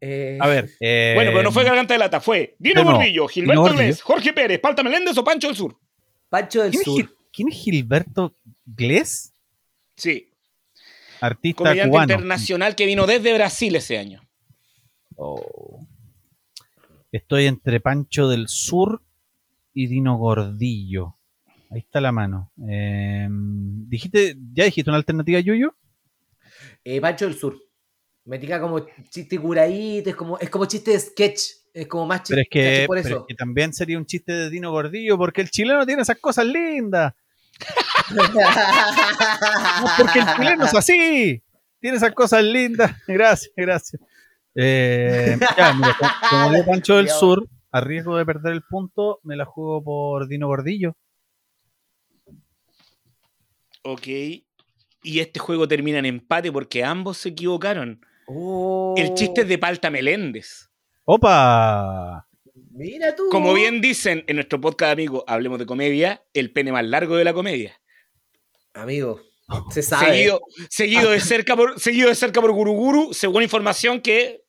Eh, 0.00 0.38
A 0.40 0.48
ver. 0.48 0.70
eh, 0.80 1.12
Bueno, 1.14 1.30
pero 1.30 1.42
no 1.44 1.52
fue 1.52 1.62
Garganta 1.62 1.92
de 1.92 1.98
Lata, 1.98 2.20
fue 2.22 2.56
Dino 2.58 2.82
no. 2.84 2.92
Gordillo, 2.94 3.28
Gilberto. 3.28 3.64
Glés, 3.64 4.00
Jorge 4.00 4.32
Pérez, 4.32 4.58
Palta 4.58 4.82
Meléndez 4.82 5.16
o 5.18 5.22
Pancho 5.22 5.46
del 5.48 5.56
Sur. 5.56 5.76
Pancho 6.30 6.62
del 6.62 6.70
¿quién, 6.70 6.80
es 6.80 6.84
Sur. 6.86 7.16
Quién 7.30 7.48
es 7.50 7.54
Gilberto 7.56 8.34
Glés? 8.64 9.34
Sí, 9.98 10.29
Artista 11.20 11.58
comediante 11.58 11.90
cubano. 11.90 12.12
internacional 12.12 12.74
que 12.74 12.86
vino 12.86 13.06
desde 13.06 13.34
Brasil 13.34 13.76
ese 13.76 13.98
año. 13.98 14.22
Oh. 15.16 15.86
Estoy 17.12 17.46
entre 17.46 17.80
Pancho 17.80 18.28
del 18.28 18.48
Sur 18.48 19.02
y 19.74 19.86
Dino 19.86 20.16
Gordillo. 20.16 21.16
Ahí 21.70 21.80
está 21.80 22.00
la 22.00 22.12
mano. 22.12 22.52
Eh, 22.68 23.28
dijiste, 23.30 24.36
¿Ya 24.52 24.64
dijiste 24.64 24.90
una 24.90 24.98
alternativa, 24.98 25.38
Yuyo? 25.40 25.74
Eh, 26.84 27.00
Pancho 27.00 27.26
del 27.26 27.36
Sur. 27.36 27.58
Me 28.24 28.38
tica 28.38 28.60
como 28.60 28.86
chiste 29.08 29.38
curadito, 29.38 30.10
es 30.10 30.16
como, 30.16 30.38
es 30.38 30.50
como 30.50 30.66
chiste 30.66 30.92
de 30.92 31.00
sketch. 31.00 31.40
Es 31.72 31.86
como 31.86 32.06
más 32.06 32.22
chiste. 32.22 32.34
Pero 32.34 32.42
es, 32.42 32.48
que, 32.80 32.86
por 32.86 32.96
pero 32.96 33.08
eso. 33.08 33.20
es 33.20 33.26
que 33.28 33.34
también 33.34 33.72
sería 33.72 33.98
un 33.98 34.06
chiste 34.06 34.32
de 34.32 34.50
Dino 34.50 34.70
Gordillo, 34.70 35.16
porque 35.16 35.40
el 35.40 35.50
chileno 35.50 35.86
tiene 35.86 36.02
esas 36.02 36.18
cosas 36.18 36.46
lindas. 36.46 37.14
No, 38.14 39.86
porque 39.98 40.18
el 40.20 40.26
chileno 40.36 40.64
es 40.64 40.74
así. 40.74 41.42
Tiene 41.80 41.96
esas 41.96 42.12
cosas 42.12 42.42
lindas. 42.44 42.92
Gracias, 43.06 43.52
gracias. 43.56 44.00
Eh, 44.54 45.38
ya, 45.56 45.72
mira, 45.74 45.96
como- 46.28 46.56
yo 46.56 46.64
Pancho 46.66 46.96
del 46.96 47.08
Sur, 47.08 47.46
a 47.70 47.80
riesgo 47.80 48.16
de 48.16 48.26
perder 48.26 48.52
el 48.52 48.62
punto, 48.62 49.20
me 49.22 49.36
la 49.36 49.44
juego 49.44 49.82
por 49.82 50.28
Dino 50.28 50.46
Gordillo. 50.48 50.96
Ok. 53.82 54.06
Y 55.02 55.20
este 55.20 55.40
juego 55.40 55.66
termina 55.66 55.98
en 55.98 56.06
empate 56.06 56.52
porque 56.52 56.84
ambos 56.84 57.16
se 57.18 57.30
equivocaron. 57.30 58.04
Oh, 58.26 58.94
El 58.98 59.14
chiste 59.14 59.40
es 59.42 59.48
de 59.48 59.58
Palta 59.58 59.88
Meléndez. 59.90 60.68
¡Opa! 61.04 62.26
Mira 62.72 63.16
tú. 63.16 63.24
Como 63.30 63.54
bien 63.54 63.80
dicen 63.80 64.22
en 64.26 64.36
nuestro 64.36 64.60
podcast, 64.60 64.92
amigo, 64.92 65.24
hablemos 65.26 65.58
de 65.58 65.66
comedia, 65.66 66.22
el 66.34 66.52
pene 66.52 66.70
más 66.72 66.84
largo 66.84 67.16
de 67.16 67.24
la 67.24 67.32
comedia. 67.32 67.80
Amigo, 68.74 69.20
se 69.70 69.82
sabe. 69.82 70.06
Seguido, 70.06 70.40
seguido, 70.68 71.10
de 71.10 71.20
cerca 71.20 71.56
por, 71.56 71.78
seguido 71.80 72.08
de 72.08 72.14
cerca 72.14 72.40
por 72.40 72.52
Guruguru, 72.52 73.12
según 73.12 73.42
información 73.42 74.00
que 74.00 74.42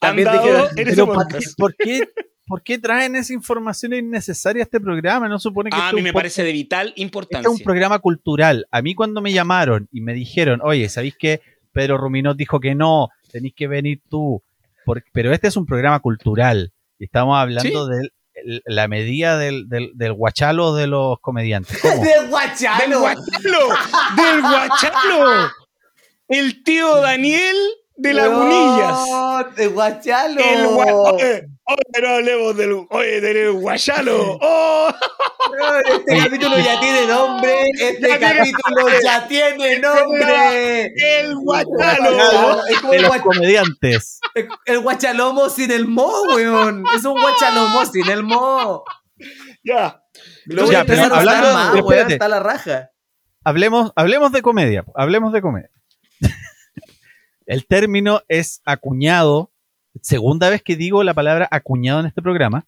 han 0.00 0.10
También 0.16 0.26
dado 0.26 0.42
dijeron- 0.42 0.68
en 0.78 0.88
ese 0.88 1.04
¿por 1.06 1.26
qué, 1.28 1.38
por 1.56 1.76
qué 1.76 2.08
¿por 2.46 2.62
qué 2.62 2.78
traen 2.78 3.16
esa 3.16 3.32
información 3.32 3.94
innecesaria 3.94 4.62
a 4.62 4.64
este 4.64 4.78
programa? 4.80 5.28
No 5.30 5.38
supone 5.38 5.70
que 5.70 5.76
Ah, 5.76 5.84
a 5.86 5.88
este 5.90 5.94
mí 5.94 6.00
es 6.00 6.04
me 6.04 6.10
un 6.10 6.14
parece 6.14 6.42
de 6.42 6.52
vital 6.52 6.88
Este 6.88 7.00
importancia. 7.00 7.48
es 7.48 7.58
un 7.58 7.64
programa 7.64 7.98
cultural. 8.00 8.66
A 8.70 8.82
mí 8.82 8.94
cuando 8.94 9.22
me 9.22 9.32
llamaron 9.32 9.88
y 9.90 10.02
me 10.02 10.12
dijeron, 10.12 10.60
oye, 10.62 10.90
¿sabéis 10.90 11.16
que 11.18 11.40
Pedro 11.72 11.96
Ruminot 11.96 12.36
dijo 12.36 12.60
que 12.60 12.74
no? 12.74 13.08
Tenéis 13.32 13.54
que 13.56 13.66
venir 13.66 14.02
tú. 14.10 14.42
Por- 14.84 15.02
pero 15.12 15.32
este 15.32 15.48
es 15.48 15.56
un 15.56 15.64
programa 15.64 16.00
cultural. 16.00 16.70
Y 16.98 17.04
estamos 17.04 17.34
hablando 17.38 17.86
de 17.86 18.10
la 18.66 18.88
medida 18.88 19.38
del, 19.38 19.68
del, 19.68 19.92
del 19.94 20.12
guachalo 20.12 20.74
de 20.74 20.86
los 20.86 21.18
comediantes. 21.20 21.78
¿Cómo? 21.80 22.02
¡Del 22.02 22.04
¡Del 22.20 22.28
guachalo! 22.28 23.00
guachalo! 23.00 23.68
¡Del 24.16 24.40
guachalo! 24.42 25.50
El 26.28 26.64
tío 26.64 26.96
Daniel 27.00 27.56
de 27.96 28.12
Lagunillas. 28.14 28.98
Weón, 29.08 29.54
¡De 29.54 29.66
guachalo! 29.68 30.40
El 30.40 30.66
gua- 30.66 31.12
Oye, 31.14 31.46
oye, 31.64 32.02
no 32.02 32.08
hablemos 32.08 32.56
del, 32.56 32.86
oye, 32.90 33.20
del 33.20 33.52
guachalo. 33.52 34.38
¡Oh! 34.42 34.88
Este 35.88 36.18
capítulo 36.18 36.58
ya 36.58 36.80
tiene 36.80 37.06
nombre. 37.08 37.54
Este 37.78 38.08
Ya 38.08 38.18
tiene 38.18 38.36
capítulo 38.38 38.86
ya 39.02 39.28
tiene 39.28 39.78
nombre. 39.78 40.86
El 40.86 41.34
Guachalo. 41.36 42.10
guachalo. 42.14 42.66
Es 42.66 42.78
como 42.80 42.92
De 42.92 42.96
el, 42.98 43.02
los 43.02 43.16
comediantes. 43.18 44.20
el 44.66 44.80
guachalomo 44.80 45.48
sin 45.48 45.70
el 45.70 45.86
mo, 45.86 46.10
weón. 46.34 46.84
Es 46.96 47.04
un 47.04 47.20
guachalomo 47.20 47.84
sin 47.86 48.08
el 48.10 48.22
mo. 48.24 48.84
Ya. 49.62 50.00
Lo 50.46 50.70
Ya, 50.70 50.84
pero 50.84 51.14
hablando- 51.14 51.52
más, 51.52 51.74
weón. 51.82 52.10
Está 52.10 52.28
la 52.28 52.40
raja. 52.40 52.90
Hablemos, 53.44 53.92
hablemos 53.94 54.32
de 54.32 54.42
comedia. 54.42 54.84
Hablemos 54.96 55.32
de 55.32 55.42
comedia. 55.42 55.70
El 57.46 57.66
término 57.66 58.22
es 58.28 58.60
acuñado, 58.64 59.50
segunda 60.00 60.48
vez 60.50 60.62
que 60.62 60.76
digo 60.76 61.02
la 61.04 61.14
palabra 61.14 61.48
acuñado 61.50 62.00
en 62.00 62.06
este 62.06 62.22
programa, 62.22 62.66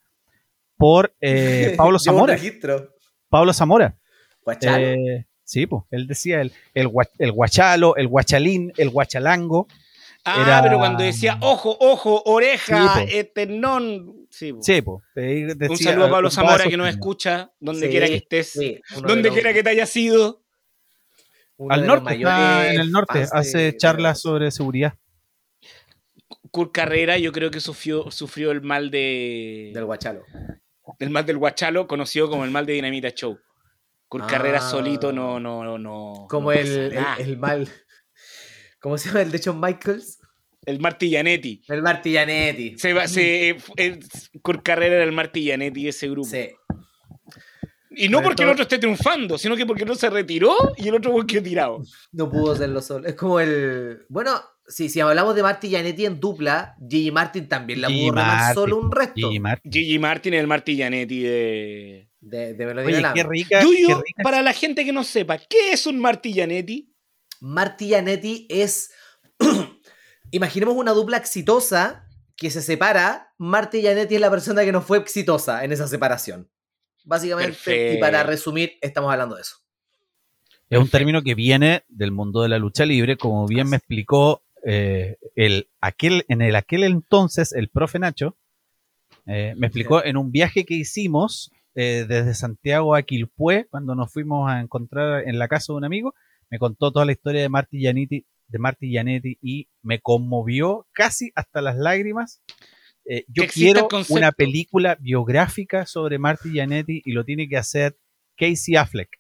por 0.77 1.15
eh, 1.21 1.75
Pablo 1.77 1.99
Zamora. 1.99 2.35
registro. 2.35 2.95
Pablo 3.29 3.53
Zamora. 3.53 3.97
Guachalo. 4.43 4.87
Eh, 4.87 5.27
sí, 5.45 5.67
pues, 5.67 5.83
él 5.91 6.07
decía 6.07 6.41
el, 6.41 6.53
el, 6.75 6.89
gua- 6.89 7.11
el 7.19 7.33
guachalo, 7.33 7.97
el 7.97 8.09
guachalín, 8.09 8.73
el 8.77 8.91
guachalango. 8.91 9.67
Ah, 10.25 10.43
Era- 10.45 10.63
pero 10.63 10.79
cuando 10.79 11.03
decía 11.05 11.39
ojo, 11.41 11.77
ojo, 11.81 12.23
oreja, 12.27 12.97
Sí, 13.07 13.17
eternón. 13.17 14.27
Sí, 14.31 14.53
po. 14.53 14.61
Sí, 15.15 15.45
Un 15.71 15.79
saludo 15.79 16.07
a 16.07 16.11
Pablo 16.11 16.31
Zamora 16.31 16.65
que 16.69 16.77
nos 16.77 16.89
escucha, 16.89 17.53
donde 17.61 17.87
Sí, 17.87 17.91
quiera 17.91 18.07
que 18.09 18.17
estés, 18.17 18.59
donde 19.07 19.31
quiera 19.31 19.53
que 19.53 19.63
te 19.63 19.71
hayas 19.71 19.97
ido. 19.97 20.43
Uno 21.59 21.75
Al 21.75 21.87
norte, 21.87 22.15
está 22.15 22.73
en 22.73 22.81
el 22.81 22.91
norte, 22.91 23.27
hace 23.33 23.59
de- 23.59 23.77
charlas 23.77 24.21
sobre 24.21 24.51
seguridad. 24.51 24.95
Kurt 26.51 26.73
Carrera, 26.73 27.19
yo 27.19 27.33
creo 27.33 27.51
que 27.51 27.61
sufrió, 27.61 28.11
sufrió 28.11 28.51
el 28.51 28.63
mal 28.63 28.91
de. 28.91 29.71
Del 29.75 29.85
guachalo. 29.85 30.23
el 30.99 31.11
mal 31.11 31.27
del 31.27 31.37
guachalo, 31.39 31.87
conocido 31.87 32.31
como 32.31 32.45
el 32.45 32.51
mal 32.51 32.65
de 32.67 32.75
Dinamita 32.75 33.11
Show. 33.11 33.39
Kurt 34.09 34.25
Ah. 34.25 34.29
Carrera 34.29 34.61
solito 34.61 35.13
no, 35.13 35.41
no, 35.41 35.65
no, 35.65 35.79
no. 35.79 36.27
Como 36.31 36.53
no 36.53 36.59
el, 36.59 36.69
el, 36.69 37.05
el 37.19 37.37
mal. 37.39 37.69
¿Cómo 38.81 38.97
se 38.99 39.09
llama 39.09 39.23
el 39.23 39.33
de 39.33 39.41
John 39.45 39.61
Michaels? 39.61 40.21
El 40.65 40.81
Martillanetti. 40.81 41.63
El 41.69 41.83
Martillanetti. 41.83 42.79
Se 42.79 42.93
va, 42.93 43.07
se, 43.09 43.57
el- 43.77 44.05
Kurt 44.43 44.63
Carrera 44.63 44.97
era 44.97 45.05
el 45.05 45.13
Martillanetti 45.13 45.83
de 45.85 45.89
ese 45.91 46.09
grupo. 46.09 46.29
Sí. 46.29 46.49
Y 47.97 48.09
no 48.11 48.23
porque 48.23 48.43
el 48.43 48.51
otro 48.51 48.63
esté 48.63 48.79
triunfando, 48.79 49.39
sino 49.39 49.57
que 49.57 49.65
porque 49.65 49.85
el 49.85 49.91
otro 49.91 49.99
se 49.99 50.11
retiró 50.11 50.55
y 50.77 50.89
el 50.89 50.95
otro 50.95 51.13
fue 51.13 51.27
quedó 51.27 51.43
tirado. 51.43 51.83
No 52.13 52.31
pudo 52.31 52.53
hacerlo 52.53 52.83
solo. 52.83 53.09
Es 53.09 53.15
como 53.15 53.41
el. 53.41 54.05
Bueno, 54.11 54.39
sí, 54.67 54.91
si 54.91 55.01
hablamos 55.01 55.35
de 55.35 55.43
Marty 55.43 55.71
Janetti 55.71 56.05
en 56.05 56.21
dupla, 56.21 56.77
Gigi 56.89 57.11
Martin 57.11 57.49
también 57.49 57.81
la 57.81 57.89
Gigi 57.89 58.11
pudo 58.11 58.21
remar 58.21 58.55
solo 58.55 58.79
un 58.79 58.93
resto. 58.93 59.15
Gigi 59.15 59.41
Martin. 59.41 59.73
Gigi 59.73 59.99
Martin 59.99 60.35
es 60.35 60.41
el 60.41 60.47
Martillanetti 60.47 61.23
de. 61.23 62.11
De, 62.21 62.55
de 62.55 62.67
Melodía 62.67 62.97
Oye, 62.99 63.09
qué 63.15 63.23
rica. 63.23 63.61
qué 63.61 63.65
Yuyo, 63.65 64.03
rica 64.03 64.23
para 64.25 64.43
la 64.43 64.53
gente 64.53 64.85
que 64.85 64.93
no 64.93 65.05
sepa, 65.05 65.39
¿qué 65.39 65.71
es 65.73 65.87
un 65.87 65.99
Martillanetti? 66.01 66.93
Marty 67.41 67.91
Janetti 67.91 68.47
es. 68.51 68.91
Imaginemos 70.33 70.75
una 70.75 70.93
dupla 70.93 71.17
exitosa 71.17 72.07
que 72.37 72.51
se 72.51 72.61
separa. 72.61 73.33
Marty 73.39 73.81
Janetti 73.83 74.17
es 74.17 74.21
la 74.21 74.31
persona 74.31 74.65
que 74.65 74.73
no 74.73 74.83
fue 74.83 74.99
exitosa 74.99 75.65
en 75.65 75.73
esa 75.73 75.89
separación. 75.89 76.51
Básicamente, 77.07 77.95
y 77.95 77.99
para 77.99 78.25
resumir, 78.25 78.73
estamos 78.83 79.11
hablando 79.11 79.37
de 79.37 79.43
eso. 79.43 79.57
Es 80.69 80.79
un 80.79 80.89
término 80.89 81.23
que 81.23 81.37
viene 81.37 81.85
del 81.89 82.11
mundo 82.11 82.43
de 82.43 82.49
la 82.49 82.59
lucha 82.59 82.85
libre, 82.85 83.17
como 83.17 83.47
bien 83.47 83.71
me 83.71 83.77
explicó 83.77 84.43
eh, 84.65 85.17
el, 85.37 85.69
aquel, 85.81 86.25
en 86.29 86.43
el 86.43 86.57
aquel 86.57 86.83
entonces 86.83 87.53
el 87.53 87.69
profe 87.69 88.01
Nacho, 88.01 88.37
eh, 89.27 89.55
me 89.57 89.69
explicó 89.69 90.05
en 90.05 90.17
un 90.17 90.33
viaje 90.33 90.65
que 90.65 90.75
hicimos 90.75 91.53
eh, 91.77 92.05
desde 92.09 92.35
Santiago 92.35 92.97
a 92.97 93.03
Quilpué, 93.03 93.69
cuando 93.71 93.95
nos 93.95 94.13
fuimos 94.13 94.51
a 94.51 94.61
encontrar 94.61 95.29
en 95.29 95.39
la 95.39 95.47
casa 95.47 95.73
de 95.73 95.77
un 95.77 95.85
amigo, 95.85 96.15
me 96.51 96.59
contó 96.59 96.91
toda 96.91 97.07
la 97.07 97.13
historia 97.13 97.43
de 97.43 97.49
Marty 97.49 97.79
Gianetti, 97.79 98.27
de 98.49 98.59
Marty 98.59 98.91
Gianetti 98.91 99.39
y 99.41 99.69
me 99.83 100.01
conmovió 100.01 100.87
casi 100.93 101.31
hasta 101.37 101.61
las 101.61 101.77
lágrimas. 101.77 102.43
Eh, 103.09 103.25
yo 103.29 103.47
quiero 103.47 103.89
una 104.09 104.33
película 104.33 104.97
biográfica 104.99 105.87
sobre 105.87 106.19
Marty 106.19 106.51
Gianetti 106.51 107.03
y 107.05 107.13
lo 107.13 107.25
tiene 107.25 107.49
que 107.49 107.57
hacer 107.57 107.97
Casey 108.37 108.77
Affleck. 108.77 109.11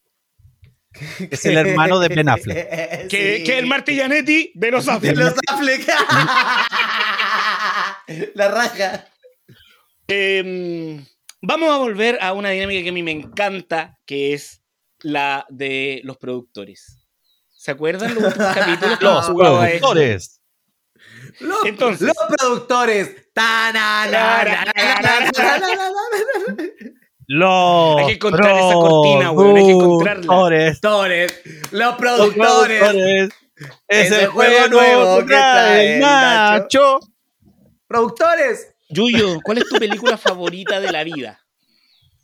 Es 1.31 1.45
el 1.45 1.57
hermano 1.57 1.99
de 2.01 2.09
Ben 2.09 2.29
Affleck. 2.29 2.69
Que, 3.09 3.45
que 3.45 3.59
el 3.59 3.67
Martillanetti 3.67 4.51
de 4.55 4.71
los 4.71 4.87
De 4.87 4.93
Affleck. 4.93 5.17
los 5.17 5.35
Affleck. 5.49 5.87
la 8.35 8.49
raja. 8.49 9.09
Em, 10.09 11.05
vamos 11.43 11.69
a 11.71 11.79
volver 11.79 12.19
a 12.21 12.33
una 12.33 12.51
dinámica 12.51 12.83
que 12.83 12.89
a 12.89 12.93
mí 12.93 13.03
me 13.03 13.13
encanta, 13.13 13.99
que 14.07 14.33
es 14.33 14.63
la 15.03 15.47
de 15.51 16.01
los 16.05 16.17
productores. 16.17 17.07
¿Se 17.55 17.71
acuerdan 17.73 18.15
los 18.15 18.35
capítulos 18.35 19.01
Los 19.01 19.27
productores. 19.27 20.36
Los, 21.41 21.59
productores. 22.39 23.29
Los 27.29 27.99
Hay 27.99 28.07
que 28.07 28.13
encontrar 28.13 28.53
esa 28.53 28.75
cortina, 28.75 29.31
weón. 29.33 29.57
Hay 29.57 29.67
que 29.67 29.73
encontrarla. 29.73 30.23
Productores, 30.27 31.43
los 31.73 31.97
productores. 31.97 33.31
Es 33.89 34.13
el 34.13 34.27
juego 34.29 34.69
nuevo 34.69 35.23
Nacho. 35.23 37.01
Productores. 37.87 38.75
Yuyo, 38.89 39.41
¿cuál 39.43 39.59
es 39.59 39.69
tu 39.69 39.77
película 39.77 40.17
favorita 40.17 40.81
de 40.81 40.93
la 40.93 41.03
vida? 41.03 41.41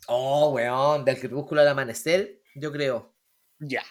Oh, 0.07 0.49
weón, 0.49 1.03
del 1.05 1.19
crepúsculo 1.19 1.61
al 1.61 1.67
amanecer, 1.67 2.41
yo 2.55 2.71
creo. 2.71 3.13
Ya. 3.59 3.83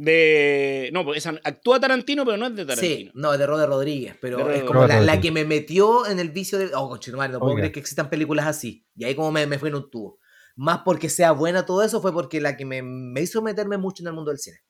De. 0.00 0.88
No, 0.94 1.04
pues 1.04 1.18
esa 1.18 1.38
actúa 1.44 1.78
Tarantino, 1.78 2.24
pero 2.24 2.38
no 2.38 2.46
es 2.46 2.56
de 2.56 2.62
Sí, 2.62 2.68
Tarantino. 2.68 3.12
no, 3.14 3.36
de 3.36 3.46
Robert 3.46 3.68
Rodríguez, 3.68 4.16
pero 4.18 4.46
De 4.46 4.56
es 4.56 4.64
como 4.64 4.86
la, 4.86 5.20
que 5.20 5.30
me 5.30 5.44
metió 5.44 6.06
en 6.06 6.18
el 6.18 6.30
vicio 6.30 6.58
de. 6.58 6.70
Oh, 6.74 6.88
conchetumare, 6.88 7.30
no 7.30 7.38
puedo 7.38 7.54
creer 7.54 7.70
que 7.70 7.80
existan 7.80 8.08
películas 8.08 8.46
así. 8.46 8.86
Y 8.96 9.04
ahí 9.04 9.14
como 9.14 9.30
me, 9.30 9.46
me 9.46 9.58
fue 9.58 9.68
en 9.68 9.74
un 9.74 9.90
tubo. 9.90 10.18
Más 10.56 10.80
porque 10.86 11.10
sea 11.10 11.32
buena 11.32 11.66
todo 11.66 11.82
eso, 11.82 12.00
fue 12.00 12.14
porque 12.14 12.40
la 12.40 12.56
que 12.56 12.64
me, 12.64 12.80
me 12.80 13.20
hizo 13.20 13.42
meterme 13.42 13.76
mucho 13.76 14.02
en 14.02 14.06
el 14.06 14.14
mundo 14.14 14.30
del 14.30 14.38
cine. 14.40 14.60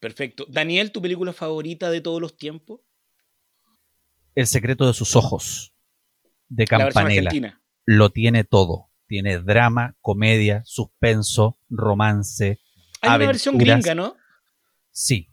Perfecto. 0.00 0.44
Daniel, 0.48 0.90
¿tu 0.90 1.00
película 1.00 1.32
favorita 1.32 1.88
de 1.88 2.00
todos 2.00 2.20
los 2.20 2.36
tiempos? 2.36 2.80
El 4.34 4.48
secreto 4.48 4.88
de 4.88 4.92
sus 4.94 5.14
ojos. 5.14 5.72
De 6.48 6.66
Campanella. 6.66 7.60
Lo 7.84 8.10
tiene 8.10 8.42
todo. 8.42 8.90
Tiene 9.06 9.38
drama, 9.38 9.96
comedia, 10.00 10.62
suspenso, 10.64 11.60
romance. 11.68 12.58
Hay 13.10 13.16
una 13.16 13.26
versión 13.26 13.58
gringa, 13.58 13.94
¿no? 13.94 14.16
Sí. 14.90 15.28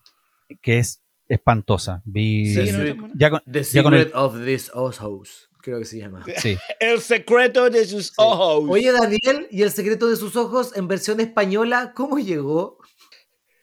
Que 0.61 0.79
es 0.79 1.01
espantosa. 1.27 2.01
Vi. 2.05 2.53
Sí, 2.53 2.67
Sí, 2.67 2.71
¿no? 2.73 2.83
sí. 2.83 2.95
ya 3.15 3.29
con- 3.29 3.41
The 3.49 3.63
Ya 3.63 3.83
con 3.83 3.93
el- 3.93 3.99
Secret 4.05 4.15
of 4.15 4.43
This 4.45 4.71
House, 4.99 5.49
creo 5.61 5.79
que 5.79 5.85
se 5.85 5.99
llama. 5.99 6.25
sí. 6.37 6.57
El 6.79 6.99
secreto 7.01 7.69
de 7.69 7.85
sus 7.85 8.13
ojos. 8.17 8.65
Oye, 8.69 8.91
Daniel, 8.91 9.47
¿y 9.51 9.61
el 9.61 9.71
secreto 9.71 10.09
de 10.09 10.15
sus 10.17 10.35
ojos 10.35 10.75
en 10.75 10.87
versión 10.87 11.19
española, 11.19 11.93
cómo 11.95 12.17
llegó? 12.19 12.79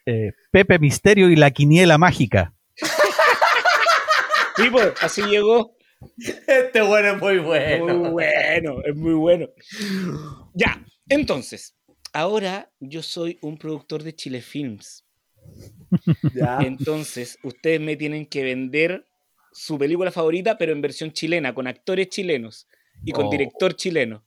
Eh, 0.05 0.31
Pepe 0.51 0.79
Misterio 0.79 1.29
y 1.29 1.35
la 1.35 1.51
quiniela 1.51 1.97
mágica. 1.97 2.53
Sí, 4.55 4.69
pues, 4.69 4.91
así 5.01 5.21
llegó. 5.23 5.73
Este 6.47 6.81
bueno 6.81 7.11
es 7.13 7.21
muy 7.21 7.35
Es 7.37 7.79
Muy 7.79 8.09
bueno, 8.09 8.81
es 8.85 8.95
muy 8.95 9.13
bueno. 9.13 9.47
Ya, 10.53 10.83
entonces, 11.07 11.77
ahora 12.13 12.71
yo 12.79 13.01
soy 13.03 13.37
un 13.41 13.57
productor 13.57 14.03
de 14.03 14.15
Chile 14.15 14.41
Films. 14.41 15.05
Ya. 16.35 16.59
Entonces, 16.61 17.39
ustedes 17.43 17.79
me 17.81 17.95
tienen 17.95 18.25
que 18.25 18.43
vender 18.43 19.05
su 19.51 19.77
película 19.79 20.11
favorita, 20.11 20.57
pero 20.57 20.71
en 20.71 20.81
versión 20.81 21.11
chilena, 21.11 21.53
con 21.55 21.65
actores 21.67 22.09
chilenos 22.09 22.67
y 23.03 23.11
con 23.11 23.25
Oh. 23.25 23.29
director 23.31 23.75
chileno 23.75 24.23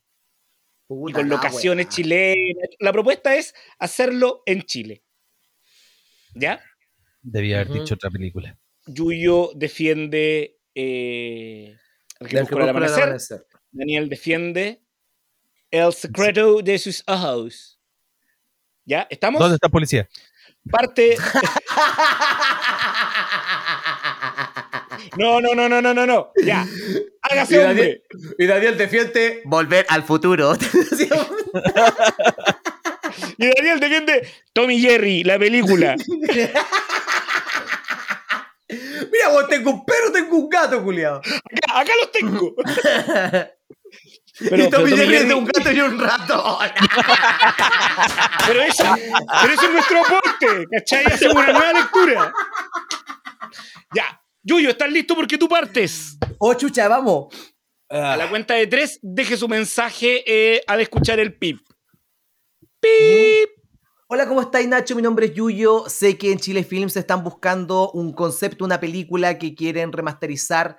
y 0.89 1.13
con 1.13 1.29
locaciones 1.29 1.87
chilenas. 1.89 2.69
La 2.79 2.91
propuesta 2.91 3.35
es 3.35 3.53
hacerlo 3.79 4.43
en 4.45 4.63
Chile. 4.63 5.03
¿Ya? 6.35 6.61
Debía 7.21 7.61
haber 7.61 7.71
dicho 7.79 7.93
otra 7.95 8.09
película. 8.09 8.57
Yuyo 8.85 9.51
defiende 9.55 10.59
eh, 10.75 11.77
el 12.19 12.37
al 12.37 12.69
amanecer. 12.69 13.03
amanecer. 13.03 13.45
Daniel 13.71 14.09
defiende 14.09 14.81
el 15.71 15.93
secreto 15.93 16.61
de 16.61 16.77
sus 16.77 17.03
ojos. 17.07 17.72
¿Ya? 18.85 19.07
¿Estamos? 19.09 19.39
¿Dónde 19.39 19.55
está 19.55 19.69
policía? 19.69 20.07
Parte. 20.69 21.17
No, 25.17 25.41
no, 25.41 25.53
no, 25.53 25.69
no, 25.69 25.81
no, 25.81 25.93
no, 25.93 26.05
no. 26.07 26.31
Ya. 26.43 26.65
Hágase 27.21 27.55
Y 27.55 27.57
hombre. 27.59 27.67
Daniel, 27.67 28.35
y 28.37 28.45
Daniel 28.47 28.77
defiende 28.77 29.41
volver 29.45 29.85
al 29.89 30.03
futuro. 30.03 30.55
Y 33.37 33.47
Daniel 33.47 33.79
defiende 33.79 34.27
Tommy 34.53 34.79
Jerry, 34.79 35.23
la 35.23 35.37
película. 35.37 35.95
Mira, 38.69 39.29
vos 39.31 39.47
tengo 39.47 39.71
un 39.71 39.85
perro, 39.85 40.11
tengo 40.11 40.35
un 40.37 40.49
gato, 40.49 40.83
culiado. 40.83 41.17
Acá, 41.19 41.79
acá 41.79 41.91
los 42.01 42.11
tengo. 42.11 42.55
y 44.39 44.69
Tommy 44.69 44.89
Jerry 44.91 45.15
es 45.15 45.21
de 45.21 45.27
Jerry- 45.27 45.33
un 45.33 45.45
gato 45.45 45.71
y 45.71 45.79
un 45.81 45.99
ratón. 45.99 46.57
Pero 48.47 48.61
eso, 48.61 48.83
pero 49.41 49.53
eso 49.53 49.61
es 49.65 49.71
nuestro 49.71 49.99
aporte, 50.05 50.65
¿cachai? 50.71 51.05
Hacemos 51.05 51.35
una 51.35 51.53
nueva 51.53 51.73
lectura. 51.73 52.33
Ya. 53.95 54.19
Yuyo, 54.41 54.69
¿estás 54.71 54.91
listo? 54.91 55.15
Porque 55.15 55.37
tú 55.37 55.47
partes. 55.47 56.17
Oh, 56.39 56.53
chucha, 56.55 56.87
vamos. 56.89 57.33
A 57.89 58.17
la 58.17 58.27
cuenta 58.29 58.55
de 58.55 58.67
tres, 58.67 58.99
deje 59.01 59.37
su 59.37 59.47
mensaje 59.47 60.23
eh, 60.27 60.61
al 60.67 60.81
escuchar 60.81 61.19
el 61.19 61.33
pip. 61.37 61.59
Pip. 62.81 63.49
Hola, 64.15 64.27
¿cómo 64.27 64.41
estáis, 64.41 64.67
Nacho? 64.67 64.95
Mi 64.95 65.01
nombre 65.01 65.25
es 65.25 65.33
Yuyo. 65.33 65.85
Sé 65.87 66.19
que 66.19 66.31
en 66.31 66.37
Chile 66.37 66.63
Films 66.63 66.95
están 66.95 67.23
buscando 67.23 67.89
un 67.93 68.13
concepto, 68.13 68.63
una 68.63 68.79
película 68.79 69.39
que 69.39 69.55
quieren 69.55 69.91
remasterizar 69.91 70.77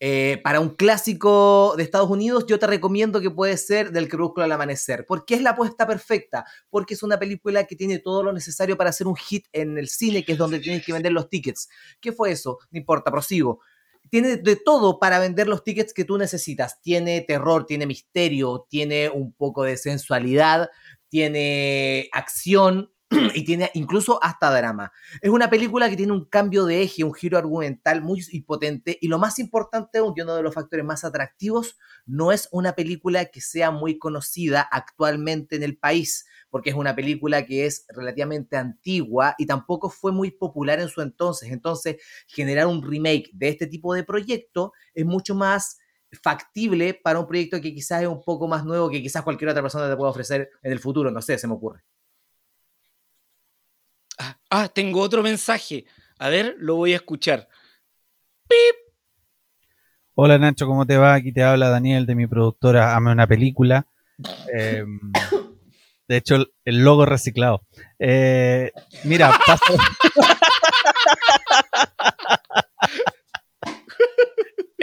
eh, 0.00 0.38
para 0.44 0.60
un 0.60 0.68
clásico 0.68 1.72
de 1.78 1.82
Estados 1.82 2.10
Unidos. 2.10 2.44
Yo 2.46 2.58
te 2.58 2.66
recomiendo 2.66 3.22
que 3.22 3.30
puede 3.30 3.56
ser 3.56 3.90
Del 3.90 4.06
Crepúsculo 4.06 4.44
al 4.44 4.52
Amanecer. 4.52 5.06
¿Por 5.06 5.24
qué 5.24 5.36
es 5.36 5.40
la 5.40 5.52
apuesta 5.52 5.86
perfecta? 5.86 6.44
Porque 6.68 6.92
es 6.92 7.02
una 7.02 7.18
película 7.18 7.64
que 7.64 7.74
tiene 7.74 8.00
todo 8.00 8.22
lo 8.22 8.34
necesario 8.34 8.76
para 8.76 8.90
hacer 8.90 9.06
un 9.06 9.16
hit 9.16 9.46
en 9.54 9.78
el 9.78 9.88
cine, 9.88 10.22
que 10.22 10.32
es 10.32 10.38
donde 10.38 10.60
tienes 10.60 10.84
que 10.84 10.92
vender 10.92 11.12
los 11.12 11.30
tickets. 11.30 11.70
¿Qué 12.02 12.12
fue 12.12 12.32
eso? 12.32 12.58
No 12.70 12.78
importa, 12.78 13.10
prosigo. 13.10 13.60
Tiene 14.10 14.36
de 14.36 14.56
todo 14.56 14.98
para 14.98 15.18
vender 15.18 15.48
los 15.48 15.64
tickets 15.64 15.94
que 15.94 16.04
tú 16.04 16.18
necesitas. 16.18 16.82
Tiene 16.82 17.22
terror, 17.22 17.64
tiene 17.64 17.86
misterio, 17.86 18.66
tiene 18.68 19.08
un 19.08 19.32
poco 19.32 19.62
de 19.62 19.78
sensualidad, 19.78 20.68
tiene 21.14 22.08
acción 22.10 22.90
y 23.36 23.44
tiene 23.44 23.70
incluso 23.74 24.18
hasta 24.20 24.50
drama. 24.50 24.90
Es 25.22 25.30
una 25.30 25.48
película 25.48 25.88
que 25.88 25.96
tiene 25.96 26.10
un 26.10 26.24
cambio 26.24 26.66
de 26.66 26.82
eje, 26.82 27.04
un 27.04 27.14
giro 27.14 27.38
argumental 27.38 28.02
muy 28.02 28.20
potente 28.44 28.98
y 29.00 29.06
lo 29.06 29.20
más 29.20 29.38
importante, 29.38 30.00
uno 30.00 30.34
de 30.34 30.42
los 30.42 30.52
factores 30.52 30.84
más 30.84 31.04
atractivos, 31.04 31.78
no 32.04 32.32
es 32.32 32.48
una 32.50 32.74
película 32.74 33.26
que 33.26 33.40
sea 33.40 33.70
muy 33.70 33.96
conocida 33.96 34.60
actualmente 34.62 35.54
en 35.54 35.62
el 35.62 35.78
país, 35.78 36.26
porque 36.50 36.70
es 36.70 36.76
una 36.76 36.96
película 36.96 37.46
que 37.46 37.66
es 37.66 37.86
relativamente 37.90 38.56
antigua 38.56 39.36
y 39.38 39.46
tampoco 39.46 39.90
fue 39.90 40.10
muy 40.10 40.32
popular 40.32 40.80
en 40.80 40.88
su 40.88 41.00
entonces. 41.00 41.52
Entonces, 41.52 42.02
generar 42.26 42.66
un 42.66 42.82
remake 42.82 43.30
de 43.34 43.50
este 43.50 43.68
tipo 43.68 43.94
de 43.94 44.02
proyecto 44.02 44.72
es 44.94 45.06
mucho 45.06 45.36
más 45.36 45.78
factible 46.14 46.94
para 46.94 47.20
un 47.20 47.26
proyecto 47.26 47.60
que 47.60 47.72
quizás 47.74 48.02
es 48.02 48.08
un 48.08 48.22
poco 48.22 48.48
más 48.48 48.64
nuevo 48.64 48.90
que 48.90 49.02
quizás 49.02 49.22
cualquier 49.22 49.50
otra 49.50 49.62
persona 49.62 49.88
te 49.88 49.96
pueda 49.96 50.10
ofrecer 50.10 50.50
en 50.62 50.72
el 50.72 50.80
futuro, 50.80 51.10
no 51.10 51.20
sé, 51.22 51.38
se 51.38 51.46
me 51.46 51.54
ocurre. 51.54 51.82
Ah, 54.18 54.38
ah, 54.50 54.68
tengo 54.68 55.00
otro 55.00 55.22
mensaje. 55.22 55.86
A 56.18 56.28
ver, 56.28 56.54
lo 56.58 56.76
voy 56.76 56.92
a 56.92 56.96
escuchar. 56.96 57.48
Hola 60.14 60.38
Nacho, 60.38 60.66
¿cómo 60.66 60.86
te 60.86 60.96
va? 60.96 61.14
Aquí 61.14 61.32
te 61.32 61.42
habla 61.42 61.70
Daniel 61.70 62.06
de 62.06 62.14
mi 62.14 62.26
productora 62.28 62.94
Ame 62.94 63.10
una 63.10 63.26
película. 63.26 63.88
Eh, 64.56 64.84
de 66.08 66.16
hecho, 66.16 66.36
el, 66.36 66.52
el 66.64 66.84
logo 66.84 67.04
reciclado. 67.04 67.62
Eh, 67.98 68.70
mira, 69.02 69.36
paso- 69.44 69.74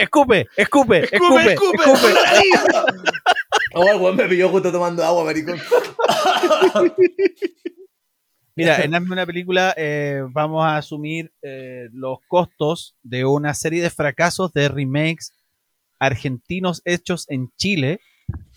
escupe, 0.02 0.46
escupe, 0.56 1.04
escupe, 1.04 1.52
escupe. 1.52 2.14
Oh, 3.74 3.90
el 3.90 4.00
weón 4.00 4.16
me 4.16 4.28
pilló 4.28 4.48
justo 4.50 4.70
tomando 4.70 5.02
agua, 5.02 5.24
maricón. 5.24 5.58
Mira, 8.54 8.82
en 8.82 8.94
una 8.94 9.24
película 9.24 9.72
eh, 9.78 10.22
vamos 10.28 10.62
a 10.64 10.76
asumir 10.76 11.32
eh, 11.40 11.88
los 11.92 12.18
costos 12.28 12.96
de 13.02 13.24
una 13.24 13.54
serie 13.54 13.82
de 13.82 13.88
fracasos 13.88 14.52
de 14.52 14.68
remakes 14.68 15.32
argentinos 15.98 16.82
hechos 16.84 17.24
en 17.30 17.50
Chile. 17.56 18.00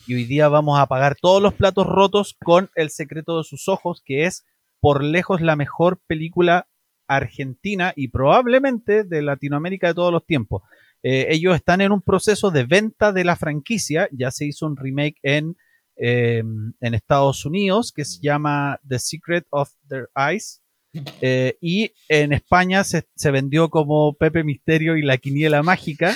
Y 0.06 0.16
hoy 0.16 0.26
día 0.26 0.50
vamos 0.50 0.78
a 0.80 0.88
pagar 0.88 1.16
todos 1.16 1.42
los 1.42 1.54
platos 1.54 1.88
rotos 1.88 2.36
con 2.44 2.70
El 2.76 2.90
secreto 2.90 3.38
de 3.38 3.46
sus 3.46 3.70
ojos, 3.70 4.02
que 4.06 4.26
es 4.26 4.46
por 4.82 5.02
lejos 5.02 5.40
la 5.40 5.56
mejor 5.56 5.98
película 6.08 6.68
argentina 7.08 7.94
y 7.96 8.10
probablemente 8.10 9.04
de 9.04 9.22
Latinoamérica 9.22 9.88
de 9.88 9.94
todos 9.94 10.12
los 10.12 10.26
tiempos. 10.26 10.64
Eh, 11.04 11.28
ellos 11.30 11.56
están 11.56 11.82
en 11.82 11.92
un 11.92 12.02
proceso 12.02 12.52
de 12.52 12.64
venta 12.64 13.12
de 13.12 13.24
la 13.24 13.36
franquicia. 13.36 14.10
Ya 14.12 14.32
se 14.32 14.46
hizo 14.46 14.66
un 14.66 14.78
remake 14.78 15.18
en 15.24 15.56
eh, 15.98 16.44
en 16.82 16.94
Estados 16.94 17.46
Unidos 17.46 17.94
que 17.96 18.04
se 18.04 18.20
llama 18.22 18.80
The 18.88 19.00
Secret 19.00 19.48
of 19.50 19.72
Their 19.88 20.10
Eyes. 20.16 20.62
Eh, 21.22 21.58
y 21.62 21.92
en 22.10 22.34
España 22.34 22.84
se, 22.84 23.08
se 23.16 23.32
vendió 23.32 23.70
como 23.70 24.14
Pepe 24.14 24.44
Misterio 24.44 24.98
y 24.98 25.02
la 25.02 25.18
Quiniela 25.18 25.64
Mágica. 25.64 26.16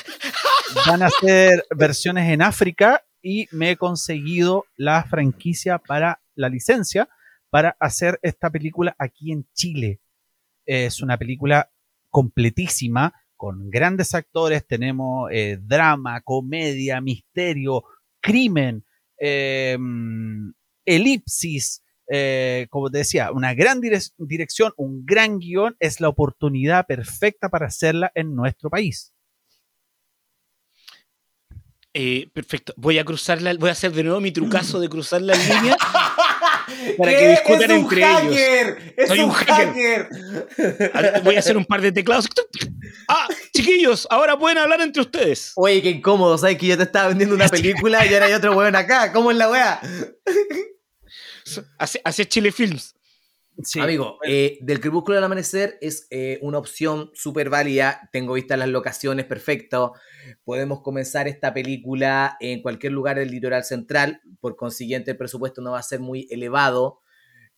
Van 0.85 1.01
a 1.01 1.07
hacer 1.07 1.65
versiones 1.75 2.29
en 2.29 2.41
África 2.41 3.03
y 3.21 3.47
me 3.51 3.71
he 3.71 3.77
conseguido 3.77 4.65
la 4.75 5.03
franquicia 5.05 5.77
para 5.77 6.21
la 6.35 6.49
licencia 6.49 7.09
para 7.49 7.75
hacer 7.79 8.19
esta 8.21 8.49
película 8.49 8.95
aquí 8.99 9.31
en 9.31 9.47
Chile. 9.53 10.01
Es 10.65 11.01
una 11.01 11.17
película 11.17 11.71
completísima 12.09 13.13
con 13.39 13.69
grandes 13.69 14.13
actores. 14.13 14.67
Tenemos 14.67 15.29
eh, 15.31 15.57
drama, 15.61 16.19
comedia, 16.21 16.99
misterio, 16.99 17.85
crimen, 18.19 18.83
eh, 19.17 19.77
elipsis, 20.85 21.81
eh, 22.11 22.67
como 22.69 22.89
te 22.91 22.97
decía, 22.99 23.31
una 23.31 23.53
gran 23.53 23.79
direc- 23.81 24.11
dirección, 24.17 24.73
un 24.75 25.05
gran 25.05 25.39
guion, 25.39 25.77
es 25.79 26.01
la 26.01 26.09
oportunidad 26.09 26.85
perfecta 26.85 27.47
para 27.47 27.67
hacerla 27.67 28.11
en 28.13 28.35
nuestro 28.35 28.69
país. 28.69 29.13
Eh, 31.93 32.29
perfecto. 32.33 32.73
Voy 32.77 32.99
a 32.99 33.05
cruzar 33.05 33.41
la, 33.41 33.53
voy 33.55 33.69
a 33.69 33.71
hacer 33.71 33.91
de 33.91 34.03
nuevo 34.03 34.19
mi 34.19 34.31
trucazo 34.31 34.79
de 34.79 34.89
cruzar 34.89 35.21
las 35.21 35.39
líneas 35.47 35.77
para 36.97 37.11
que 37.11 37.29
discutan 37.29 37.61
¡Es 37.63 37.69
un 37.69 37.77
entre 37.83 37.99
ellos. 38.01 38.21
hacker! 38.21 38.93
¡Es 38.97 39.07
Soy 39.07 39.19
un 39.19 39.25
un 39.25 39.31
hacker. 39.31 40.09
Voy 41.23 41.35
a 41.35 41.39
hacer 41.39 41.57
un 41.57 41.65
par 41.65 41.81
de 41.81 41.91
teclados. 41.91 42.27
Ah, 43.07 43.27
chiquillos, 43.55 44.07
ahora 44.09 44.37
pueden 44.37 44.57
hablar 44.57 44.81
entre 44.81 45.01
ustedes. 45.01 45.53
Oye, 45.55 45.81
qué 45.81 45.89
incómodo, 45.89 46.37
¿sabes? 46.37 46.57
Que 46.57 46.67
yo 46.67 46.77
te 46.77 46.83
estaba 46.83 47.09
vendiendo 47.09 47.35
una 47.35 47.47
película 47.49 48.05
y 48.05 48.13
ahora 48.13 48.25
hay 48.27 48.33
otro 48.33 48.55
weón 48.55 48.75
acá. 48.75 49.11
¿Cómo 49.11 49.31
es 49.31 49.37
la 49.37 49.49
weá? 49.49 49.81
Es 51.45 52.29
Chile 52.29 52.51
Films. 52.51 52.95
Sí. 53.63 53.79
Amigo, 53.79 54.17
eh, 54.25 54.57
Del 54.61 54.79
Crepúsculo 54.79 55.17
al 55.17 55.23
Amanecer 55.23 55.77
es 55.81 56.07
eh, 56.11 56.39
una 56.41 56.57
opción 56.59 57.11
súper 57.13 57.49
válida. 57.49 58.09
Tengo 58.13 58.33
vistas 58.33 58.57
las 58.57 58.69
locaciones, 58.69 59.25
perfecto. 59.25 59.93
Podemos 60.43 60.81
comenzar 60.81 61.27
esta 61.27 61.53
película 61.53 62.37
en 62.39 62.61
cualquier 62.61 62.93
lugar 62.93 63.17
del 63.17 63.31
litoral 63.31 63.63
central. 63.65 64.21
Por 64.39 64.55
consiguiente, 64.55 65.11
el 65.11 65.17
presupuesto 65.17 65.61
no 65.61 65.71
va 65.71 65.79
a 65.79 65.83
ser 65.83 65.99
muy 65.99 66.27
elevado. 66.29 67.01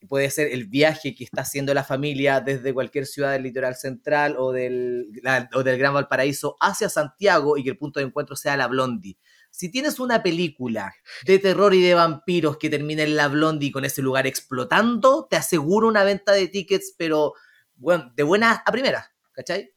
Puede 0.08 0.32
ser 0.32 0.48
el 0.52 0.66
viaje 0.66 1.14
que 1.14 1.24
está 1.26 1.42
haciendo 1.42 1.74
la 1.76 1.84
familia 1.84 2.42
desde 2.42 2.74
cualquier 2.74 3.06
ciudad 3.06 3.34
del 3.34 3.44
litoral 3.44 3.76
central 3.76 4.36
o 4.40 4.52
del, 4.52 5.06
la- 5.22 5.48
o 5.54 5.62
del 5.62 5.78
Gran 5.78 5.94
Valparaíso 5.94 6.58
hacia 6.60 6.90
Santiago 6.90 7.56
y 7.58 7.64
que 7.64 7.70
el 7.70 7.78
punto 7.78 8.00
de 8.00 8.08
encuentro 8.08 8.36
sea 8.36 8.58
la 8.58 8.68
Blondie. 8.68 9.18
Si 9.52 9.70
tienes 9.70 10.00
una 10.00 10.24
película 10.24 10.96
de 11.26 11.38
terror 11.38 11.74
y 11.74 11.82
de 11.82 11.94
vampiros 11.94 12.58
que 12.58 12.70
termine 12.70 13.04
en 13.04 13.16
la 13.16 13.28
Blondie 13.28 13.72
con 13.72 13.86
ese 13.86 14.02
lugar 14.02 14.26
explotando, 14.26 15.28
te 15.30 15.36
aseguro 15.36 15.88
una 15.88 16.04
venta 16.04 16.32
de 16.32 16.48
tickets, 16.48 16.96
pero 16.98 17.34
bueno, 17.76 18.12
de 18.16 18.24
buena 18.24 18.64
a 18.66 18.72
primera, 18.72 19.12
¿cachai? 19.34 19.72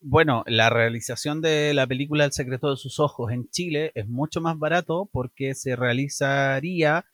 Bueno, 0.00 0.44
la 0.46 0.70
realización 0.70 1.42
de 1.42 1.74
la 1.74 1.86
película 1.86 2.24
El 2.24 2.32
secreto 2.32 2.70
de 2.70 2.76
sus 2.78 3.00
ojos 3.00 3.32
en 3.32 3.50
Chile 3.50 3.92
es 3.94 4.08
mucho 4.08 4.40
más 4.40 4.58
barato 4.58 5.10
porque 5.12 5.54
se 5.54 5.76
realizaría 5.76 7.04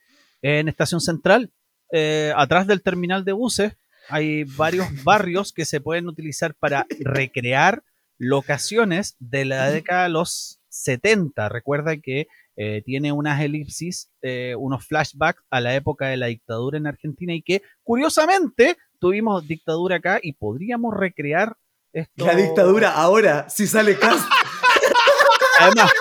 en 0.43 0.69
Estación 0.69 1.01
Central, 1.01 1.51
eh, 1.91 2.33
atrás 2.37 2.67
del 2.67 2.83
terminal 2.83 3.25
de 3.25 3.33
buses. 3.33 3.73
Hay 4.09 4.45
varios 4.45 4.87
barrios 5.03 5.53
que 5.53 5.64
se 5.64 5.81
pueden 5.81 6.07
utilizar 6.09 6.55
para 6.55 6.87
recrear 7.01 7.83
locaciones 8.19 9.17
de 9.19 9.45
la 9.47 9.71
década 9.71 10.05
de 10.05 10.11
los 10.11 10.61
70. 10.83 11.49
Recuerda 11.49 11.97
que 11.97 12.29
eh, 12.57 12.83
tiene 12.85 13.12
unas 13.12 13.41
elipsis, 13.41 14.11
eh, 14.22 14.55
unos 14.59 14.87
flashbacks 14.87 15.43
a 15.51 15.61
la 15.61 15.74
época 15.74 16.09
de 16.09 16.16
la 16.16 16.27
dictadura 16.27 16.79
en 16.79 16.87
Argentina 16.87 17.35
y 17.35 17.43
que 17.43 17.62
curiosamente 17.83 18.77
tuvimos 18.99 19.47
dictadura 19.47 19.97
acá 19.97 20.20
y 20.22 20.33
podríamos 20.33 20.95
recrear 20.95 21.57
esto. 21.93 22.27
La 22.27 22.35
dictadura 22.35 22.93
ahora, 22.93 23.49
si 23.49 23.66
sale 23.66 23.99
Cast. 23.99 24.29
Además, 25.61 25.93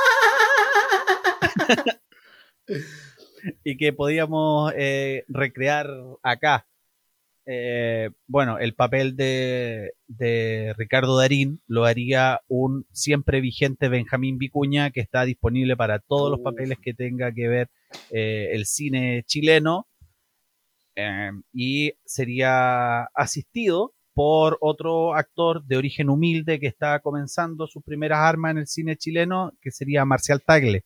y 3.64 3.78
que 3.78 3.94
podíamos 3.94 4.74
eh, 4.76 5.24
recrear 5.28 5.90
acá. 6.24 6.68
Eh, 7.48 8.10
bueno, 8.28 8.58
el 8.58 8.74
papel 8.74 9.16
de, 9.16 9.92
de, 10.08 10.74
Ricardo 10.78 11.18
Darín 11.18 11.62
lo 11.68 11.86
haría 11.86 12.42
un 12.48 12.88
siempre 12.92 13.40
vigente 13.40 13.88
Benjamín 13.88 14.38
Vicuña, 14.40 14.90
que 14.90 15.02
está 15.02 15.26
disponible 15.26 15.78
para 15.78 16.00
todos 16.00 16.32
los 16.32 16.40
papeles 16.40 16.80
que 16.82 16.94
tenga 16.94 17.32
que 17.32 17.48
ver 17.48 17.70
eh, 18.12 18.50
el 18.54 18.66
cine 18.66 19.24
chileno. 19.28 19.88
y 21.54 21.94
sería 22.06 23.04
asistido 23.14 23.94
por 24.16 24.58
otro 24.62 25.14
actor 25.14 25.64
de 25.66 25.76
origen 25.76 26.10
humilde 26.10 26.58
que 26.58 26.68
está 26.68 27.00
comenzando 27.02 27.68
sus 27.68 27.84
primeras 27.84 28.20
armas 28.20 28.52
en 28.52 28.60
el 28.60 28.68
cine 28.68 28.96
chileno, 28.96 29.52
que 29.62 29.72
sería 29.72 30.06
Marcial 30.06 30.42
Tagle. 30.42 30.86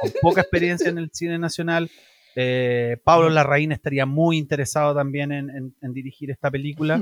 Con 0.00 0.12
poca 0.22 0.40
experiencia 0.40 0.88
en 0.88 0.98
el 0.98 1.10
cine 1.12 1.38
nacional. 1.38 1.90
Eh, 2.36 2.96
Pablo 3.04 3.28
Larraín 3.28 3.72
estaría 3.72 4.06
muy 4.06 4.38
interesado 4.38 4.94
también 4.94 5.32
en, 5.32 5.92
dirigir 5.92 6.30
esta 6.30 6.50
película. 6.50 7.00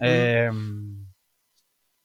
Eh, 0.00 0.50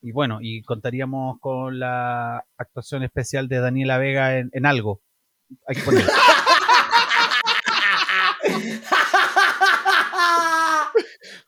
y 0.01 0.12
bueno, 0.12 0.39
y 0.41 0.62
contaríamos 0.64 1.39
con 1.39 1.80
la 1.80 2.43
actuación 2.58 3.04
especial 3.04 3.47
de 3.47 3.60
Daniela 3.60 3.97
Vega 3.97 4.38
en, 4.38 4.66
algo. 4.66 5.01
Hay 5.68 5.76
que 5.76 5.82
ponerlo. 5.82 6.12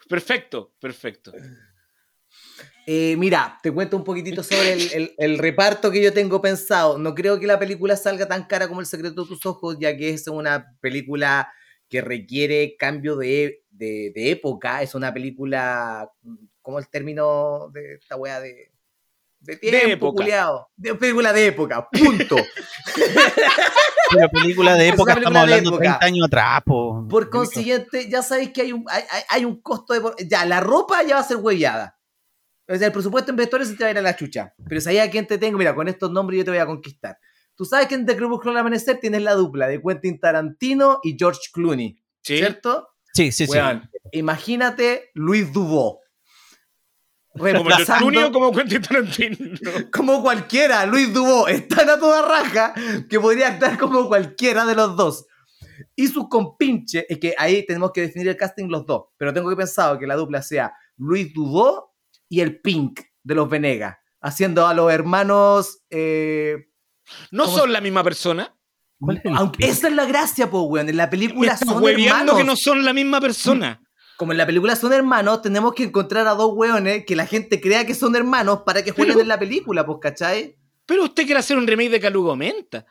Perfecto, 0.07 0.73
perfecto. 0.79 1.31
Eh, 2.87 3.15
mira, 3.17 3.57
te 3.63 3.71
cuento 3.71 3.97
un 3.97 4.03
poquitito 4.03 4.43
sobre 4.43 4.77
el, 5.17 5.37
reparto 5.39 5.89
que 5.89 6.03
yo 6.03 6.13
tengo 6.13 6.41
pensado. 6.41 6.97
No 6.97 7.15
creo 7.15 7.39
que 7.39 7.47
la 7.47 7.57
película 7.57 7.95
salga 7.95 8.27
tan 8.27 8.45
cara 8.45 8.67
como 8.67 8.79
El 8.79 8.85
secreto 8.85 9.23
de 9.23 9.27
tus 9.27 9.45
ojos, 9.45 9.77
ya 9.79 9.97
que 9.97 10.11
es 10.11 10.27
una 10.27 10.75
película 10.81 11.51
que 11.89 12.01
requiere 12.01 12.75
cambio 12.77 13.15
de, 13.15 13.63
época. 13.79 14.83
Es 14.83 14.93
una 14.93 15.13
película, 15.13 16.09
¿cómo 16.61 16.77
el 16.77 16.87
término 16.89 17.69
de 17.73 17.95
esta 17.95 18.17
wea 18.17 18.39
de, 18.39 18.71
de 19.39 19.57
tiempo, 19.57 19.77
de 19.77 19.91
época. 19.91 20.67
De 20.75 20.95
película 20.95 21.33
de 21.33 21.47
época, 21.47 21.89
punto. 21.89 22.35
Una 24.15 24.29
película 24.29 24.75
de 24.75 24.89
época, 24.89 25.13
estamos 25.13 25.41
hablando 25.41 25.71
de 25.71 25.77
30 25.77 26.05
años 26.05 26.27
atrás. 26.27 26.61
Por 26.65 27.29
consiguiente, 27.29 28.07
ya 28.09 28.21
sabéis 28.21 28.51
que 28.51 28.61
hay 28.61 28.71
un, 28.71 28.85
hay, 29.29 29.45
un 29.45 29.61
costo 29.61 29.93
de... 29.93 30.27
Ya, 30.27 30.45
la 30.45 30.59
ropa 30.59 31.01
ya 31.03 31.15
va 31.15 31.21
a 31.21 31.23
ser 31.23 31.37
huellada. 31.37 31.94
O 32.67 32.75
sea, 32.75 32.87
el 32.87 32.93
presupuesto 32.93 33.31
en 33.31 33.37
vestuarios 33.37 33.69
se 33.69 33.75
te 33.75 33.83
va 33.83 33.89
a 33.89 33.91
ir 33.91 33.97
a 33.97 34.01
la 34.01 34.15
chucha. 34.15 34.53
Pero 34.67 34.81
si 34.81 34.97
a 34.97 35.09
quién 35.09 35.27
te 35.27 35.37
tengo, 35.37 35.57
mira, 35.57 35.75
con 35.75 35.87
estos 35.87 36.11
nombres 36.11 36.39
yo 36.39 36.45
te 36.45 36.51
voy 36.51 36.59
a 36.59 36.65
conquistar. 36.65 37.17
Tú 37.55 37.63
sabes 37.63 37.87
que 37.87 37.95
en 37.95 38.05
The 38.05 38.17
Crepúsculo 38.17 38.51
al 38.51 38.57
Amanecer 38.57 38.99
tienes 38.99 39.21
la 39.21 39.33
dupla 39.33 39.67
de 39.67 39.81
Quentin 39.81 40.19
Tarantino 40.19 40.99
y 41.03 41.15
George 41.17 41.41
Clooney. 41.53 41.97
¿Cierto? 42.21 42.89
Sí, 43.13 43.31
sí, 43.31 43.47
sí. 43.47 43.57
Imagínate 44.11 45.11
Luis 45.13 45.53
Dubó. 45.53 46.01
Como 47.29 47.63
George 47.65 47.93
Clooney 47.97 48.23
o 48.23 48.31
como 48.31 48.51
Quentin 48.51 48.81
Tarantino. 48.81 49.37
Como 49.91 50.21
cualquiera. 50.21 50.85
Luis 50.85 51.13
Dubó 51.13 51.47
es 51.47 51.67
tan 51.67 51.89
a 51.89 51.99
toda 51.99 52.27
raja 52.27 52.73
que 53.09 53.19
podría 53.19 53.49
actuar 53.49 53.77
como 53.77 54.07
cualquiera 54.07 54.65
de 54.65 54.75
los 54.75 54.95
dos. 54.95 55.25
Y 55.95 56.07
su 56.07 56.27
compinche, 56.27 57.05
es 57.07 57.19
que 57.19 57.35
ahí 57.37 57.65
tenemos 57.65 57.91
que 57.91 58.01
definir 58.01 58.29
el 58.29 58.37
casting 58.37 58.67
los 58.67 58.85
dos. 58.85 59.05
Pero 59.17 59.33
tengo 59.33 59.49
que 59.49 59.55
pensar 59.55 59.97
que 59.99 60.07
la 60.07 60.15
dupla 60.15 60.41
sea 60.41 60.73
Luis 60.97 61.33
Dubó 61.33 61.94
y 62.29 62.41
el 62.41 62.59
Pink 62.61 63.01
de 63.23 63.35
los 63.35 63.49
Venegas. 63.49 63.97
Haciendo 64.21 64.67
a 64.67 64.73
los 64.73 64.91
hermanos. 64.91 65.83
Eh, 65.89 66.67
¿No 67.31 67.47
son 67.47 67.71
la 67.71 67.81
misma 67.81 68.03
persona? 68.03 68.55
Aunque 69.35 69.65
esa 69.67 69.87
es 69.87 69.93
la 69.93 70.05
gracia, 70.05 70.49
po, 70.49 70.63
weón. 70.63 70.89
En 70.89 70.97
la 70.97 71.09
película 71.09 71.57
son 71.57 71.87
hermanos. 71.87 72.37
que 72.37 72.43
no 72.43 72.55
son 72.55 72.83
la 72.83 72.93
misma 72.93 73.21
persona 73.21 73.81
como 74.17 74.31
en 74.31 74.37
la 74.37 74.45
película 74.45 74.75
son 74.75 74.93
hermanos, 74.93 75.41
tenemos 75.41 75.73
que 75.73 75.83
encontrar 75.83 76.27
a 76.27 76.35
dos 76.35 76.51
weones 76.53 77.05
que 77.05 77.15
la 77.15 77.25
gente 77.25 77.59
crea 77.59 77.85
que 77.85 77.93
son 77.93 78.15
hermanos 78.15 78.61
para 78.65 78.83
que 78.83 78.91
jueguen 78.91 79.19
en 79.19 79.27
la 79.27 79.37
película, 79.37 79.85
pues, 79.85 79.99
¿cachai? 80.01 80.57
Pero 80.85 81.03
usted 81.03 81.25
quiere 81.25 81.39
hacer 81.39 81.57
un 81.57 81.67
remake 81.67 81.89
de 81.89 81.99
Calugo 81.99 82.35
Menta. 82.35 82.85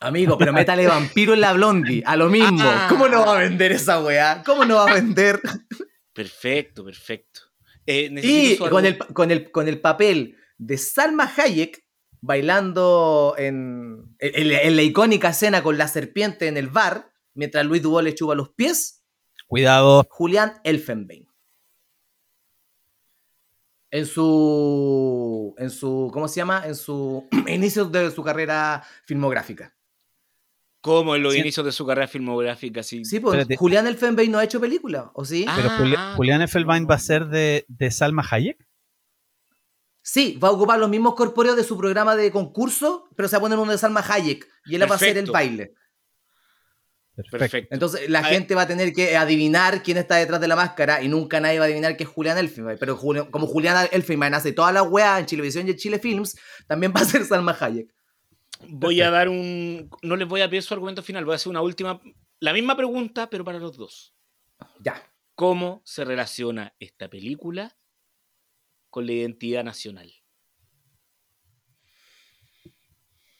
Amigo, 0.00 0.36
pero 0.36 0.52
métale 0.52 0.86
vampiro 0.86 1.34
en 1.34 1.40
la 1.40 1.52
blondie, 1.52 2.02
a 2.04 2.16
lo 2.16 2.28
mismo. 2.28 2.62
Ah. 2.62 2.86
¿Cómo 2.88 3.08
no 3.08 3.24
va 3.24 3.36
a 3.36 3.40
vender 3.40 3.72
esa 3.72 4.00
weá? 4.00 4.42
¿Cómo 4.44 4.64
no 4.64 4.76
va 4.76 4.90
a 4.90 4.94
vender? 4.94 5.40
Perfecto, 6.12 6.82
perfecto. 6.82 7.40
Eh, 7.86 8.10
y 8.22 8.56
con 8.56 8.84
el, 8.84 8.98
con, 8.98 9.30
el, 9.30 9.50
con 9.50 9.68
el 9.68 9.80
papel 9.80 10.36
de 10.58 10.76
Salma 10.76 11.32
Hayek 11.36 11.84
bailando 12.20 13.34
en, 13.38 14.16
en, 14.18 14.76
la 14.76 14.82
icónica 14.82 15.28
escena 15.28 15.62
con 15.62 15.78
la 15.78 15.86
serpiente 15.86 16.48
en 16.48 16.56
el 16.56 16.68
bar, 16.68 17.12
mientras 17.34 17.64
Luis 17.64 17.82
Dubó 17.82 18.02
le 18.02 18.14
chupa 18.14 18.34
los 18.34 18.48
pies, 18.50 18.96
Cuidado. 19.46 20.04
Julián 20.10 20.60
Elfenbein. 20.64 21.28
En 23.90 24.06
su. 24.06 25.54
En 25.56 25.70
su. 25.70 26.10
¿Cómo 26.12 26.26
se 26.28 26.36
llama? 26.36 26.66
En 26.66 26.74
su 26.74 27.28
inicio 27.46 27.84
de 27.84 28.10
su 28.10 28.22
carrera 28.22 28.84
filmográfica. 29.04 29.75
¿Cómo 30.86 31.16
en 31.16 31.22
los 31.24 31.34
inicios 31.34 31.66
de 31.66 31.72
su 31.72 31.84
carrera 31.84 32.06
filmográfica? 32.06 32.80
Sí, 32.84 33.04
sí 33.04 33.18
pues 33.18 33.44
Julián 33.56 33.88
Elfenbein 33.88 34.30
no 34.30 34.38
ha 34.38 34.44
hecho 34.44 34.60
película, 34.60 35.10
¿o 35.14 35.24
sí? 35.24 35.44
Pero 35.56 35.68
ah. 35.98 36.14
Julián 36.14 36.42
Elfenbein 36.42 36.86
va 36.88 36.94
a 36.94 37.00
ser 37.00 37.26
de, 37.26 37.64
de 37.66 37.90
Salma 37.90 38.24
Hayek. 38.30 38.64
Sí, 40.00 40.38
va 40.40 40.46
a 40.46 40.52
ocupar 40.52 40.78
los 40.78 40.88
mismos 40.88 41.16
corpóreos 41.16 41.56
de 41.56 41.64
su 41.64 41.76
programa 41.76 42.14
de 42.14 42.30
concurso, 42.30 43.08
pero 43.16 43.28
se 43.28 43.34
va 43.34 43.38
a 43.38 43.40
poner 43.40 43.58
uno 43.58 43.72
de 43.72 43.78
Salma 43.78 44.04
Hayek 44.08 44.46
y 44.66 44.76
él 44.76 44.82
va 44.82 44.92
a 44.92 44.94
hacer 44.94 45.18
el 45.18 45.28
baile. 45.28 45.74
Perfecto. 47.32 47.74
Entonces 47.74 48.08
la 48.08 48.22
gente 48.22 48.54
va 48.54 48.62
a 48.62 48.68
tener 48.68 48.92
que 48.92 49.16
adivinar 49.16 49.82
quién 49.82 49.96
está 49.96 50.14
detrás 50.14 50.40
de 50.40 50.46
la 50.46 50.54
máscara 50.54 51.02
y 51.02 51.08
nunca 51.08 51.40
nadie 51.40 51.58
va 51.58 51.64
a 51.64 51.66
adivinar 51.66 51.96
que 51.96 52.04
es 52.04 52.10
Julián 52.10 52.38
Elfenbein. 52.38 52.78
Pero 52.78 52.96
como 52.96 53.48
Julián 53.48 53.88
Elfenbein 53.90 54.34
hace 54.34 54.52
toda 54.52 54.70
la 54.70 54.84
weá 54.84 55.18
en 55.18 55.26
Chilevisión 55.26 55.66
y 55.66 55.72
en 55.72 55.76
Chile 55.78 55.98
Films, 55.98 56.38
también 56.68 56.92
va 56.94 57.00
a 57.00 57.04
ser 57.04 57.24
Salma 57.24 57.56
Hayek. 57.58 57.95
Voy 58.68 59.00
a 59.00 59.10
dar 59.10 59.28
un. 59.28 59.90
No 60.02 60.16
les 60.16 60.28
voy 60.28 60.40
a 60.40 60.48
pedir 60.48 60.62
su 60.62 60.74
argumento 60.74 61.02
final, 61.02 61.24
voy 61.24 61.32
a 61.32 61.36
hacer 61.36 61.50
una 61.50 61.62
última. 61.62 62.00
La 62.40 62.52
misma 62.52 62.76
pregunta, 62.76 63.28
pero 63.30 63.44
para 63.44 63.58
los 63.58 63.76
dos. 63.76 64.14
Ya. 64.80 65.02
¿Cómo 65.34 65.82
se 65.84 66.04
relaciona 66.04 66.74
esta 66.78 67.08
película 67.08 67.76
con 68.90 69.06
la 69.06 69.12
identidad 69.12 69.64
nacional? 69.64 70.12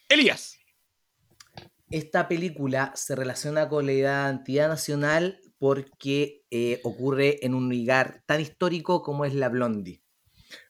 Elías 0.08 0.58
esta 1.90 2.26
película 2.26 2.92
se 2.96 3.14
relaciona 3.14 3.68
con 3.68 3.86
la 3.86 3.92
identidad 3.92 4.68
nacional 4.68 5.40
porque 5.58 6.44
eh, 6.50 6.80
ocurre 6.82 7.44
en 7.44 7.54
un 7.54 7.68
lugar 7.68 8.24
tan 8.26 8.40
histórico 8.40 9.02
como 9.02 9.24
es 9.24 9.34
la 9.34 9.48
Blondie. 9.48 10.02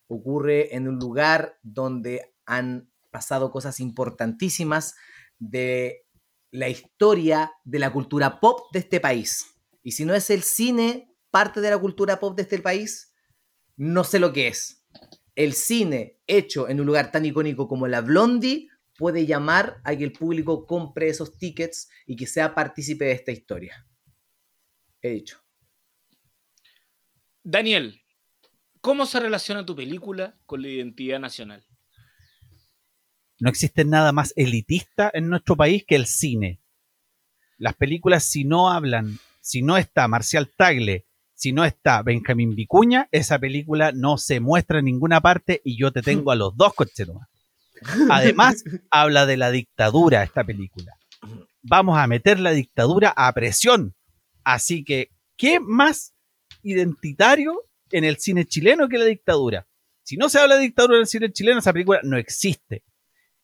Ocurre 0.08 0.74
en 0.76 0.88
un 0.88 0.98
lugar 0.98 1.58
donde 1.62 2.34
han 2.44 2.90
pasado 3.16 3.50
cosas 3.50 3.80
importantísimas 3.80 4.94
de 5.38 6.04
la 6.50 6.68
historia 6.68 7.50
de 7.64 7.78
la 7.78 7.90
cultura 7.90 8.40
pop 8.40 8.70
de 8.74 8.80
este 8.80 9.00
país. 9.00 9.56
Y 9.82 9.92
si 9.92 10.04
no 10.04 10.14
es 10.14 10.28
el 10.28 10.42
cine 10.42 11.10
parte 11.30 11.62
de 11.62 11.70
la 11.70 11.78
cultura 11.78 12.20
pop 12.20 12.36
de 12.36 12.42
este 12.42 12.58
país, 12.58 13.14
no 13.74 14.04
sé 14.04 14.18
lo 14.18 14.34
que 14.34 14.48
es. 14.48 14.84
El 15.34 15.54
cine 15.54 16.20
hecho 16.26 16.68
en 16.68 16.78
un 16.78 16.84
lugar 16.84 17.10
tan 17.10 17.24
icónico 17.24 17.66
como 17.68 17.88
la 17.88 18.02
Blondie 18.02 18.68
puede 18.98 19.24
llamar 19.24 19.80
a 19.82 19.96
que 19.96 20.04
el 20.04 20.12
público 20.12 20.66
compre 20.66 21.08
esos 21.08 21.38
tickets 21.38 21.88
y 22.04 22.16
que 22.16 22.26
sea 22.26 22.54
partícipe 22.54 23.06
de 23.06 23.12
esta 23.12 23.32
historia. 23.32 23.86
He 25.00 25.08
dicho. 25.08 25.42
Daniel, 27.42 28.02
¿cómo 28.82 29.06
se 29.06 29.20
relaciona 29.20 29.64
tu 29.64 29.74
película 29.74 30.38
con 30.44 30.60
la 30.60 30.68
identidad 30.68 31.18
nacional? 31.18 31.66
No 33.38 33.50
existe 33.50 33.84
nada 33.84 34.12
más 34.12 34.32
elitista 34.36 35.10
en 35.12 35.28
nuestro 35.28 35.56
país 35.56 35.84
que 35.86 35.96
el 35.96 36.06
cine. 36.06 36.60
Las 37.58 37.74
películas, 37.74 38.24
si 38.24 38.44
no 38.44 38.70
hablan, 38.70 39.18
si 39.40 39.62
no 39.62 39.76
está 39.76 40.08
Marcial 40.08 40.50
Tagle, 40.56 41.06
si 41.34 41.52
no 41.52 41.64
está 41.64 42.02
Benjamín 42.02 42.54
Vicuña, 42.54 43.08
esa 43.12 43.38
película 43.38 43.92
no 43.92 44.16
se 44.16 44.40
muestra 44.40 44.78
en 44.78 44.86
ninguna 44.86 45.20
parte 45.20 45.60
y 45.64 45.78
yo 45.78 45.92
te 45.92 46.00
tengo 46.00 46.30
a 46.30 46.34
los 46.34 46.56
dos 46.56 46.72
coches 46.74 47.08
Además, 48.10 48.64
habla 48.90 49.26
de 49.26 49.36
la 49.36 49.50
dictadura 49.50 50.22
esta 50.22 50.44
película. 50.44 50.94
Vamos 51.62 51.98
a 51.98 52.06
meter 52.06 52.40
la 52.40 52.52
dictadura 52.52 53.12
a 53.14 53.30
presión. 53.32 53.94
Así 54.44 54.82
que, 54.82 55.10
¿qué 55.36 55.60
más 55.60 56.14
identitario 56.62 57.64
en 57.90 58.04
el 58.04 58.16
cine 58.16 58.46
chileno 58.46 58.88
que 58.88 58.98
la 58.98 59.04
dictadura? 59.04 59.66
Si 60.02 60.16
no 60.16 60.28
se 60.28 60.38
habla 60.38 60.54
de 60.56 60.62
dictadura 60.62 60.96
en 60.96 61.02
el 61.02 61.06
cine 61.06 61.32
chileno, 61.32 61.58
esa 61.58 61.72
película 61.72 62.00
no 62.02 62.16
existe. 62.16 62.82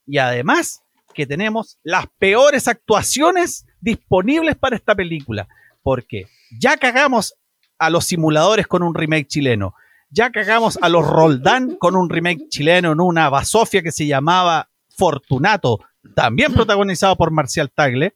Y 0.06 0.18
además, 0.18 0.82
que 1.14 1.26
tenemos 1.26 1.78
las 1.82 2.06
peores 2.18 2.68
actuaciones 2.68 3.66
disponibles 3.80 4.56
para 4.56 4.76
esta 4.76 4.94
película. 4.94 5.48
Porque 5.82 6.26
ya 6.58 6.76
cagamos 6.76 7.34
a 7.78 7.90
los 7.90 8.04
simuladores 8.04 8.66
con 8.66 8.82
un 8.82 8.94
remake 8.94 9.26
chileno 9.26 9.74
ya 10.12 10.30
cagamos 10.30 10.78
a 10.82 10.90
los 10.90 11.06
Roldán 11.06 11.76
con 11.76 11.96
un 11.96 12.10
remake 12.10 12.48
chileno 12.50 12.92
en 12.92 13.00
una 13.00 13.30
basofia 13.30 13.82
que 13.82 13.92
se 13.92 14.06
llamaba 14.06 14.68
Fortunato, 14.94 15.80
también 16.14 16.52
protagonizado 16.52 17.16
por 17.16 17.30
Marcial 17.30 17.72
Tagle. 17.74 18.14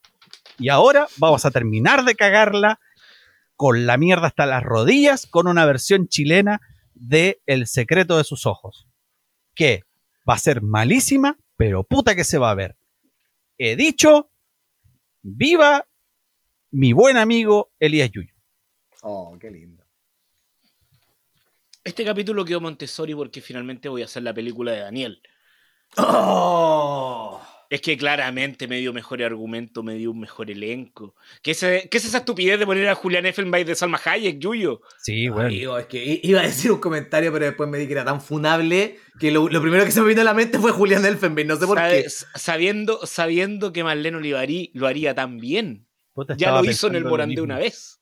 Y 0.59 0.68
ahora 0.68 1.07
vamos 1.16 1.47
a 1.47 1.51
terminar 1.51 2.05
de 2.05 2.14
cagarla 2.14 2.80
con 3.57 3.87
la 3.87 3.97
mierda 3.97 4.26
hasta 4.26 4.45
las 4.45 4.62
rodillas 4.62 5.26
con 5.26 5.49
una 5.49 5.64
versión 5.64 6.07
chilena 6.07 6.61
de 6.93 7.41
El 7.47 7.66
secreto 7.66 8.18
de 8.18 8.24
sus 8.24 8.45
ojos. 8.45 8.87
Que 9.55 9.84
va 10.28 10.34
a 10.34 10.39
ser 10.39 10.61
malísima, 10.61 11.39
pero 11.57 11.84
puta 11.84 12.14
que 12.14 12.24
se 12.24 12.38
va 12.38 12.50
a 12.50 12.54
ver. 12.54 12.76
He 13.59 13.76
dicho, 13.76 14.30
viva 15.22 15.86
mi 16.70 16.92
buen 16.92 17.16
amigo 17.16 17.72
Elías 17.78 18.11
Yuyo. 18.11 18.34
Oh, 19.02 19.36
qué 19.40 19.50
lindo. 19.50 19.84
Este 21.84 22.04
capítulo 22.04 22.44
quedó 22.44 22.61
Montessori 22.61 23.14
porque 23.14 23.40
finalmente 23.40 23.88
voy 23.88 24.02
a 24.02 24.07
hacer 24.07 24.22
la 24.22 24.34
película 24.34 24.72
de 24.72 24.80
Daniel. 24.80 25.22
Oh. 25.96 27.40
Es 27.69 27.81
que 27.81 27.97
claramente 27.97 28.69
me 28.69 28.77
dio 28.79 28.93
mejor 28.93 29.23
argumento, 29.23 29.83
me 29.83 29.95
dio 29.95 30.12
un 30.12 30.21
mejor 30.21 30.51
elenco. 30.51 31.14
¿Qué 31.43 31.51
es, 31.51 31.59
qué 31.61 31.89
es 31.91 32.05
esa 32.05 32.19
estupidez 32.19 32.59
de 32.61 32.67
poner 32.67 32.89
a 32.89 32.95
Julián 32.95 33.27
Effenbach 33.27 33.64
de 33.67 33.75
Salma 33.75 34.01
Hayek, 34.05 34.39
Yuyo? 34.39 34.83
Sí, 34.99 35.29
bueno. 35.29 35.49
Amigo, 35.49 35.79
es 35.79 35.87
que 35.87 36.21
iba 36.23 36.41
a 36.41 36.45
decir 36.45 36.71
un 36.71 36.79
comentario, 36.79 37.33
pero 37.33 37.47
después 37.47 37.69
me 37.69 37.79
di 37.79 37.87
que 37.87 37.93
era 37.95 38.05
tan 38.05 38.21
funable 38.21 38.99
que 39.19 39.31
lo, 39.33 39.49
lo 39.49 39.61
primero 39.61 39.85
que 39.85 39.91
se 39.91 40.01
me 40.01 40.09
vino 40.09 40.21
a 40.21 40.25
la 40.25 40.35
mente 40.35 40.59
fue 40.59 40.71
Julián 40.71 41.05
Elfenbein. 41.05 41.49
No 41.49 41.57
sé 41.57 41.67
por 41.67 41.79
Sabe- 41.79 42.05
qué. 42.05 42.11
sabiendo, 42.11 43.05
sabiendo 43.07 43.73
que 43.73 43.83
Marlene 43.83 44.17
Olivari 44.19 44.71
lo 44.75 44.87
haría 44.87 45.14
tan 45.14 45.39
bien. 45.39 45.89
Ya 46.37 46.53
lo 46.53 46.64
hizo 46.64 46.87
en 46.87 46.95
el 46.95 47.05
Morandé 47.05 47.41
una 47.41 47.59
vez. 47.59 48.01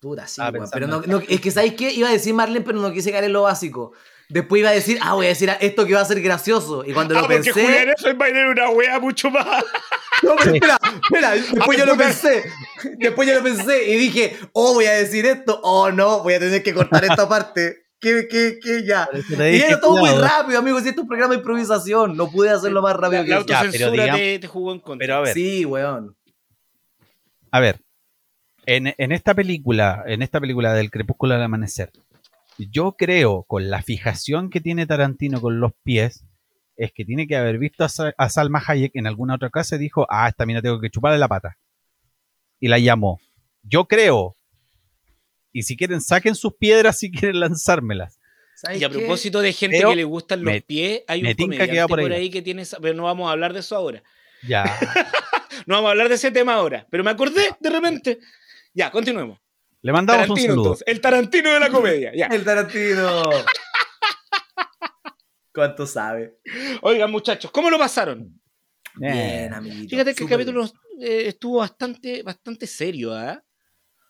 Puta, 0.00 0.26
sí, 0.26 0.40
weón, 0.40 0.68
Pero 0.72 0.86
no- 0.86 1.18
es 1.28 1.40
que, 1.40 1.50
¿sabéis 1.50 1.74
qué? 1.74 1.92
Iba 1.92 2.08
a 2.08 2.12
decir 2.12 2.32
Marlene, 2.32 2.64
pero 2.64 2.80
no 2.80 2.92
quise 2.92 3.10
caer 3.12 3.24
en 3.24 3.32
lo 3.32 3.42
básico. 3.42 3.92
Después 4.30 4.60
iba 4.60 4.68
a 4.70 4.74
decir, 4.74 4.98
ah, 5.00 5.14
voy 5.14 5.26
a 5.26 5.30
decir 5.30 5.50
esto 5.60 5.86
que 5.86 5.94
va 5.94 6.00
a 6.02 6.04
ser 6.04 6.20
gracioso. 6.20 6.84
Y 6.84 6.92
cuando 6.92 7.14
Ah, 7.16 7.22
lo 7.22 7.26
porque 7.28 7.42
pensé. 7.44 7.62
Julián 7.64 7.88
Effenbach 7.90 8.28
era 8.28 8.50
una 8.50 8.70
wea 8.70 8.98
mucho 9.00 9.30
más. 9.30 9.64
No, 10.22 10.34
pero 10.36 10.54
espera, 10.54 10.78
espera. 11.02 11.30
Después 11.54 11.78
Ah, 11.78 11.80
yo 11.80 11.86
lo 11.86 11.96
pensé. 11.96 12.44
Después 12.98 13.28
yo 13.28 13.34
lo 13.36 13.42
pensé 13.42 13.88
y 13.90 13.96
dije, 13.96 14.36
oh, 14.52 14.74
voy 14.74 14.84
a 14.84 14.92
decir 14.92 15.24
esto. 15.24 15.60
Oh, 15.62 15.90
no, 15.90 16.22
voy 16.22 16.34
a 16.34 16.40
tener 16.40 16.62
que 16.62 16.74
cortar 16.74 17.04
esta 17.04 17.28
parte. 17.28 17.84
¿Qué, 18.00 18.28
qué, 18.30 18.58
qué, 18.62 18.84
ya? 18.84 19.08
Eso 19.12 19.42
Y 19.44 19.50
dije, 19.52 19.66
era 19.68 19.80
todo 19.80 19.96
muy 19.96 20.10
rápido, 20.10 20.58
amigo. 20.58 20.78
Si 20.80 20.88
esto 20.88 21.00
es 21.00 21.02
un 21.04 21.08
programa 21.08 21.32
de 21.34 21.38
improvisación, 21.38 22.16
no 22.16 22.30
pude 22.30 22.50
hacerlo 22.50 22.82
más 22.82 22.94
rápido 22.96 23.22
La, 23.22 23.24
que 23.24 23.30
la 23.30 23.36
eso. 23.38 23.46
Ya, 23.46 23.54
pero 23.60 23.64
autocensura 23.66 24.02
digamos- 24.04 24.20
te, 24.20 24.38
te 24.38 24.46
jugó 24.46 24.72
en 24.72 24.80
contra. 24.80 25.04
Pero 25.06 25.14
a 25.16 25.20
ver, 25.22 25.34
Sí, 25.34 25.64
weón. 25.64 26.16
a 27.50 27.60
ver. 27.60 27.80
En, 28.66 28.94
en 28.98 29.12
esta 29.12 29.34
película, 29.34 30.04
en 30.06 30.20
esta 30.22 30.38
película 30.40 30.74
del 30.74 30.90
Crepúsculo 30.90 31.34
al 31.34 31.42
Amanecer, 31.42 31.90
yo 32.58 32.92
creo, 32.98 33.44
con 33.44 33.70
la 33.70 33.82
fijación 33.82 34.50
que 34.50 34.60
tiene 34.60 34.86
Tarantino 34.86 35.40
con 35.40 35.60
los 35.60 35.72
pies, 35.84 36.24
es 36.76 36.92
que 36.92 37.04
tiene 37.04 37.26
que 37.26 37.36
haber 37.36 37.58
visto 37.58 37.84
a, 37.84 37.88
Sa- 37.88 38.14
a 38.16 38.28
Salma 38.28 38.62
Hayek 38.66 38.94
en 38.94 39.06
alguna 39.06 39.34
otra 39.34 39.50
casa 39.50 39.76
y 39.76 39.78
dijo, 39.80 40.06
ah, 40.10 40.28
esta 40.28 40.46
mina 40.46 40.62
tengo 40.62 40.80
que 40.80 40.90
chuparle 40.90 41.18
la 41.18 41.28
pata. 41.28 41.56
Y 42.60 42.68
la 42.68 42.78
llamó. 42.78 43.20
Yo 43.62 43.86
creo. 43.86 44.36
Y 45.52 45.62
si 45.62 45.76
quieren, 45.76 46.00
saquen 46.00 46.34
sus 46.34 46.54
piedras 46.54 46.98
si 46.98 47.10
quieren 47.12 47.40
lanzármelas. 47.40 48.18
¿Sabes 48.56 48.80
Y 48.80 48.84
a 48.84 48.88
qué? 48.88 48.98
propósito 48.98 49.40
de 49.40 49.52
gente 49.52 49.76
Pero 49.78 49.90
que 49.90 49.96
le 49.96 50.04
gustan 50.04 50.42
los 50.42 50.52
me- 50.52 50.60
pies, 50.60 51.02
hay 51.06 51.20
un 51.22 51.26
que 51.28 51.36
comediante 51.36 51.80
va 51.80 51.86
por 51.88 52.00
por 52.00 52.12
ahí. 52.12 52.28
que 52.30 52.42
tiene 52.42 52.64
pero 52.82 52.94
no 52.94 53.04
vamos 53.04 53.28
a 53.28 53.32
hablar 53.32 53.52
de 53.52 53.60
eso 53.60 53.76
ahora. 53.76 54.02
Ya. 54.46 54.64
No 55.66 55.74
vamos 55.74 55.88
a 55.88 55.90
hablar 55.90 56.08
de 56.08 56.14
ese 56.14 56.30
tema 56.30 56.54
ahora. 56.54 56.86
Pero 56.88 57.02
me 57.04 57.10
acordé 57.10 57.42
de 57.60 57.68
repente. 57.70 58.18
Ya, 58.72 58.90
continuemos. 58.90 59.38
Le 59.82 59.92
mandamos 59.92 60.22
un 60.22 60.26
Tarantino, 60.28 60.52
saludo. 60.52 60.64
entonces. 60.66 60.84
El 60.88 61.00
Tarantino 61.00 61.50
de 61.52 61.60
la 61.60 61.70
comedia. 61.70 62.12
Ya. 62.14 62.26
El 62.26 62.44
Tarantino. 62.44 63.22
¿Cuánto 65.54 65.86
sabe? 65.86 66.38
Oigan, 66.82 67.10
muchachos, 67.10 67.50
¿cómo 67.50 67.70
lo 67.70 67.78
pasaron? 67.78 68.40
Eh, 69.00 69.12
Bien, 69.12 69.54
amiguito. 69.54 69.90
Fíjate 69.90 70.14
que 70.14 70.24
el 70.24 70.30
capítulo 70.30 70.64
eh, 71.00 71.24
estuvo 71.26 71.58
bastante, 71.58 72.22
bastante 72.22 72.66
serio, 72.66 73.12
¿ah? 73.14 73.42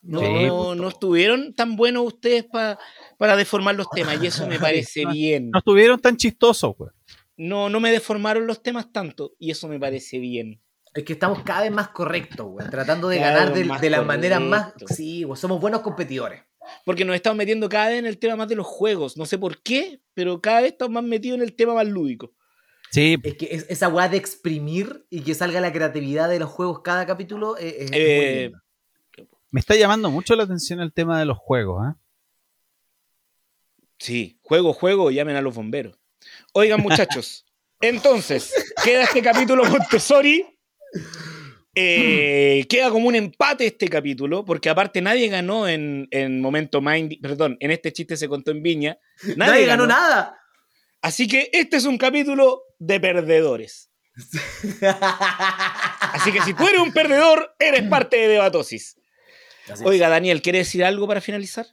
No, 0.02 0.20
Sí. 0.20 0.26
no, 0.46 0.74
no 0.74 0.88
estuvieron 0.88 1.54
tan 1.54 1.76
buenos 1.76 2.06
ustedes 2.06 2.44
pa- 2.44 2.78
para 3.18 3.36
deformar 3.36 3.74
los 3.74 3.88
temas 3.90 4.22
y 4.22 4.26
eso 4.26 4.46
me 4.46 4.58
parece 4.60 5.04
No. 5.04 5.12
bien. 5.12 5.50
no 5.50 5.58
estuvieron 5.58 6.00
tan 6.00 6.16
chistosos, 6.16 6.74
güey. 6.76 6.90
No, 7.36 7.68
no 7.68 7.80
me 7.80 7.90
deformaron 7.92 8.46
los 8.46 8.62
temas 8.62 8.92
tanto 8.92 9.32
y 9.38 9.50
eso 9.50 9.68
me 9.68 9.78
parece 9.78 10.18
bien. 10.18 10.60
Es 10.94 11.04
que 11.04 11.12
estamos 11.12 11.42
cada 11.42 11.62
vez 11.62 11.70
más 11.70 11.88
correctos, 11.88 12.46
güey. 12.46 12.68
Tratando 12.70 13.08
de 13.08 13.18
Cada 13.18 13.32
ganar 13.46 13.54
de, 13.54 13.64
de 13.80 13.90
la 13.90 14.02
manera 14.02 14.40
más. 14.40 14.72
Sí, 14.88 15.22
güey. 15.24 15.38
Somos 15.40 15.60
buenos 15.60 15.80
competidores. 15.82 16.42
Porque 16.84 17.04
nos 17.04 17.14
estamos 17.16 17.36
metiendo 17.36 17.68
cada 17.68 17.88
vez 17.88 17.98
en 17.98 18.06
el 18.06 18.18
tema 18.18 18.36
más 18.36 18.48
de 18.48 18.56
los 18.56 18.66
juegos. 18.66 19.16
No 19.16 19.24
sé 19.26 19.38
por 19.38 19.62
qué, 19.62 20.00
pero 20.14 20.40
cada 20.40 20.60
vez 20.62 20.72
estamos 20.72 20.92
más 20.92 21.04
metidos 21.04 21.36
en 21.38 21.42
el 21.44 21.54
tema 21.54 21.74
más 21.74 21.86
lúdico. 21.86 22.32
Sí, 22.90 23.16
Es 23.22 23.36
que 23.36 23.48
es- 23.50 23.66
esa 23.68 23.88
weá 23.88 24.08
de 24.08 24.16
exprimir 24.16 25.06
y 25.10 25.20
que 25.22 25.34
salga 25.34 25.60
la 25.60 25.72
creatividad 25.72 26.28
de 26.28 26.38
los 26.38 26.48
juegos 26.50 26.80
cada 26.82 27.06
capítulo 27.06 27.56
es, 27.58 27.74
es 27.74 27.90
muy 27.90 28.00
Eh, 28.00 28.52
me 29.50 29.60
está 29.60 29.74
llamando 29.76 30.10
mucho 30.10 30.34
la 30.36 30.44
atención 30.44 30.80
el 30.80 30.92
tema 30.92 31.18
de 31.18 31.24
los 31.26 31.38
juegos, 31.38 31.82
¿ah? 31.84 31.96
Sí, 33.98 34.38
juego, 34.42 34.72
juego, 34.72 35.10
llamen 35.10 35.36
a 35.36 35.42
los 35.42 35.54
bomberos. 35.54 35.98
Oigan, 36.52 36.80
muchachos, 36.80 37.44
entonces, 37.80 38.52
queda 38.84 39.04
este 39.04 39.22
capítulo 39.22 39.64
Montessori. 39.64 40.57
Eh, 41.74 42.66
queda 42.68 42.90
como 42.90 43.06
un 43.06 43.14
empate 43.14 43.66
este 43.66 43.88
capítulo, 43.88 44.44
porque 44.44 44.68
aparte 44.68 45.00
nadie 45.00 45.28
ganó 45.28 45.68
en, 45.68 46.08
en 46.10 46.40
Momento 46.40 46.80
Mind, 46.80 47.20
perdón, 47.22 47.56
en 47.60 47.70
este 47.70 47.92
chiste 47.92 48.16
se 48.16 48.28
contó 48.28 48.50
en 48.50 48.62
Viña. 48.62 48.98
Nadie, 49.36 49.66
ganó 49.66 49.86
nada. 49.86 50.40
Así 51.02 51.28
que 51.28 51.50
este 51.52 51.76
es 51.76 51.84
un 51.84 51.96
capítulo 51.96 52.62
de 52.78 52.98
perdedores. 52.98 53.90
Así 56.00 56.32
que 56.32 56.40
si 56.42 56.54
tú 56.54 56.66
eres 56.66 56.80
un 56.80 56.92
perdedor, 56.92 57.54
eres 57.60 57.84
parte 57.84 58.16
de 58.16 58.28
Debatosis. 58.28 58.98
Oiga, 59.84 60.08
Daniel, 60.08 60.42
¿quieres 60.42 60.66
decir 60.66 60.84
algo 60.84 61.06
para 61.06 61.20
finalizar? 61.20 61.66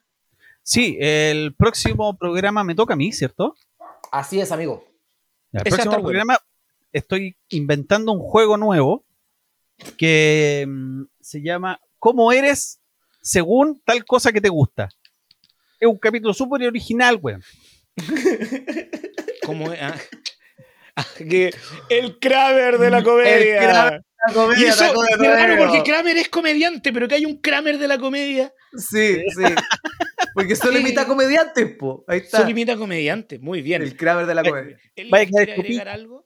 Sí, 0.62 0.98
el 1.00 1.56
próximo 1.56 2.18
programa 2.18 2.64
me 2.64 2.76
toca 2.76 2.94
a 2.94 2.98
mí, 2.98 3.12
¿cierto? 3.12 3.56
Así 4.12 4.40
es, 4.40 4.52
amigo. 4.52 4.88
El 5.52 5.64
próximo 5.64 6.02
programa 6.02 6.38
estoy 6.96 7.36
inventando 7.50 8.12
un 8.14 8.20
juego 8.20 8.58
nuevo 8.58 9.06
que 9.98 10.66
mm, 10.68 11.04
se 11.20 11.42
llama 11.42 11.80
¿Cómo 12.00 12.32
eres 12.32 12.80
según 13.22 13.82
tal 13.86 14.06
cosa 14.06 14.32
que 14.32 14.42
te 14.42 14.50
gusta? 14.50 14.90
Es 15.80 15.88
un 15.88 15.98
capítulo 15.98 16.34
súper 16.34 16.64
original, 16.68 17.20
weón. 17.22 17.44
¿Cómo 19.46 19.72
es? 19.72 19.80
Ah. 19.82 19.96
Ah, 20.98 21.06
que 21.18 21.54
el 21.90 22.20
Kramer 22.20 22.78
de 22.78 22.90
la 22.90 23.04
comedia. 23.04 23.60
Kramer 23.60 24.02
La 24.30 24.34
comedia, 24.34 24.66
y 24.66 24.70
eso 24.70 24.86
es 24.86 25.18
raro 25.20 25.58
porque 25.58 25.84
Kramer 25.84 26.16
es 26.16 26.30
comediante, 26.30 26.94
pero 26.94 27.10
que 27.10 27.16
hay 27.16 27.26
un 27.26 27.42
Kramer 27.42 27.78
de 27.78 27.90
la 27.90 27.98
comedia. 27.98 28.54
Sí, 28.78 29.22
sí. 29.36 29.44
Porque 30.34 30.56
solo 30.56 30.80
imita 30.80 31.06
comediantes, 31.06 31.76
po. 31.78 32.06
Ahí 32.08 32.20
está. 32.20 32.38
Solo 32.38 32.50
imita 32.50 32.78
comediante. 32.78 33.40
Muy 33.40 33.62
bien. 33.62 33.82
El 33.82 33.98
Kramer 33.98 34.26
de 34.26 34.36
la 34.36 34.42
Eh, 34.42 34.50
comedia. 34.50 34.78
¿Él 34.96 35.10
vaya 35.12 35.30
a 35.38 35.42
agregar 35.42 35.90
algo? 35.90 36.25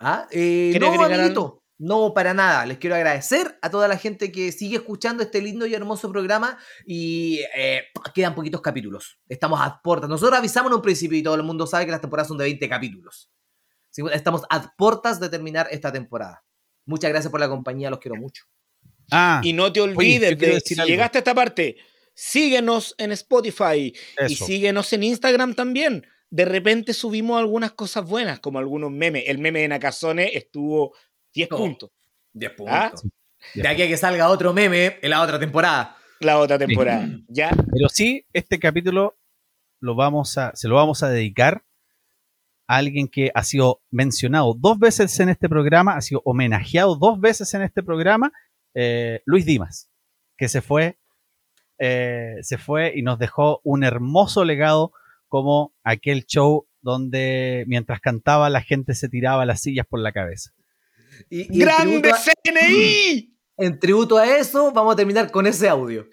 ¿Ah? 0.00 0.26
Eh, 0.30 0.68
¿Quiere 0.72 0.86
no, 0.90 1.02
amiguito. 1.02 1.62
No, 1.78 2.12
para 2.12 2.34
nada. 2.34 2.66
Les 2.66 2.78
quiero 2.78 2.96
agradecer 2.96 3.56
a 3.62 3.70
toda 3.70 3.86
la 3.86 3.96
gente 3.96 4.32
que 4.32 4.50
sigue 4.50 4.76
escuchando 4.76 5.22
este 5.22 5.40
lindo 5.40 5.64
y 5.66 5.74
hermoso 5.74 6.10
programa. 6.10 6.58
Y 6.86 7.40
eh, 7.56 7.82
quedan 8.14 8.34
poquitos 8.34 8.60
capítulos. 8.60 9.18
Estamos 9.28 9.60
a 9.62 9.80
puertas. 9.82 10.08
Nosotros 10.08 10.38
avisamos 10.38 10.70
en 10.72 10.76
un 10.76 10.82
principio 10.82 11.16
y 11.18 11.22
todo 11.22 11.36
el 11.36 11.44
mundo 11.44 11.66
sabe 11.66 11.84
que 11.86 11.92
las 11.92 12.00
temporadas 12.00 12.28
son 12.28 12.38
de 12.38 12.44
20 12.44 12.68
capítulos. 12.68 13.30
Estamos 14.12 14.42
a 14.50 14.72
puertas 14.76 15.18
de 15.20 15.28
terminar 15.28 15.68
esta 15.70 15.92
temporada. 15.92 16.44
Muchas 16.84 17.10
gracias 17.10 17.30
por 17.30 17.40
la 17.40 17.48
compañía, 17.48 17.90
los 17.90 17.98
quiero 17.98 18.16
mucho. 18.16 18.44
Ah, 19.10 19.40
Y 19.42 19.52
no 19.52 19.72
te 19.72 19.80
Oye, 19.80 19.92
olvides 19.92 20.36
quiero 20.36 20.54
de, 20.54 20.60
si 20.60 20.74
algo. 20.74 20.88
llegaste 20.88 21.18
a 21.18 21.20
esta 21.20 21.34
parte, 21.34 21.76
síguenos 22.14 22.94
en 22.98 23.12
Spotify 23.12 23.92
y 24.18 24.32
eso. 24.32 24.44
síguenos 24.46 24.92
en 24.92 25.02
Instagram 25.04 25.54
también. 25.54 26.06
De 26.30 26.44
repente 26.44 26.92
subimos 26.92 27.38
algunas 27.38 27.72
cosas 27.72 28.04
buenas, 28.06 28.40
como 28.40 28.58
algunos 28.58 28.90
memes. 28.90 29.24
El 29.26 29.38
meme 29.38 29.60
de 29.60 29.68
Nakazone 29.68 30.36
estuvo 30.36 30.94
10 31.34 31.48
Oh. 31.52 31.56
puntos. 31.56 31.90
10 32.32 32.52
¿Ah? 32.68 32.92
De 33.54 33.66
aquí 33.68 33.82
a 33.82 33.88
que 33.88 33.96
salga 33.96 34.28
otro 34.28 34.52
meme 34.52 34.98
en 35.00 35.10
la 35.10 35.22
otra 35.22 35.38
temporada. 35.38 35.96
La 36.20 36.38
otra 36.38 36.58
temporada. 36.58 37.08
¿Ya? 37.28 37.50
Pero 37.50 37.88
sí, 37.88 38.26
este 38.32 38.58
capítulo 38.58 39.16
lo 39.80 39.94
vamos 39.94 40.36
a, 40.36 40.54
se 40.54 40.68
lo 40.68 40.74
vamos 40.74 41.02
a 41.02 41.08
dedicar 41.08 41.64
a 42.66 42.76
alguien 42.76 43.08
que 43.08 43.30
ha 43.34 43.44
sido 43.44 43.80
mencionado 43.90 44.54
dos 44.58 44.78
veces 44.78 45.18
en 45.20 45.28
este 45.28 45.48
programa, 45.48 45.96
ha 45.96 46.00
sido 46.00 46.20
homenajeado 46.24 46.96
dos 46.96 47.20
veces 47.20 47.54
en 47.54 47.62
este 47.62 47.82
programa, 47.82 48.32
eh, 48.74 49.22
Luis 49.24 49.46
Dimas, 49.46 49.88
que 50.36 50.48
se 50.48 50.60
fue, 50.60 50.98
eh, 51.78 52.34
se 52.42 52.58
fue 52.58 52.92
y 52.94 53.02
nos 53.02 53.18
dejó 53.18 53.60
un 53.64 53.84
hermoso 53.84 54.44
legado 54.44 54.92
como 55.28 55.74
aquel 55.84 56.24
show 56.26 56.66
donde 56.80 57.64
mientras 57.66 58.00
cantaba 58.00 58.50
la 58.50 58.62
gente 58.62 58.94
se 58.94 59.08
tiraba 59.08 59.44
las 59.46 59.60
sillas 59.60 59.86
por 59.88 60.00
la 60.00 60.12
cabeza. 60.12 60.50
Y, 61.28 61.56
y 61.56 61.60
¡Grande 61.60 62.12
CNI! 62.44 63.34
en 63.56 63.78
tributo 63.78 64.16
a 64.18 64.26
eso, 64.38 64.72
vamos 64.72 64.92
a 64.94 64.96
terminar 64.96 65.30
con 65.30 65.46
ese 65.46 65.68
audio. 65.68 66.06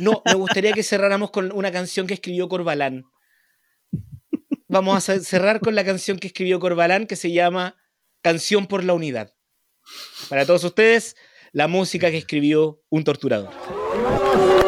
No, 0.00 0.22
me 0.24 0.34
gustaría 0.34 0.72
que 0.72 0.82
cerráramos 0.82 1.30
con 1.30 1.50
una 1.52 1.72
canción 1.72 2.06
que 2.06 2.14
escribió 2.14 2.48
Corbalán. 2.48 3.04
Vamos 4.68 4.96
a 4.96 5.00
ce- 5.00 5.24
cerrar 5.24 5.60
con 5.60 5.74
la 5.74 5.84
canción 5.84 6.18
que 6.18 6.26
escribió 6.28 6.58
Corbalán 6.60 7.06
que 7.06 7.16
se 7.16 7.32
llama 7.32 7.76
Canción 8.22 8.66
por 8.66 8.82
la 8.84 8.94
Unidad. 8.94 9.32
Para 10.28 10.46
todos 10.46 10.64
ustedes, 10.64 11.16
la 11.52 11.68
música 11.68 12.10
que 12.10 12.18
escribió 12.18 12.80
un 12.88 13.04
torturador. 13.04 13.52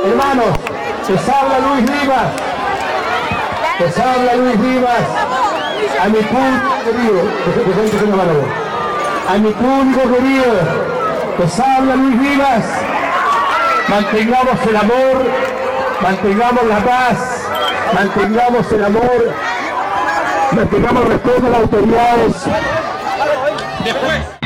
Hermanos, 0.05 0.57
les 1.09 1.29
habla 1.29 1.59
Luis 1.81 2.01
Rivas. 2.01 2.56
Les 3.79 3.99
habla 3.99 4.35
Luis 4.37 4.59
Rivas. 4.59 5.07
A 6.03 6.09
mi 6.09 6.21
público 6.23 6.75
querido, 6.85 7.21
a 9.29 9.39
mi 9.39 9.51
público 9.51 10.01
querido, 10.15 10.53
les 11.39 11.61
habla 11.61 11.97
Luis 11.97 12.19
Rivas. 12.19 12.65
Mantengamos 13.89 14.67
el 14.69 14.77
amor, 14.77 15.27
mantengamos 16.03 16.65
la 16.65 16.79
paz, 16.79 17.49
mantengamos 17.95 18.73
el 18.73 18.85
amor, 18.85 19.35
mantengamos 20.53 21.09
respeto 21.09 21.47
a 21.47 21.51
las 21.51 21.61
autoridades. 21.61 22.35
Después. 23.85 24.46